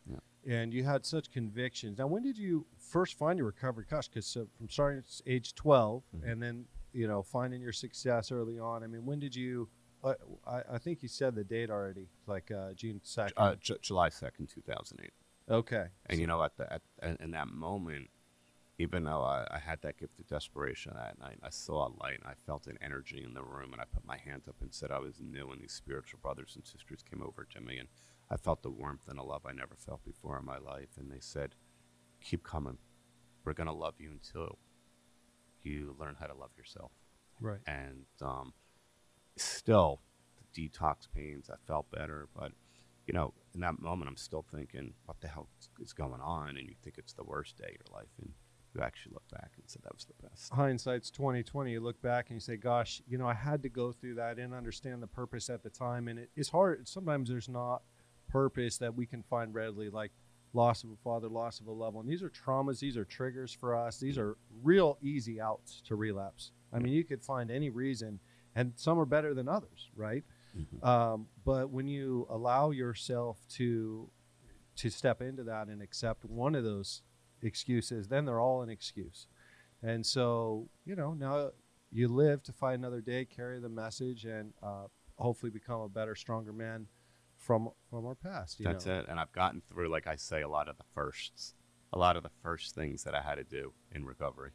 And 0.48 0.72
you 0.72 0.84
had 0.84 1.04
such 1.04 1.30
convictions. 1.32 1.98
Now, 1.98 2.06
when 2.06 2.22
did 2.22 2.38
you 2.38 2.66
first 2.78 3.18
find 3.18 3.36
your 3.38 3.46
recovery? 3.46 3.84
Gosh, 3.90 4.08
because 4.08 4.36
uh, 4.36 4.44
from 4.56 4.68
starting 4.68 4.98
at 5.00 5.20
age 5.26 5.54
12 5.54 6.02
Mm-hmm. 6.16 6.28
and 6.30 6.42
then, 6.42 6.64
you 6.92 7.08
know, 7.08 7.22
finding 7.22 7.60
your 7.60 7.72
success 7.72 8.30
early 8.30 8.58
on. 8.58 8.84
I 8.84 8.86
mean, 8.86 9.04
when 9.04 9.18
did 9.18 9.34
you? 9.34 9.68
Uh, 10.04 10.14
I, 10.46 10.62
I 10.74 10.78
think 10.78 11.02
you 11.02 11.08
said 11.08 11.34
the 11.34 11.42
date 11.42 11.68
already, 11.68 12.08
like 12.28 12.50
uh, 12.52 12.72
June 12.74 13.00
2nd. 13.04 13.32
Uh, 13.36 13.56
J- 13.60 13.74
July 13.82 14.08
2nd, 14.08 14.48
2008. 14.48 15.10
Okay. 15.50 15.86
And 16.06 16.20
you 16.20 16.26
know, 16.28 16.42
at 16.42 16.56
the 16.56 16.72
at, 16.72 16.82
in- 17.02 17.16
in 17.20 17.30
that 17.32 17.48
moment, 17.48 18.08
even 18.78 19.04
though 19.04 19.22
I, 19.22 19.46
I 19.50 19.58
had 19.58 19.80
that 19.82 19.98
gift 19.98 20.18
of 20.20 20.26
desperation 20.26 20.92
that 20.94 21.18
night, 21.18 21.38
I 21.42 21.50
saw 21.50 21.86
a 21.86 21.94
light 22.02 22.18
and 22.20 22.26
I 22.26 22.34
felt 22.34 22.66
an 22.66 22.78
energy 22.82 23.22
in 23.24 23.34
the 23.34 23.42
room, 23.42 23.72
and 23.72 23.80
I 23.80 23.84
put 23.84 24.06
my 24.06 24.18
hand 24.18 24.42
up 24.48 24.56
and 24.60 24.72
said 24.72 24.90
I 24.90 24.98
was 24.98 25.20
new, 25.20 25.50
and 25.50 25.62
these 25.62 25.72
spiritual 25.72 26.20
brothers 26.22 26.52
and 26.56 26.66
sisters 26.66 27.02
came 27.02 27.22
over 27.22 27.46
to 27.52 27.60
me, 27.60 27.78
and 27.78 27.88
I 28.30 28.36
felt 28.36 28.62
the 28.62 28.70
warmth 28.70 29.08
and 29.08 29.18
a 29.18 29.22
love 29.22 29.42
I 29.46 29.52
never 29.52 29.76
felt 29.76 30.04
before 30.04 30.38
in 30.38 30.44
my 30.44 30.58
life, 30.58 30.90
and 30.98 31.10
they 31.10 31.20
said, 31.20 31.54
"Keep 32.20 32.44
coming, 32.44 32.78
we're 33.44 33.54
gonna 33.54 33.72
love 33.72 33.94
you 33.98 34.10
until 34.10 34.58
you 35.62 35.96
learn 35.98 36.16
how 36.18 36.26
to 36.26 36.34
love 36.34 36.50
yourself." 36.56 36.92
Right. 37.40 37.60
And 37.66 38.06
um, 38.20 38.52
still, 39.36 40.00
the 40.36 40.68
detox 40.68 41.08
pains, 41.14 41.48
I 41.50 41.56
felt 41.66 41.90
better, 41.90 42.28
but 42.34 42.52
you 43.06 43.14
know, 43.14 43.32
in 43.54 43.60
that 43.60 43.80
moment, 43.80 44.08
I'm 44.08 44.16
still 44.16 44.44
thinking, 44.52 44.92
what 45.04 45.20
the 45.20 45.28
hell 45.28 45.48
is 45.80 45.92
going 45.92 46.20
on? 46.20 46.56
And 46.56 46.66
you 46.66 46.74
think 46.82 46.98
it's 46.98 47.12
the 47.12 47.22
worst 47.22 47.56
day 47.56 47.68
of 47.68 47.86
your 47.86 47.96
life, 47.96 48.10
and 48.20 48.32
you 48.76 48.82
actually 48.82 49.12
look 49.12 49.28
back 49.30 49.52
and 49.56 49.68
say 49.68 49.80
that 49.82 49.94
was 49.94 50.04
the 50.04 50.28
best. 50.28 50.52
hindsight's 50.52 51.10
2020 51.10 51.72
you 51.72 51.80
look 51.80 52.00
back 52.02 52.26
and 52.28 52.36
you 52.36 52.40
say 52.40 52.56
gosh 52.56 53.00
you 53.08 53.16
know 53.18 53.26
i 53.26 53.34
had 53.34 53.62
to 53.62 53.68
go 53.68 53.92
through 53.92 54.14
that 54.14 54.26
I 54.26 54.34
didn't 54.34 54.54
understand 54.54 55.02
the 55.02 55.06
purpose 55.06 55.48
at 55.48 55.62
the 55.62 55.70
time. 55.70 56.08
And 56.08 56.18
it, 56.18 56.30
it's 56.36 56.48
hard. 56.48 56.86
Sometimes 56.88 57.28
there's 57.28 57.48
not 57.48 57.82
purpose 58.28 58.76
that 58.78 58.94
we 58.94 59.06
can 59.06 59.22
find 59.22 59.54
readily 59.54 59.88
like 59.88 60.10
loss 60.52 60.84
of 60.84 60.90
a 60.90 60.96
father 60.96 61.28
loss 61.28 61.60
of 61.60 61.66
a 61.66 61.72
loved 61.72 61.96
one. 61.96 62.06
These 62.06 62.22
are 62.22 62.30
traumas. 62.30 62.80
These 62.80 62.96
are 62.96 63.04
triggers 63.04 63.52
for 63.52 63.74
us. 63.74 63.98
These 63.98 64.18
are 64.18 64.36
real 64.62 64.98
easy 65.00 65.40
outs 65.40 65.80
to 65.86 65.96
relapse. 65.96 66.50
I 66.72 66.78
mean 66.78 66.92
you 66.92 67.04
could 67.04 67.22
find 67.22 67.50
any 67.50 67.70
reason 67.70 68.20
and 68.54 68.72
some 68.76 68.98
are 68.98 69.06
better 69.06 69.34
than 69.34 69.48
others 69.48 69.90
right? 69.94 70.24
Um, 70.82 71.26
but 71.44 71.70
when 71.70 71.86
you 71.86 72.26
allow 72.30 72.70
yourself 72.70 73.38
to 73.56 74.08
to 74.76 74.90
step 74.90 75.22
into 75.22 75.44
that 75.44 75.68
and 75.68 75.80
accept 75.82 76.24
one 76.24 76.54
of 76.54 76.64
those 76.64 77.02
excuses, 77.42 78.08
then 78.08 78.24
they're 78.24 78.40
all 78.40 78.62
an 78.62 78.70
excuse. 78.70 79.26
And 79.82 80.04
so, 80.04 80.68
you 80.84 80.96
know, 80.96 81.14
now 81.14 81.50
you 81.90 82.08
live 82.08 82.42
to 82.44 82.52
fight 82.52 82.74
another 82.74 83.00
day, 83.00 83.24
carry 83.24 83.60
the 83.60 83.68
message, 83.68 84.24
and 84.24 84.52
uh, 84.62 84.86
hopefully 85.18 85.50
become 85.50 85.80
a 85.80 85.88
better, 85.88 86.14
stronger 86.14 86.52
man 86.52 86.86
from 87.38 87.70
from 87.90 88.06
our 88.06 88.14
past. 88.14 88.58
You 88.58 88.64
That's 88.64 88.86
know? 88.86 88.98
it. 88.98 89.06
And 89.08 89.20
I've 89.20 89.32
gotten 89.32 89.62
through, 89.68 89.88
like 89.88 90.06
I 90.06 90.16
say, 90.16 90.42
a 90.42 90.48
lot 90.48 90.68
of 90.68 90.76
the 90.78 90.84
firsts, 90.94 91.54
a 91.92 91.98
lot 91.98 92.16
of 92.16 92.22
the 92.22 92.30
first 92.42 92.74
things 92.74 93.04
that 93.04 93.14
I 93.14 93.20
had 93.20 93.36
to 93.36 93.44
do 93.44 93.72
in 93.92 94.04
recovery. 94.04 94.50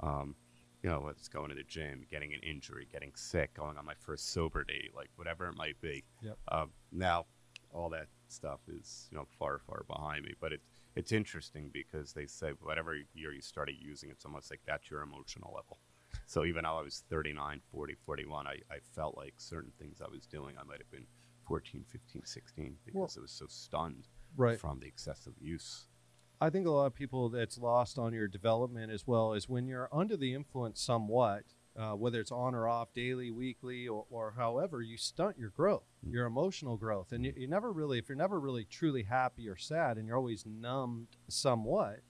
Um, 0.00 0.36
you 0.82 0.88
know, 0.88 1.08
it's 1.08 1.28
going 1.28 1.50
to 1.50 1.54
the 1.54 1.62
gym, 1.62 2.06
getting 2.10 2.32
an 2.32 2.40
injury, 2.40 2.88
getting 2.90 3.12
sick, 3.14 3.54
going 3.54 3.76
on 3.76 3.84
my 3.84 3.94
first 3.98 4.32
sober 4.32 4.64
date, 4.64 4.92
like 4.94 5.10
whatever 5.16 5.46
it 5.46 5.56
might 5.56 5.78
be. 5.82 6.04
Yep. 6.22 6.38
Um, 6.50 6.70
now, 6.90 7.26
all 7.72 7.90
that 7.90 8.06
stuff 8.28 8.60
is 8.68 9.08
you 9.10 9.18
know 9.18 9.26
far, 9.38 9.58
far 9.66 9.84
behind 9.88 10.24
me. 10.24 10.34
But 10.40 10.52
it's 10.52 10.69
it's 10.96 11.12
interesting 11.12 11.70
because 11.72 12.12
they 12.12 12.26
say 12.26 12.52
whatever 12.60 12.94
year 13.14 13.32
you 13.32 13.40
started 13.42 13.76
using, 13.80 14.10
it's 14.10 14.24
almost 14.24 14.50
like 14.50 14.60
that's 14.66 14.90
your 14.90 15.02
emotional 15.02 15.52
level. 15.54 15.78
So 16.26 16.44
even 16.44 16.64
though 16.64 16.78
I 16.78 16.82
was 16.82 17.04
39, 17.08 17.60
40, 17.72 17.94
41, 18.04 18.46
I, 18.46 18.50
I 18.70 18.78
felt 18.94 19.16
like 19.16 19.34
certain 19.38 19.72
things 19.78 20.00
I 20.00 20.08
was 20.10 20.26
doing, 20.26 20.56
I 20.58 20.64
might 20.64 20.78
have 20.78 20.90
been 20.90 21.06
14, 21.46 21.84
15, 21.88 22.24
16 22.24 22.76
because 22.84 22.94
Well- 22.98 23.10
I 23.18 23.22
was 23.22 23.32
so 23.32 23.46
stunned 23.48 24.08
Right. 24.36 24.58
from 24.60 24.78
the 24.80 24.86
excessive 24.86 25.34
use. 25.40 25.86
I 26.40 26.48
think 26.50 26.66
a 26.66 26.70
lot 26.70 26.86
of 26.86 26.94
people 26.94 27.28
that's 27.28 27.58
lost 27.58 27.98
on 27.98 28.12
your 28.14 28.28
development 28.28 28.90
as 28.92 29.06
well 29.06 29.32
is 29.34 29.48
when 29.48 29.66
you're 29.66 29.88
under 29.92 30.16
the 30.16 30.34
influence 30.34 30.80
somewhat, 30.80 31.44
uh, 31.78 31.92
whether 31.92 32.20
it's 32.20 32.32
on 32.32 32.54
or 32.54 32.68
off, 32.68 32.92
daily, 32.94 33.30
weekly, 33.30 33.86
or, 33.88 34.04
or 34.10 34.34
however, 34.36 34.82
you 34.82 34.96
stunt 34.96 35.38
your 35.38 35.50
growth, 35.50 35.84
your 36.08 36.26
emotional 36.26 36.76
growth. 36.76 37.12
And 37.12 37.24
you, 37.24 37.32
you 37.36 37.46
never 37.46 37.72
really, 37.72 37.98
if 37.98 38.08
you're 38.08 38.16
never 38.16 38.40
really 38.40 38.64
truly 38.64 39.04
happy 39.04 39.48
or 39.48 39.56
sad 39.56 39.96
and 39.96 40.06
you're 40.06 40.16
always 40.16 40.44
numbed 40.46 41.08
somewhat, 41.28 42.00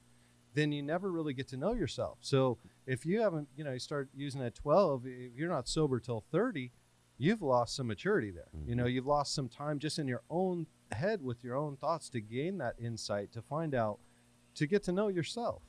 then 0.54 0.72
you 0.72 0.82
never 0.82 1.12
really 1.12 1.34
get 1.34 1.48
to 1.48 1.56
know 1.56 1.74
yourself. 1.74 2.18
So 2.20 2.58
if 2.86 3.06
you 3.06 3.20
haven't, 3.20 3.48
you 3.56 3.62
know, 3.64 3.72
you 3.72 3.78
start 3.78 4.08
using 4.16 4.42
at 4.42 4.54
12, 4.54 5.06
if 5.06 5.36
you're 5.36 5.48
not 5.48 5.68
sober 5.68 6.00
till 6.00 6.24
30, 6.32 6.72
you've 7.18 7.42
lost 7.42 7.76
some 7.76 7.86
maturity 7.86 8.30
there. 8.30 8.48
You 8.66 8.74
know, 8.74 8.86
you've 8.86 9.06
lost 9.06 9.34
some 9.34 9.48
time 9.48 9.78
just 9.78 9.98
in 9.98 10.08
your 10.08 10.22
own 10.30 10.66
head 10.90 11.22
with 11.22 11.44
your 11.44 11.54
own 11.54 11.76
thoughts 11.76 12.08
to 12.10 12.20
gain 12.20 12.58
that 12.58 12.74
insight, 12.82 13.30
to 13.32 13.42
find 13.42 13.74
out, 13.74 13.98
to 14.54 14.66
get 14.66 14.82
to 14.84 14.92
know 14.92 15.08
yourself, 15.08 15.62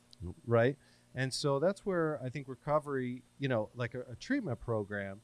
right? 0.48 0.78
And 1.16 1.34
so 1.34 1.60
that's 1.60 1.86
where 1.86 2.20
I 2.24 2.30
think 2.30 2.48
recovery, 2.48 3.24
you 3.40 3.48
know, 3.50 3.70
like 3.76 3.94
a, 3.96 4.02
a 4.12 4.16
treatment 4.16 4.60
program, 4.60 5.22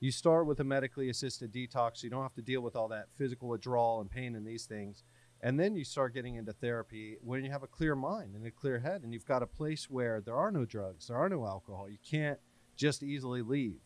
you 0.00 0.10
start 0.12 0.46
with 0.46 0.60
a 0.60 0.64
medically 0.64 1.08
assisted 1.08 1.52
detox. 1.52 1.98
So 1.98 2.04
you 2.04 2.10
don't 2.10 2.22
have 2.22 2.34
to 2.34 2.42
deal 2.42 2.60
with 2.60 2.76
all 2.76 2.88
that 2.88 3.06
physical 3.16 3.48
withdrawal 3.48 4.00
and 4.00 4.10
pain 4.10 4.34
and 4.34 4.46
these 4.46 4.66
things. 4.66 5.04
And 5.40 5.58
then 5.58 5.74
you 5.74 5.84
start 5.84 6.14
getting 6.14 6.36
into 6.36 6.52
therapy 6.52 7.16
when 7.22 7.44
you 7.44 7.50
have 7.50 7.62
a 7.62 7.66
clear 7.66 7.96
mind 7.96 8.34
and 8.36 8.46
a 8.46 8.50
clear 8.50 8.78
head, 8.78 9.02
and 9.02 9.12
you've 9.12 9.24
got 9.26 9.42
a 9.42 9.46
place 9.46 9.90
where 9.90 10.20
there 10.20 10.36
are 10.36 10.50
no 10.52 10.64
drugs, 10.64 11.08
there 11.08 11.16
are 11.16 11.28
no 11.28 11.44
alcohol. 11.46 11.88
You 11.88 11.98
can't 12.08 12.38
just 12.76 13.02
easily 13.02 13.42
leave. 13.42 13.80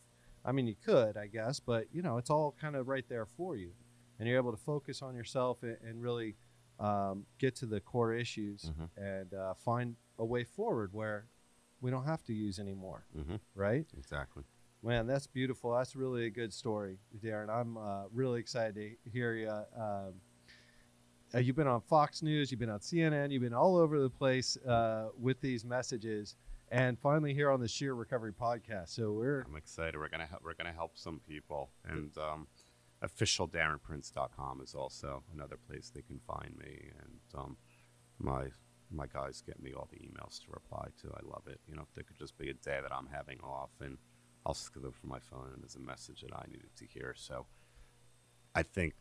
I 0.45 0.51
mean, 0.51 0.67
you 0.67 0.75
could, 0.85 1.17
I 1.17 1.27
guess, 1.27 1.59
but 1.59 1.85
you 1.91 2.01
know, 2.03 2.17
it's 2.17 2.29
all 2.29 2.55
kind 2.61 2.75
of 2.75 2.87
right 2.87 3.05
there 3.09 3.25
for 3.25 3.55
you, 3.55 3.71
and 4.19 4.27
you're 4.27 4.37
able 4.37 4.51
to 4.51 4.57
focus 4.63 5.01
on 5.01 5.15
yourself 5.15 5.63
and, 5.63 5.77
and 5.83 6.01
really 6.01 6.35
um, 6.79 7.25
get 7.39 7.55
to 7.55 7.65
the 7.65 7.79
core 7.79 8.13
issues 8.13 8.71
Mhm. 8.71 8.89
and 8.97 9.33
uh, 9.33 9.55
find 9.55 9.95
a 10.19 10.25
way 10.25 10.43
forward 10.43 10.93
where 10.93 11.25
we 11.81 11.91
don't 11.91 12.05
have 12.05 12.23
to 12.23 12.33
use 12.33 12.59
anymore. 12.59 13.05
Mhm. 13.15 13.39
Right? 13.55 13.85
Exactly. 13.97 14.43
Man, 14.83 15.07
that's 15.07 15.27
beautiful. 15.27 15.73
That's 15.73 15.95
really 15.95 16.25
a 16.25 16.29
good 16.29 16.53
story, 16.53 16.99
Darren. 17.17 17.49
I'm 17.49 17.77
uh, 17.77 18.05
really 18.13 18.39
excited 18.39 18.75
to 18.75 19.09
hear 19.09 19.33
you. 19.33 19.49
Um, 19.75 20.21
uh, 21.33 21.39
you've 21.39 21.55
been 21.55 21.67
on 21.67 21.81
Fox 21.81 22.21
News, 22.21 22.51
you've 22.51 22.59
been 22.59 22.69
on 22.69 22.79
CNN, 22.79 23.31
you've 23.31 23.41
been 23.41 23.53
all 23.53 23.75
over 23.75 23.99
the 23.99 24.09
place 24.09 24.55
uh, 24.65 25.09
with 25.19 25.41
these 25.41 25.65
messages, 25.65 26.35
and 26.69 26.97
finally 26.99 27.33
here 27.33 27.49
on 27.51 27.59
the 27.59 27.67
Sheer 27.67 27.95
Recovery 27.95 28.31
podcast. 28.31 28.89
So 28.89 29.11
we're 29.11 29.41
I'm 29.41 29.55
excited. 29.57 29.97
We're 29.97 30.07
gonna 30.09 30.25
help, 30.27 30.43
we're 30.43 30.53
gonna 30.53 30.71
help 30.71 30.97
some 30.97 31.19
people, 31.27 31.71
and 31.83 32.15
um, 32.17 32.47
officialdarrenprince.com 33.03 34.61
is 34.61 34.73
also 34.75 35.23
another 35.33 35.57
place 35.57 35.91
they 35.93 36.01
can 36.01 36.19
find 36.19 36.55
me, 36.57 36.91
and 37.01 37.19
um, 37.35 37.57
my 38.19 38.47
my 38.91 39.05
guys 39.07 39.41
get 39.45 39.61
me 39.61 39.73
all 39.73 39.87
the 39.91 39.97
emails 39.97 40.39
to 40.45 40.51
reply 40.51 40.87
to. 41.01 41.09
I 41.13 41.19
love 41.25 41.43
it. 41.47 41.59
You 41.67 41.75
know, 41.75 41.81
if 41.83 41.93
there 41.93 42.03
could 42.03 42.17
just 42.17 42.37
be 42.37 42.49
a 42.49 42.53
day 42.53 42.79
that 42.81 42.91
I'm 42.93 43.07
having 43.11 43.39
off, 43.41 43.71
and 43.81 43.97
I'll 44.45 44.55
look 44.77 44.95
for 44.95 45.07
my 45.07 45.19
phone, 45.19 45.49
and 45.53 45.61
there's 45.61 45.75
a 45.75 45.79
message 45.79 46.21
that 46.21 46.33
I 46.35 46.45
needed 46.49 46.69
to 46.77 46.85
hear. 46.85 47.13
So 47.17 47.45
I 48.55 48.63
think 48.63 48.93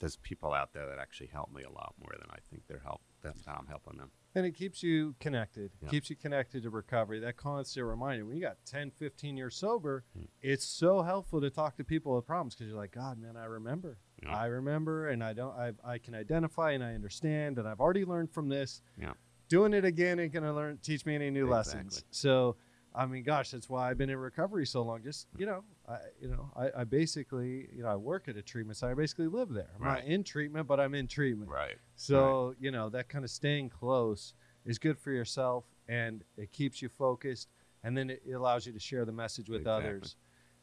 there's 0.00 0.16
people 0.16 0.52
out 0.52 0.72
there 0.72 0.86
that 0.88 0.98
actually 0.98 1.28
help 1.28 1.52
me 1.52 1.62
a 1.62 1.70
lot 1.70 1.94
more 2.00 2.12
than 2.18 2.28
I 2.30 2.38
think 2.50 2.64
they're 2.68 2.80
help 2.84 3.00
that 3.22 3.34
I'm 3.46 3.66
helping 3.66 3.96
them. 3.96 4.10
And 4.34 4.44
it 4.44 4.52
keeps 4.56 4.82
you 4.82 5.14
connected, 5.20 5.70
Yeah. 5.80 5.88
keeps 5.88 6.10
you 6.10 6.16
connected 6.16 6.64
to 6.64 6.70
recovery. 6.70 7.20
That 7.20 7.36
constant 7.36 7.86
reminder 7.86 8.26
when 8.26 8.34
you 8.36 8.42
got 8.42 8.56
10, 8.66 8.90
15 8.90 9.36
years 9.36 9.56
sober, 9.56 10.04
Hmm. 10.14 10.24
it's 10.42 10.64
so 10.66 11.02
helpful 11.02 11.40
to 11.40 11.48
talk 11.50 11.76
to 11.76 11.84
people 11.84 12.14
with 12.16 12.26
problems 12.26 12.54
because 12.54 12.68
you're 12.68 12.76
like, 12.76 12.90
God, 12.90 13.18
man, 13.18 13.36
I 13.36 13.44
remember. 13.44 13.98
Yeah. 14.22 14.36
I 14.36 14.46
remember 14.46 15.08
and 15.08 15.22
I 15.22 15.32
don't, 15.32 15.56
I, 15.56 15.72
I 15.84 15.98
can 15.98 16.14
identify 16.16 16.72
and 16.72 16.82
I 16.82 16.94
understand 16.94 17.58
and 17.58 17.66
I've 17.68 17.80
already 17.80 18.04
learned 18.04 18.32
from 18.32 18.48
this. 18.48 18.82
Yeah. 18.98 19.12
Doing 19.48 19.74
it 19.74 19.84
again 19.84 20.18
ain't 20.18 20.32
going 20.32 20.42
to 20.44 20.52
learn, 20.52 20.78
teach 20.82 21.04
me 21.06 21.14
any 21.14 21.30
new 21.30 21.48
lessons. 21.48 22.04
So, 22.10 22.56
I 22.94 23.06
mean, 23.06 23.22
gosh, 23.24 23.50
that's 23.50 23.68
why 23.68 23.90
I've 23.90 23.98
been 23.98 24.08
in 24.10 24.16
recovery 24.18 24.66
so 24.66 24.82
long. 24.82 25.02
Just, 25.02 25.26
you 25.36 25.46
know, 25.46 25.64
I, 25.88 25.98
you 26.20 26.28
know, 26.28 26.50
I, 26.56 26.80
I 26.80 26.84
basically, 26.84 27.68
you 27.74 27.82
know, 27.82 27.88
I 27.88 27.96
work 27.96 28.28
at 28.28 28.36
a 28.36 28.42
treatment 28.42 28.78
center. 28.78 28.92
I 28.92 28.94
basically 28.94 29.26
live 29.26 29.50
there. 29.50 29.68
I'm 29.76 29.82
Right. 29.84 30.04
not 30.04 30.04
in 30.04 30.24
treatment, 30.24 30.66
but 30.66 30.80
I'm 30.80 30.94
in 30.94 31.06
treatment. 31.08 31.50
Right. 31.50 31.76
So, 31.96 32.54
you 32.58 32.70
know, 32.70 32.88
that 32.90 33.08
kind 33.08 33.24
of 33.24 33.30
staying 33.30 33.70
close 33.70 34.34
is 34.64 34.78
good 34.78 34.98
for 34.98 35.10
yourself 35.10 35.64
and 35.88 36.24
it 36.38 36.52
keeps 36.52 36.80
you 36.80 36.88
focused 36.88 37.48
and 37.82 37.96
then 37.96 38.08
it, 38.10 38.22
it 38.26 38.32
allows 38.32 38.64
you 38.66 38.72
to 38.72 38.80
share 38.80 39.04
the 39.04 39.12
message 39.12 39.50
with 39.50 39.60
Exactly. 39.62 39.86
others. 39.90 40.16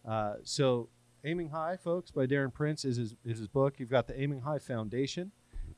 Uh, 0.07 0.34
so, 0.43 0.89
Aiming 1.23 1.49
High, 1.49 1.77
folks, 1.77 2.09
by 2.09 2.25
Darren 2.25 2.51
Prince 2.51 2.84
is 2.84 2.97
his, 2.97 3.15
is 3.23 3.38
his 3.38 3.47
book. 3.47 3.79
You've 3.79 3.91
got 3.91 4.07
the 4.07 4.19
Aiming 4.19 4.41
High 4.41 4.57
Foundation 4.57 5.32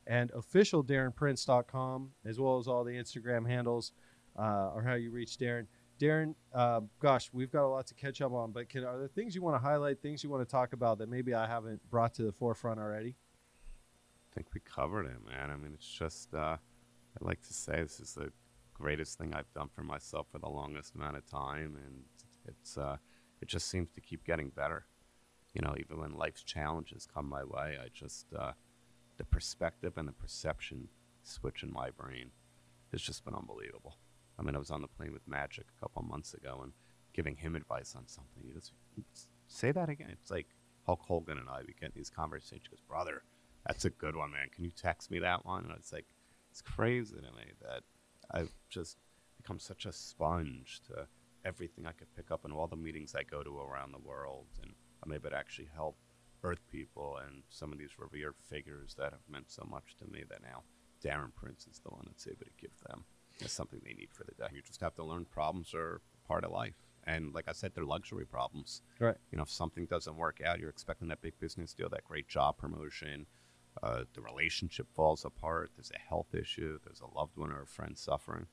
and 0.06 0.30
official 0.32 0.84
DarrenPrince.com, 0.84 2.10
as 2.24 2.38
well 2.38 2.58
as 2.58 2.68
all 2.68 2.84
the 2.84 2.92
Instagram 2.92 3.48
handles 3.48 3.92
uh, 4.38 4.70
or 4.74 4.82
how 4.82 4.94
you 4.94 5.10
reach 5.10 5.38
Darren. 5.38 5.66
Darren, 6.00 6.34
uh, 6.52 6.80
gosh, 6.98 7.30
we've 7.32 7.52
got 7.52 7.64
a 7.64 7.68
lot 7.68 7.86
to 7.86 7.94
catch 7.94 8.20
up 8.20 8.32
on, 8.32 8.50
but 8.50 8.68
can, 8.68 8.84
are 8.84 8.98
there 8.98 9.08
things 9.08 9.34
you 9.34 9.42
want 9.42 9.54
to 9.54 9.60
highlight, 9.60 10.02
things 10.02 10.24
you 10.24 10.30
want 10.30 10.46
to 10.46 10.50
talk 10.50 10.72
about 10.72 10.98
that 10.98 11.08
maybe 11.08 11.34
I 11.34 11.46
haven't 11.46 11.80
brought 11.88 12.14
to 12.14 12.24
the 12.24 12.32
forefront 12.32 12.80
already? 12.80 13.16
I 14.30 14.34
think 14.34 14.48
we 14.52 14.60
covered 14.60 15.06
it, 15.06 15.24
man. 15.24 15.50
I 15.50 15.56
mean, 15.56 15.72
it's 15.74 15.86
just, 15.86 16.34
uh, 16.34 16.56
I'd 16.56 17.22
like 17.22 17.42
to 17.42 17.54
say 17.54 17.80
this 17.80 18.00
is 18.00 18.14
the 18.14 18.32
greatest 18.74 19.18
thing 19.18 19.32
I've 19.34 19.52
done 19.54 19.68
for 19.72 19.84
myself 19.84 20.26
for 20.32 20.38
the 20.38 20.48
longest 20.48 20.96
amount 20.96 21.16
of 21.16 21.30
time, 21.30 21.78
and 21.86 22.02
it's, 22.46 22.76
uh, 22.76 22.96
it 23.40 23.46
just 23.46 23.68
seems 23.68 23.90
to 23.92 24.00
keep 24.00 24.24
getting 24.24 24.48
better. 24.48 24.86
You 25.52 25.62
know, 25.62 25.76
even 25.78 26.00
when 26.00 26.14
life's 26.14 26.42
challenges 26.42 27.06
come 27.06 27.28
my 27.28 27.44
way, 27.44 27.78
I 27.80 27.86
just, 27.94 28.26
uh, 28.36 28.52
the 29.16 29.24
perspective 29.24 29.94
and 29.96 30.08
the 30.08 30.12
perception 30.12 30.88
switch 31.22 31.62
in 31.62 31.72
my 31.72 31.90
brain 31.90 32.30
has 32.92 33.02
just 33.02 33.24
been 33.24 33.34
unbelievable. 33.34 33.96
I 34.38 34.42
mean, 34.42 34.54
I 34.54 34.58
was 34.58 34.70
on 34.70 34.82
the 34.82 34.88
plane 34.88 35.12
with 35.12 35.26
Magic 35.28 35.66
a 35.76 35.80
couple 35.80 36.02
months 36.02 36.34
ago 36.34 36.60
and 36.62 36.72
giving 37.12 37.36
him 37.36 37.54
advice 37.54 37.94
on 37.96 38.08
something. 38.08 38.42
He 38.44 38.52
goes, 38.52 38.72
say 39.46 39.72
that 39.72 39.88
again. 39.88 40.10
It's 40.10 40.30
like 40.30 40.48
Hulk 40.86 41.00
Hogan 41.02 41.38
and 41.38 41.48
I, 41.48 41.60
we 41.66 41.74
get 41.80 41.94
these 41.94 42.10
conversations. 42.10 42.62
He 42.64 42.76
goes, 42.76 42.82
brother, 42.88 43.22
that's 43.66 43.84
a 43.84 43.90
good 43.90 44.16
one, 44.16 44.32
man. 44.32 44.48
Can 44.54 44.64
you 44.64 44.70
text 44.70 45.10
me 45.10 45.20
that 45.20 45.46
one? 45.46 45.64
And 45.64 45.72
it's 45.76 45.92
like, 45.92 46.06
it's 46.50 46.60
crazy 46.60 47.16
to 47.16 47.22
me 47.22 47.52
that 47.62 47.82
I've 48.30 48.52
just 48.68 48.98
become 49.36 49.58
such 49.58 49.86
a 49.86 49.92
sponge 49.92 50.80
to 50.88 51.06
everything 51.44 51.86
I 51.86 51.92
could 51.92 52.14
pick 52.16 52.30
up 52.30 52.44
in 52.44 52.52
all 52.52 52.66
the 52.66 52.76
meetings 52.76 53.14
I 53.14 53.22
go 53.22 53.42
to 53.42 53.58
around 53.58 53.92
the 53.92 53.98
world. 53.98 54.46
And 54.62 54.72
I'm 55.02 55.12
able 55.12 55.30
to 55.30 55.36
actually 55.36 55.68
help 55.74 55.96
Earth 56.44 56.60
people 56.70 57.18
and 57.26 57.42
some 57.48 57.72
of 57.72 57.78
these 57.78 57.98
revered 57.98 58.34
figures 58.48 58.94
that 58.98 59.12
have 59.12 59.22
meant 59.28 59.50
so 59.50 59.66
much 59.68 59.96
to 59.98 60.06
me 60.06 60.22
that 60.28 60.42
now 60.42 60.62
Darren 61.02 61.34
Prince 61.34 61.66
is 61.66 61.80
the 61.80 61.90
one 61.90 62.04
that's 62.06 62.26
able 62.26 62.44
to 62.44 62.60
give 62.60 62.78
them 62.86 63.04
as 63.42 63.50
something 63.50 63.80
they 63.82 63.94
need 63.94 64.10
for 64.12 64.24
the 64.24 64.34
day. 64.34 64.48
You 64.54 64.62
just 64.62 64.80
have 64.80 64.94
to 64.96 65.04
learn 65.04 65.24
problems 65.24 65.74
are 65.74 66.00
part 66.28 66.44
of 66.44 66.52
life. 66.52 66.74
And 67.06 67.34
like 67.34 67.48
I 67.48 67.52
said, 67.52 67.72
they're 67.74 67.84
luxury 67.84 68.24
problems. 68.24 68.82
Right. 69.00 69.16
You 69.30 69.36
know, 69.36 69.42
if 69.42 69.50
something 69.50 69.86
doesn't 69.86 70.16
work 70.16 70.40
out, 70.44 70.60
you're 70.60 70.70
expecting 70.70 71.08
that 71.08 71.20
big 71.20 71.38
business 71.40 71.74
deal, 71.74 71.88
that 71.90 72.04
great 72.04 72.28
job 72.28 72.56
promotion, 72.56 73.26
uh, 73.82 74.04
the 74.14 74.20
relationship 74.20 74.86
falls 74.94 75.24
apart, 75.24 75.72
there's 75.76 75.90
a 75.94 76.08
health 76.08 76.34
issue, 76.34 76.78
there's 76.84 77.00
a 77.00 77.18
loved 77.18 77.36
one 77.36 77.50
or 77.50 77.62
a 77.62 77.66
friend 77.66 77.98
suffering. 77.98 78.46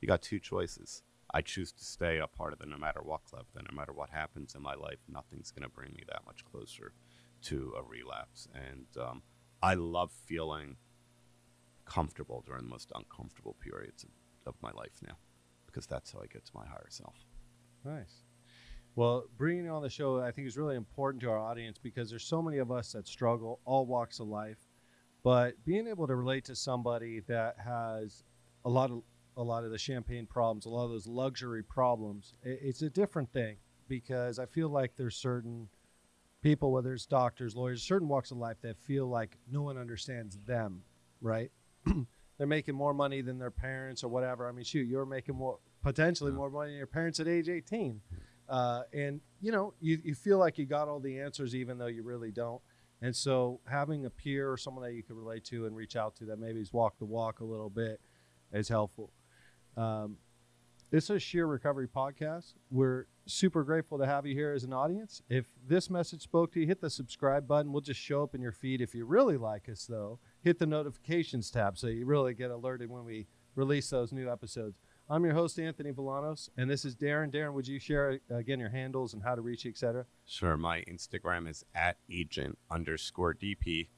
You 0.00 0.08
got 0.08 0.22
two 0.22 0.40
choices. 0.40 1.02
I 1.32 1.40
choose 1.40 1.72
to 1.72 1.84
stay 1.84 2.18
a 2.18 2.26
part 2.26 2.52
of 2.52 2.58
the 2.58 2.66
no 2.66 2.76
matter 2.76 3.00
what 3.02 3.24
club. 3.24 3.46
Then, 3.54 3.64
no 3.70 3.76
matter 3.76 3.92
what 3.92 4.10
happens 4.10 4.54
in 4.54 4.62
my 4.62 4.74
life, 4.74 4.98
nothing's 5.08 5.50
going 5.50 5.64
to 5.64 5.74
bring 5.74 5.92
me 5.92 6.02
that 6.08 6.22
much 6.26 6.44
closer 6.44 6.92
to 7.42 7.74
a 7.78 7.82
relapse. 7.82 8.48
And 8.54 8.86
um, 9.00 9.22
I 9.62 9.74
love 9.74 10.10
feeling 10.26 10.76
comfortable 11.84 12.42
during 12.46 12.64
the 12.64 12.70
most 12.70 12.90
uncomfortable 12.94 13.56
periods 13.60 14.04
of, 14.04 14.10
of 14.46 14.54
my 14.60 14.70
life 14.72 14.98
now 15.06 15.16
because 15.66 15.86
that's 15.86 16.12
how 16.12 16.20
I 16.20 16.26
get 16.26 16.44
to 16.44 16.52
my 16.54 16.66
higher 16.66 16.88
self. 16.88 17.14
Nice. 17.84 18.22
Well, 18.96 19.26
bringing 19.36 19.68
on 19.68 19.82
the 19.82 19.90
show, 19.90 20.20
I 20.20 20.30
think 20.30 20.48
is 20.48 20.56
really 20.56 20.74
important 20.76 21.22
to 21.22 21.30
our 21.30 21.38
audience 21.38 21.78
because 21.78 22.08
there's 22.08 22.24
so 22.24 22.40
many 22.40 22.58
of 22.58 22.72
us 22.72 22.92
that 22.92 23.06
struggle, 23.06 23.60
all 23.66 23.84
walks 23.84 24.20
of 24.20 24.28
life. 24.28 24.58
But 25.22 25.62
being 25.64 25.86
able 25.86 26.06
to 26.06 26.14
relate 26.14 26.44
to 26.46 26.56
somebody 26.56 27.20
that 27.28 27.56
has 27.62 28.24
a 28.64 28.70
lot 28.70 28.90
of 28.90 29.02
a 29.36 29.42
lot 29.42 29.64
of 29.64 29.70
the 29.70 29.76
champagne 29.78 30.24
problems, 30.24 30.64
a 30.64 30.70
lot 30.70 30.84
of 30.84 30.90
those 30.92 31.06
luxury 31.06 31.62
problems, 31.62 32.32
it's 32.42 32.80
a 32.80 32.88
different 32.88 33.30
thing 33.32 33.56
because 33.86 34.38
I 34.38 34.46
feel 34.46 34.70
like 34.70 34.96
there's 34.96 35.16
certain 35.16 35.68
people, 36.46 36.70
whether 36.70 36.94
it's 36.94 37.06
doctors, 37.06 37.56
lawyers, 37.56 37.82
certain 37.82 38.06
walks 38.06 38.30
of 38.30 38.36
life 38.36 38.56
that 38.62 38.78
feel 38.78 39.08
like 39.08 39.36
no 39.50 39.62
one 39.62 39.76
understands 39.76 40.38
them, 40.46 40.80
right? 41.20 41.50
They're 42.38 42.46
making 42.46 42.76
more 42.76 42.94
money 42.94 43.20
than 43.20 43.36
their 43.36 43.50
parents 43.50 44.04
or 44.04 44.08
whatever. 44.08 44.48
I 44.48 44.52
mean, 44.52 44.64
shoot, 44.64 44.86
you're 44.86 45.06
making 45.06 45.34
more 45.34 45.58
potentially 45.82 46.30
more 46.30 46.48
money 46.48 46.70
than 46.70 46.78
your 46.78 46.86
parents 46.86 47.18
at 47.18 47.26
age 47.26 47.48
18. 47.48 48.00
Uh, 48.48 48.82
and 48.92 49.20
you 49.40 49.50
know, 49.50 49.74
you, 49.80 49.98
you 50.04 50.14
feel 50.14 50.38
like 50.38 50.56
you 50.56 50.66
got 50.66 50.86
all 50.86 51.00
the 51.00 51.18
answers 51.18 51.52
even 51.56 51.78
though 51.78 51.86
you 51.86 52.04
really 52.04 52.30
don't. 52.30 52.62
And 53.02 53.14
so 53.16 53.58
having 53.68 54.06
a 54.06 54.10
peer 54.10 54.48
or 54.48 54.56
someone 54.56 54.84
that 54.84 54.94
you 54.94 55.02
can 55.02 55.16
relate 55.16 55.44
to 55.46 55.66
and 55.66 55.74
reach 55.74 55.96
out 55.96 56.14
to 56.16 56.26
that 56.26 56.38
maybe 56.38 56.60
has 56.60 56.72
walked 56.72 57.00
the 57.00 57.06
walk 57.06 57.40
a 57.40 57.44
little 57.44 57.70
bit 57.70 58.00
is 58.52 58.68
helpful. 58.68 59.10
Um, 59.76 60.18
this 60.90 61.10
is 61.10 61.22
Sheer 61.22 61.46
Recovery 61.46 61.88
Podcast. 61.88 62.54
We're 62.70 63.06
super 63.26 63.64
grateful 63.64 63.98
to 63.98 64.06
have 64.06 64.24
you 64.24 64.34
here 64.34 64.52
as 64.52 64.64
an 64.64 64.72
audience. 64.72 65.20
If 65.28 65.46
this 65.66 65.90
message 65.90 66.22
spoke 66.22 66.52
to 66.52 66.60
you, 66.60 66.66
hit 66.66 66.80
the 66.80 66.90
subscribe 66.90 67.48
button. 67.48 67.72
We'll 67.72 67.80
just 67.80 68.00
show 68.00 68.22
up 68.22 68.34
in 68.34 68.40
your 68.40 68.52
feed. 68.52 68.80
If 68.80 68.94
you 68.94 69.04
really 69.04 69.36
like 69.36 69.68
us, 69.68 69.84
though, 69.86 70.20
hit 70.42 70.58
the 70.58 70.66
notifications 70.66 71.50
tab 71.50 71.76
so 71.76 71.88
you 71.88 72.06
really 72.06 72.34
get 72.34 72.50
alerted 72.50 72.88
when 72.88 73.04
we 73.04 73.26
release 73.56 73.90
those 73.90 74.12
new 74.12 74.30
episodes. 74.30 74.78
I'm 75.08 75.24
your 75.24 75.34
host, 75.34 75.58
Anthony 75.58 75.92
Villanos, 75.92 76.48
and 76.56 76.68
this 76.68 76.84
is 76.84 76.96
Darren. 76.96 77.32
Darren, 77.32 77.52
would 77.52 77.68
you 77.68 77.78
share 77.78 78.18
uh, 78.30 78.36
again 78.36 78.58
your 78.58 78.70
handles 78.70 79.14
and 79.14 79.22
how 79.22 79.36
to 79.36 79.40
reach 79.40 79.64
you, 79.64 79.70
etc.? 79.70 80.04
Sure. 80.24 80.56
My 80.56 80.82
Instagram 80.82 81.48
is 81.48 81.64
at 81.74 81.98
agent 82.10 82.58
underscore 82.70 83.34
DP. 83.34 83.88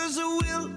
There's 0.07 0.19
a 0.19 0.25
will, 0.25 0.76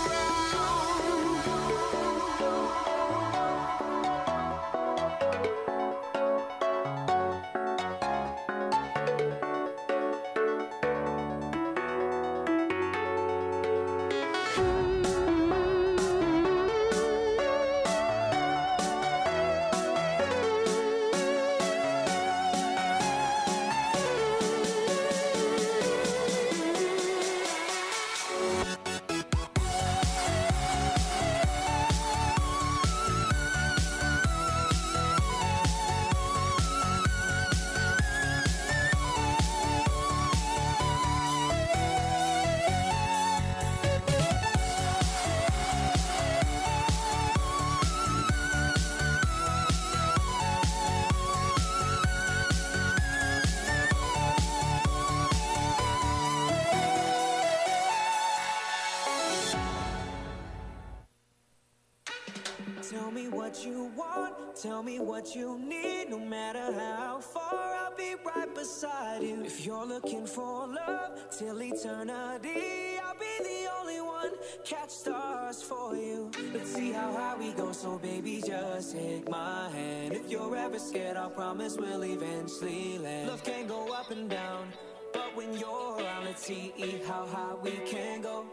tell 64.61 64.83
me 64.83 64.99
what 64.99 65.35
you 65.35 65.57
need. 65.57 66.09
No 66.09 66.19
matter 66.19 66.71
how 66.73 67.19
far, 67.19 67.75
I'll 67.81 67.95
be 67.95 68.13
right 68.23 68.53
beside 68.53 69.23
you. 69.23 69.43
If 69.43 69.65
you're 69.65 69.85
looking 69.85 70.27
for 70.27 70.67
love 70.67 71.11
till 71.35 71.61
eternity, 71.61 72.99
I'll 73.03 73.15
be 73.15 73.35
the 73.39 73.69
only 73.79 74.01
one. 74.01 74.31
Catch 74.63 74.91
stars 74.91 75.63
for 75.63 75.95
you. 75.95 76.29
Let's 76.53 76.73
see 76.73 76.91
how 76.91 77.11
high 77.11 77.35
we 77.39 77.51
go, 77.53 77.71
so 77.71 77.97
baby, 77.97 78.43
just 78.45 78.95
take 78.95 79.27
my 79.29 79.69
hand. 79.69 80.13
If 80.13 80.29
you're 80.29 80.55
ever 80.55 80.77
scared, 80.77 81.17
I'll 81.17 81.31
promise 81.31 81.77
we'll 81.77 82.03
eventually 82.03 82.99
land. 82.99 83.29
Love 83.29 83.43
can 83.43 83.65
go 83.67 83.91
up 83.93 84.11
and 84.11 84.29
down, 84.29 84.67
but 85.11 85.35
when 85.35 85.57
you're 85.57 85.97
around, 85.97 86.25
let's 86.25 86.45
see 86.45 86.71
how 87.07 87.25
high 87.25 87.55
we 87.63 87.71
can 87.87 88.21
go. 88.21 88.45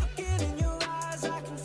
Looking 0.00 0.40
in 0.48 0.58
your 0.58 0.78
eyes, 0.88 1.24
I 1.24 1.40
can 1.40 1.56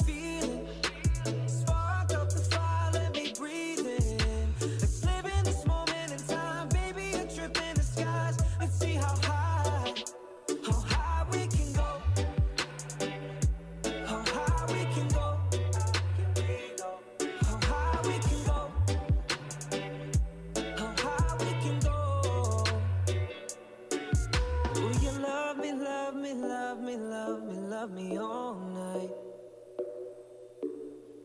love 27.78 27.92
me, 27.92 28.18
all 28.18 28.56
night? 28.74 29.12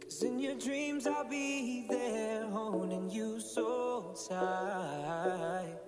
Cause 0.03 0.23
in 0.23 0.39
your 0.39 0.55
dreams 0.57 1.07
I'll 1.07 1.25
be 1.25 1.87
there 1.89 2.45
holding 2.45 3.09
you 3.09 3.41
so 3.41 4.15
tight. 4.29 5.79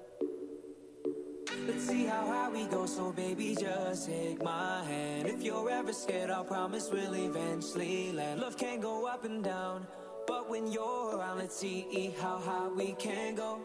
Let's 1.67 1.87
see 1.87 2.07
how 2.07 2.25
high 2.27 2.49
we 2.49 2.65
go, 2.65 2.87
so 2.87 3.13
baby, 3.13 3.55
just 3.61 4.09
take 4.09 4.43
my 4.43 4.83
hand. 4.85 5.29
If 5.29 5.43
you're 5.43 5.69
ever 5.69 5.93
scared, 5.93 6.31
I'll 6.31 6.45
promise 6.45 6.89
we'll 6.91 7.15
eventually 7.15 8.13
land. 8.13 8.41
Love 8.41 8.57
can 8.57 8.81
go 8.81 9.07
up 9.07 9.25
and 9.27 9.45
down, 9.45 9.87
but 10.27 10.49
when 10.49 10.73
you're 10.73 11.19
around, 11.19 11.39
let's 11.41 11.57
see 11.57 12.15
how 12.23 12.39
high 12.39 12.69
we 12.69 12.93
can 12.93 13.35
go. 13.35 13.61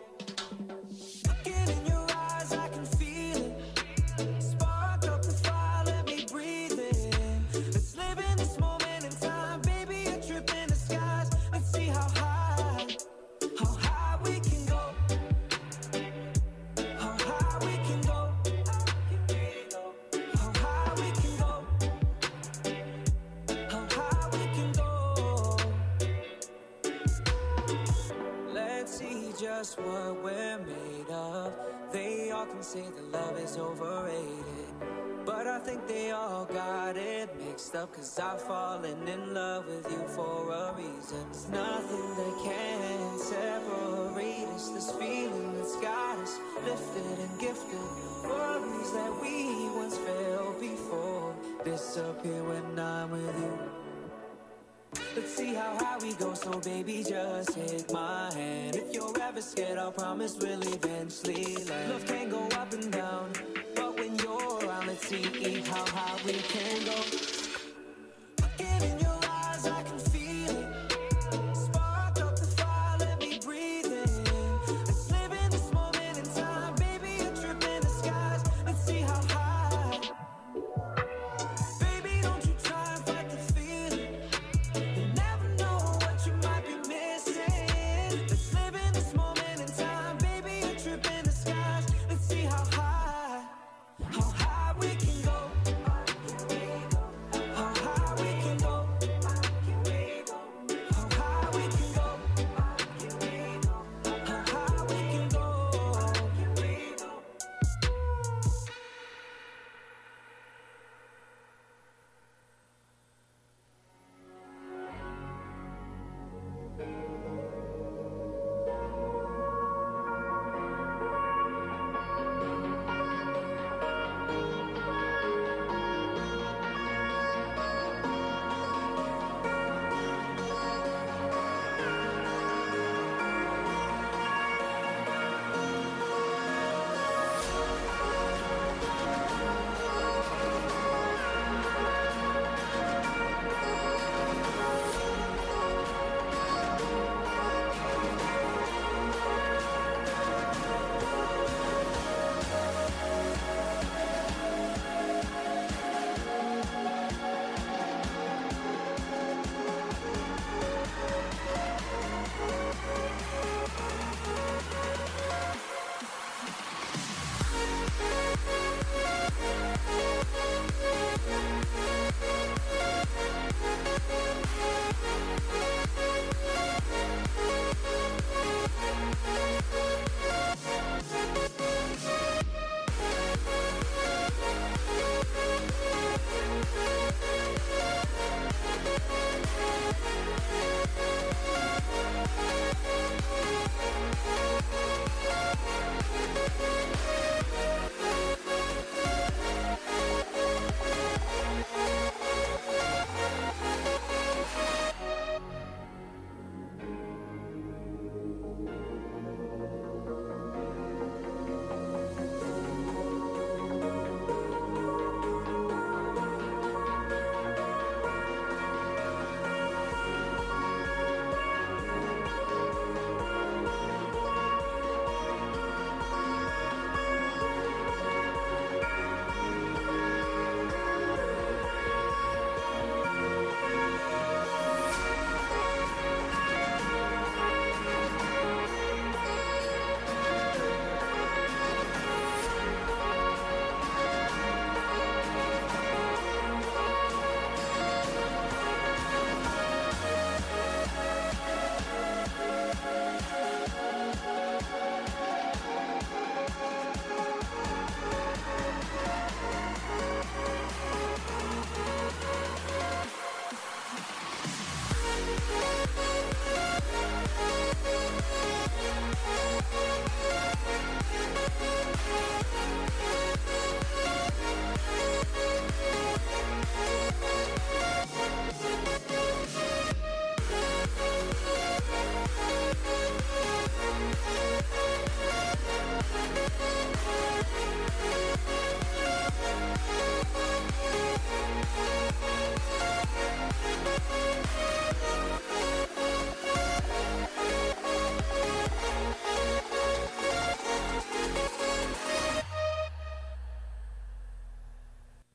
Looking 1.28 1.70
in 1.78 1.86
your 1.86 2.09
just 29.60 29.78
what 29.80 30.24
we're 30.24 30.58
made 30.60 31.12
of. 31.12 31.54
They 31.92 32.32
all 32.32 32.46
can 32.46 32.64
say 32.64 32.86
that 32.96 33.12
love 33.12 33.38
is 33.38 33.58
overrated. 33.58 34.72
But 35.26 35.48
I 35.48 35.60
think 35.60 35.86
they 35.86 36.12
all 36.12 36.46
got 36.46 36.96
it 36.96 37.28
mixed 37.38 37.76
up. 37.76 37.94
Cause 37.94 38.18
I've 38.20 38.40
fallen 38.40 39.06
in 39.06 39.34
love 39.34 39.66
with 39.68 39.92
you 39.92 40.02
for 40.16 40.54
a 40.54 40.74
reason. 40.78 41.26
There's 41.34 41.50
nothing 41.50 42.10
that 42.20 42.36
can 42.46 43.20
separate 43.20 44.48
us. 44.56 44.70
This 44.70 44.92
feeling 44.92 45.54
that's 45.58 45.76
got 45.82 46.20
us 46.20 46.40
lifted 46.64 47.20
and 47.20 47.40
gifted. 47.42 47.88
Worries 48.30 48.92
that 48.94 49.12
we 49.22 49.68
once 49.76 49.98
felt 49.98 50.58
before 50.62 51.36
disappear 51.66 52.44
when 52.44 52.80
I'm 52.80 53.12
with 53.12 53.36
you. 53.38 53.79
Let's 55.20 55.36
see 55.36 55.54
how 55.54 55.78
high 55.78 55.98
we 56.02 56.14
go, 56.14 56.34
so 56.34 56.62
baby, 56.62 57.04
just 57.04 57.54
take 57.54 57.92
my 57.92 58.34
hand. 58.34 58.78
If 58.78 58.94
you're 58.94 59.22
ever 59.22 59.42
scared, 59.42 59.78
I'll 59.78 59.92
promise 59.92 60.38
we'll 60.40 60.62
eventually 60.62 61.58
land. 61.66 61.90
Love 61.92 62.06
can 62.06 62.30
go 62.30 62.48
up 62.56 62.72
and 62.72 62.90
down, 62.90 63.30
but 63.76 63.98
when 63.98 64.18
you're 64.20 64.66
around, 64.66 64.88
let's 64.88 65.06
see 65.06 65.60
how 65.60 65.86
high 65.88 66.18
we 66.26 66.32
can 66.32 66.86
go. 66.86 67.30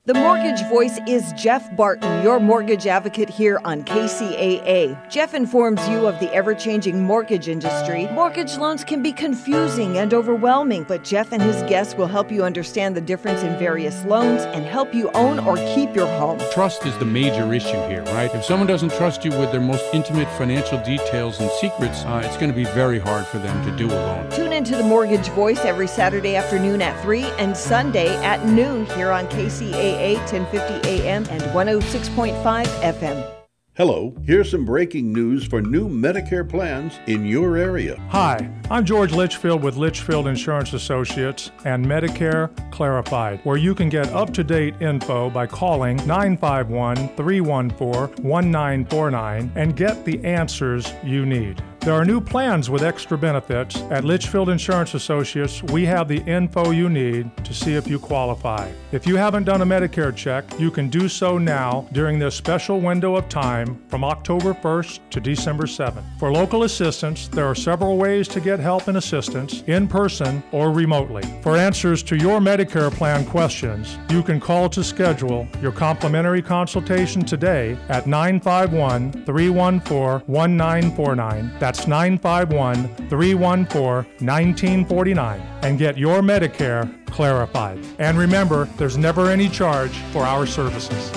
The 0.06 0.12
Mortgage 0.12 0.60
Voice 0.68 0.98
is 1.08 1.32
Jeff 1.32 1.74
Barton, 1.76 2.22
your 2.22 2.38
mortgage 2.38 2.86
advocate 2.86 3.30
here 3.30 3.58
on 3.64 3.82
KCAA. 3.84 5.08
Jeff 5.08 5.32
informs 5.32 5.80
you 5.88 6.06
of 6.06 6.20
the 6.20 6.30
ever 6.34 6.54
changing 6.54 7.02
mortgage 7.02 7.48
industry. 7.48 8.06
Mortgage 8.08 8.58
loans 8.58 8.84
can 8.84 9.02
be 9.02 9.12
confusing 9.12 9.96
and 9.96 10.12
overwhelming, 10.12 10.84
but 10.84 11.04
Jeff 11.04 11.32
and 11.32 11.42
his 11.42 11.62
guests 11.62 11.94
will 11.94 12.06
help 12.06 12.30
you 12.30 12.44
understand 12.44 12.94
the 12.94 13.00
difference 13.00 13.42
in 13.42 13.58
various 13.58 14.04
loans 14.04 14.42
and 14.42 14.66
help 14.66 14.92
you 14.92 15.10
own 15.12 15.38
or 15.38 15.56
keep 15.74 15.96
your 15.96 16.06
home. 16.18 16.38
Trust 16.52 16.84
is 16.84 16.98
the 16.98 17.06
major 17.06 17.54
issue 17.54 17.80
here, 17.88 18.02
right? 18.08 18.30
If 18.34 18.44
someone 18.44 18.66
doesn't 18.66 18.92
trust 18.92 19.24
you 19.24 19.30
with 19.30 19.52
their 19.52 19.62
most 19.62 19.86
intimate 19.94 20.28
financial 20.36 20.84
details 20.84 21.40
and 21.40 21.50
secrets, 21.52 22.04
uh, 22.04 22.20
it's 22.22 22.36
going 22.36 22.50
to 22.50 22.54
be 22.54 22.66
very 22.74 22.98
hard 22.98 23.24
for 23.24 23.38
them 23.38 23.64
to 23.64 23.74
do 23.78 23.86
a 23.86 23.96
loan. 23.96 24.30
Tune 24.32 24.52
into 24.52 24.76
the 24.76 24.84
Mortgage 24.84 25.28
Voice 25.30 25.64
every 25.64 25.86
Saturday 25.86 26.36
afternoon 26.36 26.82
at 26.82 27.00
3 27.00 27.22
and 27.38 27.56
Sunday 27.56 28.14
at 28.22 28.44
noon 28.44 28.84
here 28.84 29.10
on 29.10 29.26
KCAA 29.28 29.93
1050 29.94 30.88
AM 30.88 31.24
and 31.30 31.42
106.5 31.42 32.66
FM. 32.66 33.34
Hello, 33.76 34.14
here's 34.24 34.52
some 34.52 34.64
breaking 34.64 35.12
news 35.12 35.44
for 35.44 35.60
new 35.60 35.88
Medicare 35.88 36.48
plans 36.48 37.00
in 37.08 37.26
your 37.26 37.56
area. 37.56 37.96
Hi, 38.10 38.48
I'm 38.70 38.84
George 38.84 39.10
Litchfield 39.10 39.64
with 39.64 39.74
Litchfield 39.74 40.28
Insurance 40.28 40.74
Associates 40.74 41.50
and 41.64 41.84
Medicare 41.84 42.52
Clarified, 42.70 43.40
where 43.42 43.56
you 43.56 43.74
can 43.74 43.88
get 43.88 44.06
up 44.12 44.32
to 44.34 44.44
date 44.44 44.80
info 44.80 45.28
by 45.28 45.48
calling 45.48 45.96
951 46.06 47.08
314 47.16 48.24
1949 48.24 49.50
and 49.56 49.74
get 49.74 50.04
the 50.04 50.24
answers 50.24 50.92
you 51.02 51.26
need. 51.26 51.60
There 51.84 51.92
are 51.92 52.06
new 52.06 52.18
plans 52.18 52.70
with 52.70 52.82
extra 52.82 53.18
benefits. 53.18 53.76
At 53.90 54.04
Litchfield 54.04 54.48
Insurance 54.48 54.94
Associates, 54.94 55.62
we 55.64 55.84
have 55.84 56.08
the 56.08 56.22
info 56.22 56.70
you 56.70 56.88
need 56.88 57.30
to 57.44 57.52
see 57.52 57.74
if 57.74 57.86
you 57.86 57.98
qualify. 57.98 58.72
If 58.90 59.06
you 59.06 59.16
haven't 59.16 59.44
done 59.44 59.60
a 59.60 59.66
Medicare 59.66 60.16
check, 60.16 60.46
you 60.58 60.70
can 60.70 60.88
do 60.88 61.10
so 61.10 61.36
now 61.36 61.86
during 61.92 62.18
this 62.18 62.34
special 62.34 62.80
window 62.80 63.16
of 63.16 63.28
time 63.28 63.82
from 63.88 64.02
October 64.02 64.54
1st 64.54 65.00
to 65.10 65.20
December 65.20 65.64
7th. 65.64 66.02
For 66.18 66.32
local 66.32 66.62
assistance, 66.62 67.28
there 67.28 67.44
are 67.44 67.54
several 67.54 67.98
ways 67.98 68.28
to 68.28 68.40
get 68.40 68.60
help 68.60 68.88
and 68.88 68.96
assistance 68.96 69.62
in 69.66 69.86
person 69.86 70.42
or 70.52 70.72
remotely. 70.72 71.24
For 71.42 71.58
answers 71.58 72.02
to 72.04 72.16
your 72.16 72.40
Medicare 72.40 72.90
plan 72.90 73.26
questions, 73.26 73.98
you 74.08 74.22
can 74.22 74.40
call 74.40 74.70
to 74.70 74.82
schedule 74.82 75.46
your 75.60 75.72
complimentary 75.72 76.40
consultation 76.40 77.26
today 77.26 77.76
at 77.90 78.06
951 78.06 79.12
314 79.26 80.26
1949. 80.26 81.50
That's 81.58 81.73
951 81.86 83.08
314 83.08 84.26
1949 84.26 85.40
and 85.62 85.78
get 85.78 85.98
your 85.98 86.20
Medicare 86.20 86.88
clarified. 87.06 87.78
And 87.98 88.18
remember, 88.18 88.66
there's 88.76 88.96
never 88.96 89.30
any 89.30 89.48
charge 89.48 89.92
for 90.12 90.24
our 90.24 90.46
services. 90.46 91.12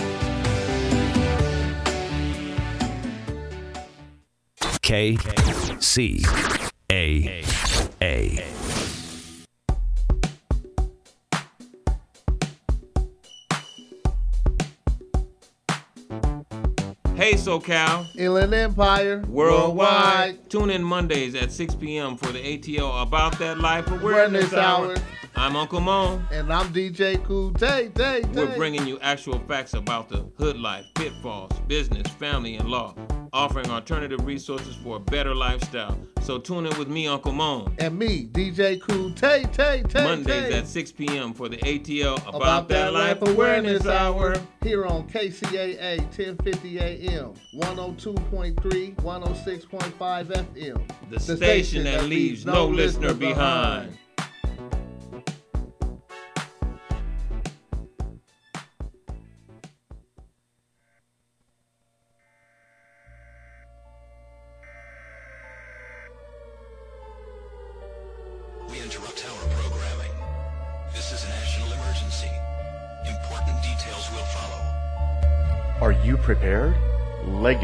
K 4.81 5.17
C 5.79 6.23
A. 6.91 7.66
SoCal. 17.37 18.07
Inland 18.15 18.53
Empire. 18.53 19.23
Worldwide. 19.27 20.49
Tune 20.49 20.69
in 20.69 20.83
Mondays 20.83 21.35
at 21.35 21.51
6 21.51 21.75
p.m. 21.75 22.17
for 22.17 22.31
the 22.31 22.39
ATL 22.39 23.01
About 23.01 23.37
That 23.39 23.59
Life 23.59 23.87
Awareness, 23.87 24.51
Awareness 24.51 24.53
Hour. 24.53 24.95
I'm 25.37 25.55
Uncle 25.55 25.79
Mo. 25.79 26.19
And 26.31 26.51
I'm 26.51 26.73
DJ 26.73 27.23
Cool 27.23 27.53
Tay 27.53 27.89
Tay 27.93 28.21
Tay. 28.23 28.29
We're 28.33 28.55
bringing 28.55 28.87
you 28.87 28.99
actual 29.01 29.37
facts 29.47 29.75
about 29.75 30.09
the 30.09 30.25
hood 30.39 30.57
life, 30.57 30.85
pitfalls, 30.95 31.51
business, 31.67 32.07
family, 32.13 32.55
and 32.55 32.67
law, 32.67 32.95
offering 33.31 33.69
alternative 33.69 34.25
resources 34.25 34.75
for 34.77 34.97
a 34.97 34.99
better 34.99 35.35
lifestyle. 35.35 35.95
So 36.21 36.39
tune 36.39 36.65
in 36.65 36.77
with 36.79 36.87
me, 36.87 37.07
Uncle 37.07 37.33
Mo. 37.33 37.71
And 37.77 37.99
me, 37.99 38.25
DJ 38.25 38.81
Cool 38.81 39.11
Tay 39.13 39.43
Tay 39.53 39.83
Tay 39.87 40.03
Mondays 40.03 40.49
Tay. 40.49 40.57
at 40.57 40.67
6 40.67 40.91
p.m. 40.93 41.35
for 41.35 41.47
the 41.47 41.57
ATL 41.57 42.17
About, 42.27 42.35
About 42.35 42.67
That 42.69 42.93
Life 42.93 43.21
Awareness 43.21 43.85
Hour. 43.85 44.35
Here 44.63 44.87
on 44.87 45.07
KCAA 45.07 45.99
1050 45.99 46.79
AM, 46.79 47.35
102.3, 47.55 48.95
106.5 48.95 50.25
FM. 50.25 50.81
The 51.11 51.19
station 51.19 51.83
that 51.83 52.05
leaves 52.05 52.43
no 52.43 52.65
listener 52.65 53.13
behind. 53.13 53.91
We 53.91 54.06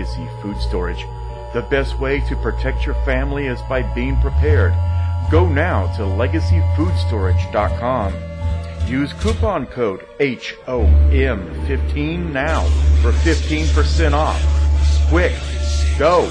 Legacy 0.04 0.28
Food 0.42 0.60
Storage. 0.60 1.08
The 1.54 1.62
best 1.70 1.98
way 1.98 2.20
to 2.28 2.36
protect 2.36 2.86
your 2.86 2.96
family 3.06 3.48
is 3.48 3.62
by 3.70 3.84
being 3.94 4.20
prepared. 4.20 4.74
Go 5.32 5.48
now 5.48 5.88
to 5.96 6.02
legacyfoodstorage.com. 6.02 8.14
Use 8.86 9.14
coupon 9.14 9.66
code 9.68 10.06
HOM15 10.20 12.34
now 12.34 12.66
for 13.02 13.14
15% 13.14 14.12
off. 14.12 14.46
Quick, 15.08 15.32
go! 15.98 16.30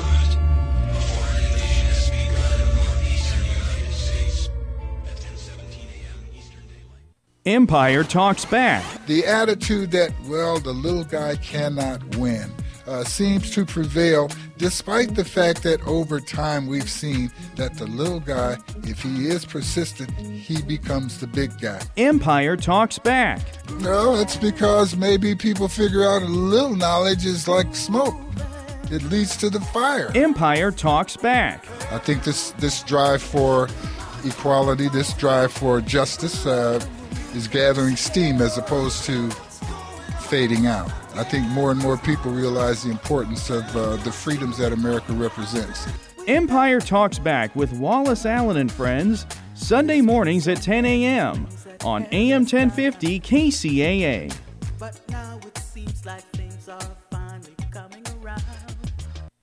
Empire 7.47 8.05
Talks 8.05 8.45
Back. 8.45 8.85
The 9.07 9.25
attitude 9.25 9.93
that, 9.93 10.13
well, 10.29 10.61
the 10.61 10.75
little 10.75 11.05
guy 11.05 11.37
cannot 11.37 12.17
win 12.17 12.53
uh, 12.87 13.05
seems 13.05 13.51
to 13.53 13.65
prevail, 13.65 14.31
despite 14.59 15.15
the 15.15 15.25
fact 15.25 15.63
that 15.63 15.81
over 15.87 16.21
time 16.21 16.67
we've 16.67 16.91
seen 16.91 17.31
that 17.57 17.75
the 17.79 17.87
little 17.87 18.21
guy, 18.21 18.57
if 18.85 19.03
he 19.03 19.29
is 19.29 19.45
persistent, 19.45 20.11
he 20.19 20.61
becomes 20.63 21.21
the 21.21 21.27
big 21.27 21.59
guy. 21.61 21.81
Empire 21.97 22.57
Talks 22.57 22.99
Back. 22.99 23.41
No, 23.81 24.17
it's 24.17 24.37
because 24.37 24.97
maybe 24.97 25.35
people 25.35 25.69
figure 25.69 26.05
out 26.05 26.23
a 26.23 26.27
little 26.27 26.77
knowledge 26.77 27.25
is 27.27 27.49
like 27.49 27.75
smoke. 27.75 28.15
It 28.91 29.03
leads 29.05 29.37
to 29.39 29.49
the 29.49 29.61
fire. 29.61 30.11
Empire 30.15 30.71
Talks 30.71 31.17
Back. 31.17 31.67
I 31.91 31.99
think 31.99 32.25
this 32.25 32.51
this 32.53 32.83
drive 32.83 33.23
for 33.23 33.69
equality, 34.25 34.89
this 34.89 35.15
drive 35.15 35.53
for 35.53 35.81
justice, 35.81 36.45
uh, 36.45 36.85
is 37.35 37.49
gathering 37.49 37.97
steam 37.97 38.43
as 38.43 38.59
opposed 38.59 39.05
to 39.05 39.31
fading 40.33 40.67
out. 40.67 40.91
I 41.15 41.25
think 41.25 41.47
more 41.49 41.73
and 41.73 41.79
more 41.79 41.99
people 41.99 42.33
realize 42.33 42.85
the 42.85 42.91
importance 42.91 43.51
of 43.51 43.77
uh, 43.77 43.97
the 43.97 44.11
freedoms 44.11 44.57
that 44.57 44.73
America 44.73 45.13
represents. 45.13 45.87
Empire 46.27 46.81
Talks 46.81 47.19
Back 47.19 47.55
with 47.55 47.71
Wallace 47.75 48.25
Allen 48.25 48.57
and 48.57 48.73
Friends, 48.73 49.27
Sunday 49.53 50.01
mornings 50.01 50.49
at 50.49 50.63
10 50.63 50.87
a.m. 50.87 51.47
on 51.85 52.07
AM 52.13 52.45
1050 52.45 53.21
KCAA. 53.21 54.35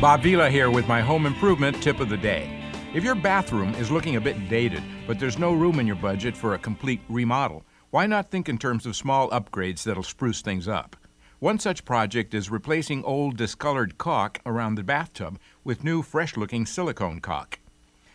Bob 0.00 0.22
Vila 0.22 0.48
here 0.48 0.70
with 0.70 0.86
my 0.86 1.00
home 1.00 1.26
improvement 1.26 1.82
tip 1.82 1.98
of 1.98 2.08
the 2.08 2.16
day. 2.16 2.54
If 2.94 3.04
your 3.04 3.14
bathroom 3.14 3.74
is 3.74 3.90
looking 3.90 4.16
a 4.16 4.20
bit 4.20 4.48
dated, 4.48 4.82
but 5.06 5.18
there's 5.18 5.38
no 5.38 5.52
room 5.52 5.80
in 5.80 5.86
your 5.86 5.96
budget 5.96 6.36
for 6.36 6.54
a 6.54 6.58
complete 6.58 7.00
remodel, 7.08 7.64
why 7.90 8.06
not 8.06 8.30
think 8.30 8.48
in 8.48 8.58
terms 8.58 8.86
of 8.86 8.96
small 8.96 9.28
upgrades 9.30 9.82
that'll 9.82 10.02
spruce 10.02 10.40
things 10.40 10.68
up? 10.68 10.96
One 11.40 11.58
such 11.58 11.84
project 11.84 12.34
is 12.34 12.50
replacing 12.50 13.04
old 13.04 13.36
discolored 13.36 13.96
caulk 13.96 14.40
around 14.44 14.74
the 14.74 14.82
bathtub 14.82 15.38
with 15.64 15.84
new 15.84 16.02
fresh 16.02 16.36
looking 16.36 16.66
silicone 16.66 17.20
caulk. 17.20 17.58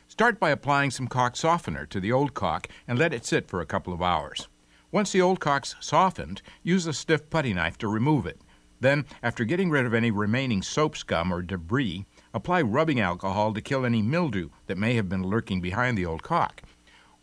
Start 0.07 0.39
by 0.39 0.51
applying 0.51 0.91
some 0.91 1.07
caulk 1.07 1.35
softener 1.35 1.85
to 1.87 1.99
the 1.99 2.11
old 2.11 2.33
caulk 2.33 2.67
and 2.87 2.99
let 2.99 3.13
it 3.13 3.25
sit 3.25 3.47
for 3.47 3.61
a 3.61 3.65
couple 3.65 3.93
of 3.93 4.01
hours. 4.01 4.47
Once 4.91 5.11
the 5.11 5.21
old 5.21 5.39
caulk's 5.39 5.75
softened, 5.79 6.41
use 6.61 6.85
a 6.85 6.93
stiff 6.93 7.29
putty 7.29 7.53
knife 7.53 7.77
to 7.79 7.87
remove 7.87 8.27
it. 8.27 8.39
Then, 8.83 9.05
after 9.23 9.45
getting 9.45 9.69
rid 9.69 9.85
of 9.85 9.93
any 9.93 10.11
remaining 10.11 10.61
soap 10.61 10.97
scum 10.97 11.33
or 11.33 11.41
debris, 11.41 12.05
apply 12.33 12.63
rubbing 12.63 12.99
alcohol 12.99 13.53
to 13.53 13.61
kill 13.61 13.85
any 13.85 14.01
mildew 14.01 14.49
that 14.67 14.77
may 14.77 14.95
have 14.95 15.07
been 15.07 15.23
lurking 15.23 15.61
behind 15.61 15.97
the 15.97 16.05
old 16.05 16.21
caulk. 16.21 16.61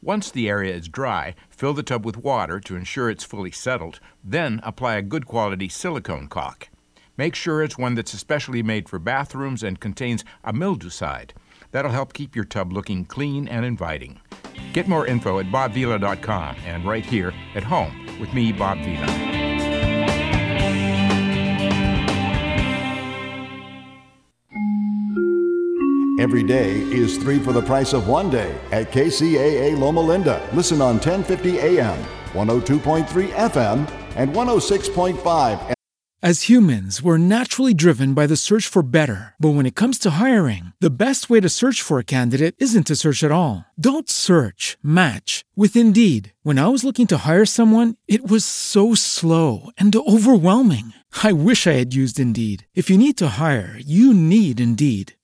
Once 0.00 0.30
the 0.30 0.48
area 0.48 0.74
is 0.74 0.88
dry, 0.88 1.34
fill 1.50 1.74
the 1.74 1.82
tub 1.82 2.06
with 2.06 2.16
water 2.16 2.60
to 2.60 2.76
ensure 2.76 3.10
it's 3.10 3.24
fully 3.24 3.50
settled, 3.50 4.00
then 4.24 4.58
apply 4.62 4.96
a 4.96 5.02
good 5.02 5.26
quality 5.26 5.68
silicone 5.68 6.28
caulk. 6.28 6.70
Make 7.18 7.34
sure 7.34 7.62
it's 7.62 7.76
one 7.76 7.94
that's 7.94 8.14
especially 8.14 8.62
made 8.62 8.88
for 8.88 8.98
bathrooms 8.98 9.62
and 9.62 9.78
contains 9.78 10.24
a 10.42 10.54
mildewcide. 10.54 11.32
That'll 11.72 11.90
help 11.90 12.14
keep 12.14 12.34
your 12.34 12.46
tub 12.46 12.72
looking 12.72 13.04
clean 13.04 13.46
and 13.46 13.66
inviting. 13.66 14.22
Get 14.72 14.88
more 14.88 15.06
info 15.06 15.40
at 15.40 15.52
bobvila.com 15.52 16.56
and 16.64 16.86
right 16.86 17.04
here 17.04 17.34
at 17.54 17.64
home 17.64 18.18
with 18.18 18.32
me, 18.32 18.50
Bob 18.50 18.78
Vila. 18.78 19.39
Every 26.20 26.42
day 26.42 26.72
is 26.72 27.16
three 27.16 27.38
for 27.38 27.54
the 27.54 27.62
price 27.62 27.94
of 27.94 28.06
one 28.06 28.28
day 28.28 28.54
at 28.72 28.92
KCAA 28.92 29.78
Loma 29.78 30.02
Linda. 30.02 30.46
Listen 30.52 30.82
on 30.82 30.96
1050 30.96 31.58
AM, 31.58 31.98
102.3 32.34 33.30
FM, 33.48 33.90
and 34.16 34.30
106.5. 34.30 35.72
As 36.22 36.50
humans, 36.50 37.00
we're 37.00 37.16
naturally 37.16 37.72
driven 37.72 38.12
by 38.12 38.26
the 38.26 38.36
search 38.36 38.66
for 38.66 38.82
better. 38.82 39.34
But 39.40 39.54
when 39.54 39.64
it 39.64 39.74
comes 39.74 39.98
to 40.00 40.20
hiring, 40.20 40.74
the 40.78 40.90
best 40.90 41.30
way 41.30 41.40
to 41.40 41.48
search 41.48 41.80
for 41.80 41.98
a 41.98 42.04
candidate 42.04 42.54
isn't 42.58 42.88
to 42.88 42.96
search 42.96 43.24
at 43.24 43.32
all. 43.32 43.64
Don't 43.80 44.10
search, 44.10 44.76
match 44.82 45.46
with 45.56 45.74
Indeed. 45.74 46.34
When 46.42 46.58
I 46.58 46.68
was 46.68 46.84
looking 46.84 47.06
to 47.06 47.24
hire 47.24 47.46
someone, 47.46 47.96
it 48.06 48.30
was 48.30 48.44
so 48.44 48.94
slow 48.94 49.70
and 49.78 49.96
overwhelming. 49.96 50.92
I 51.22 51.32
wish 51.32 51.66
I 51.66 51.80
had 51.80 51.94
used 51.94 52.20
Indeed. 52.20 52.66
If 52.74 52.90
you 52.90 52.98
need 52.98 53.16
to 53.16 53.36
hire, 53.40 53.74
you 53.80 54.12
need 54.12 54.60
Indeed. 54.60 55.14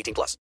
18 0.00 0.14
plus. 0.14 0.36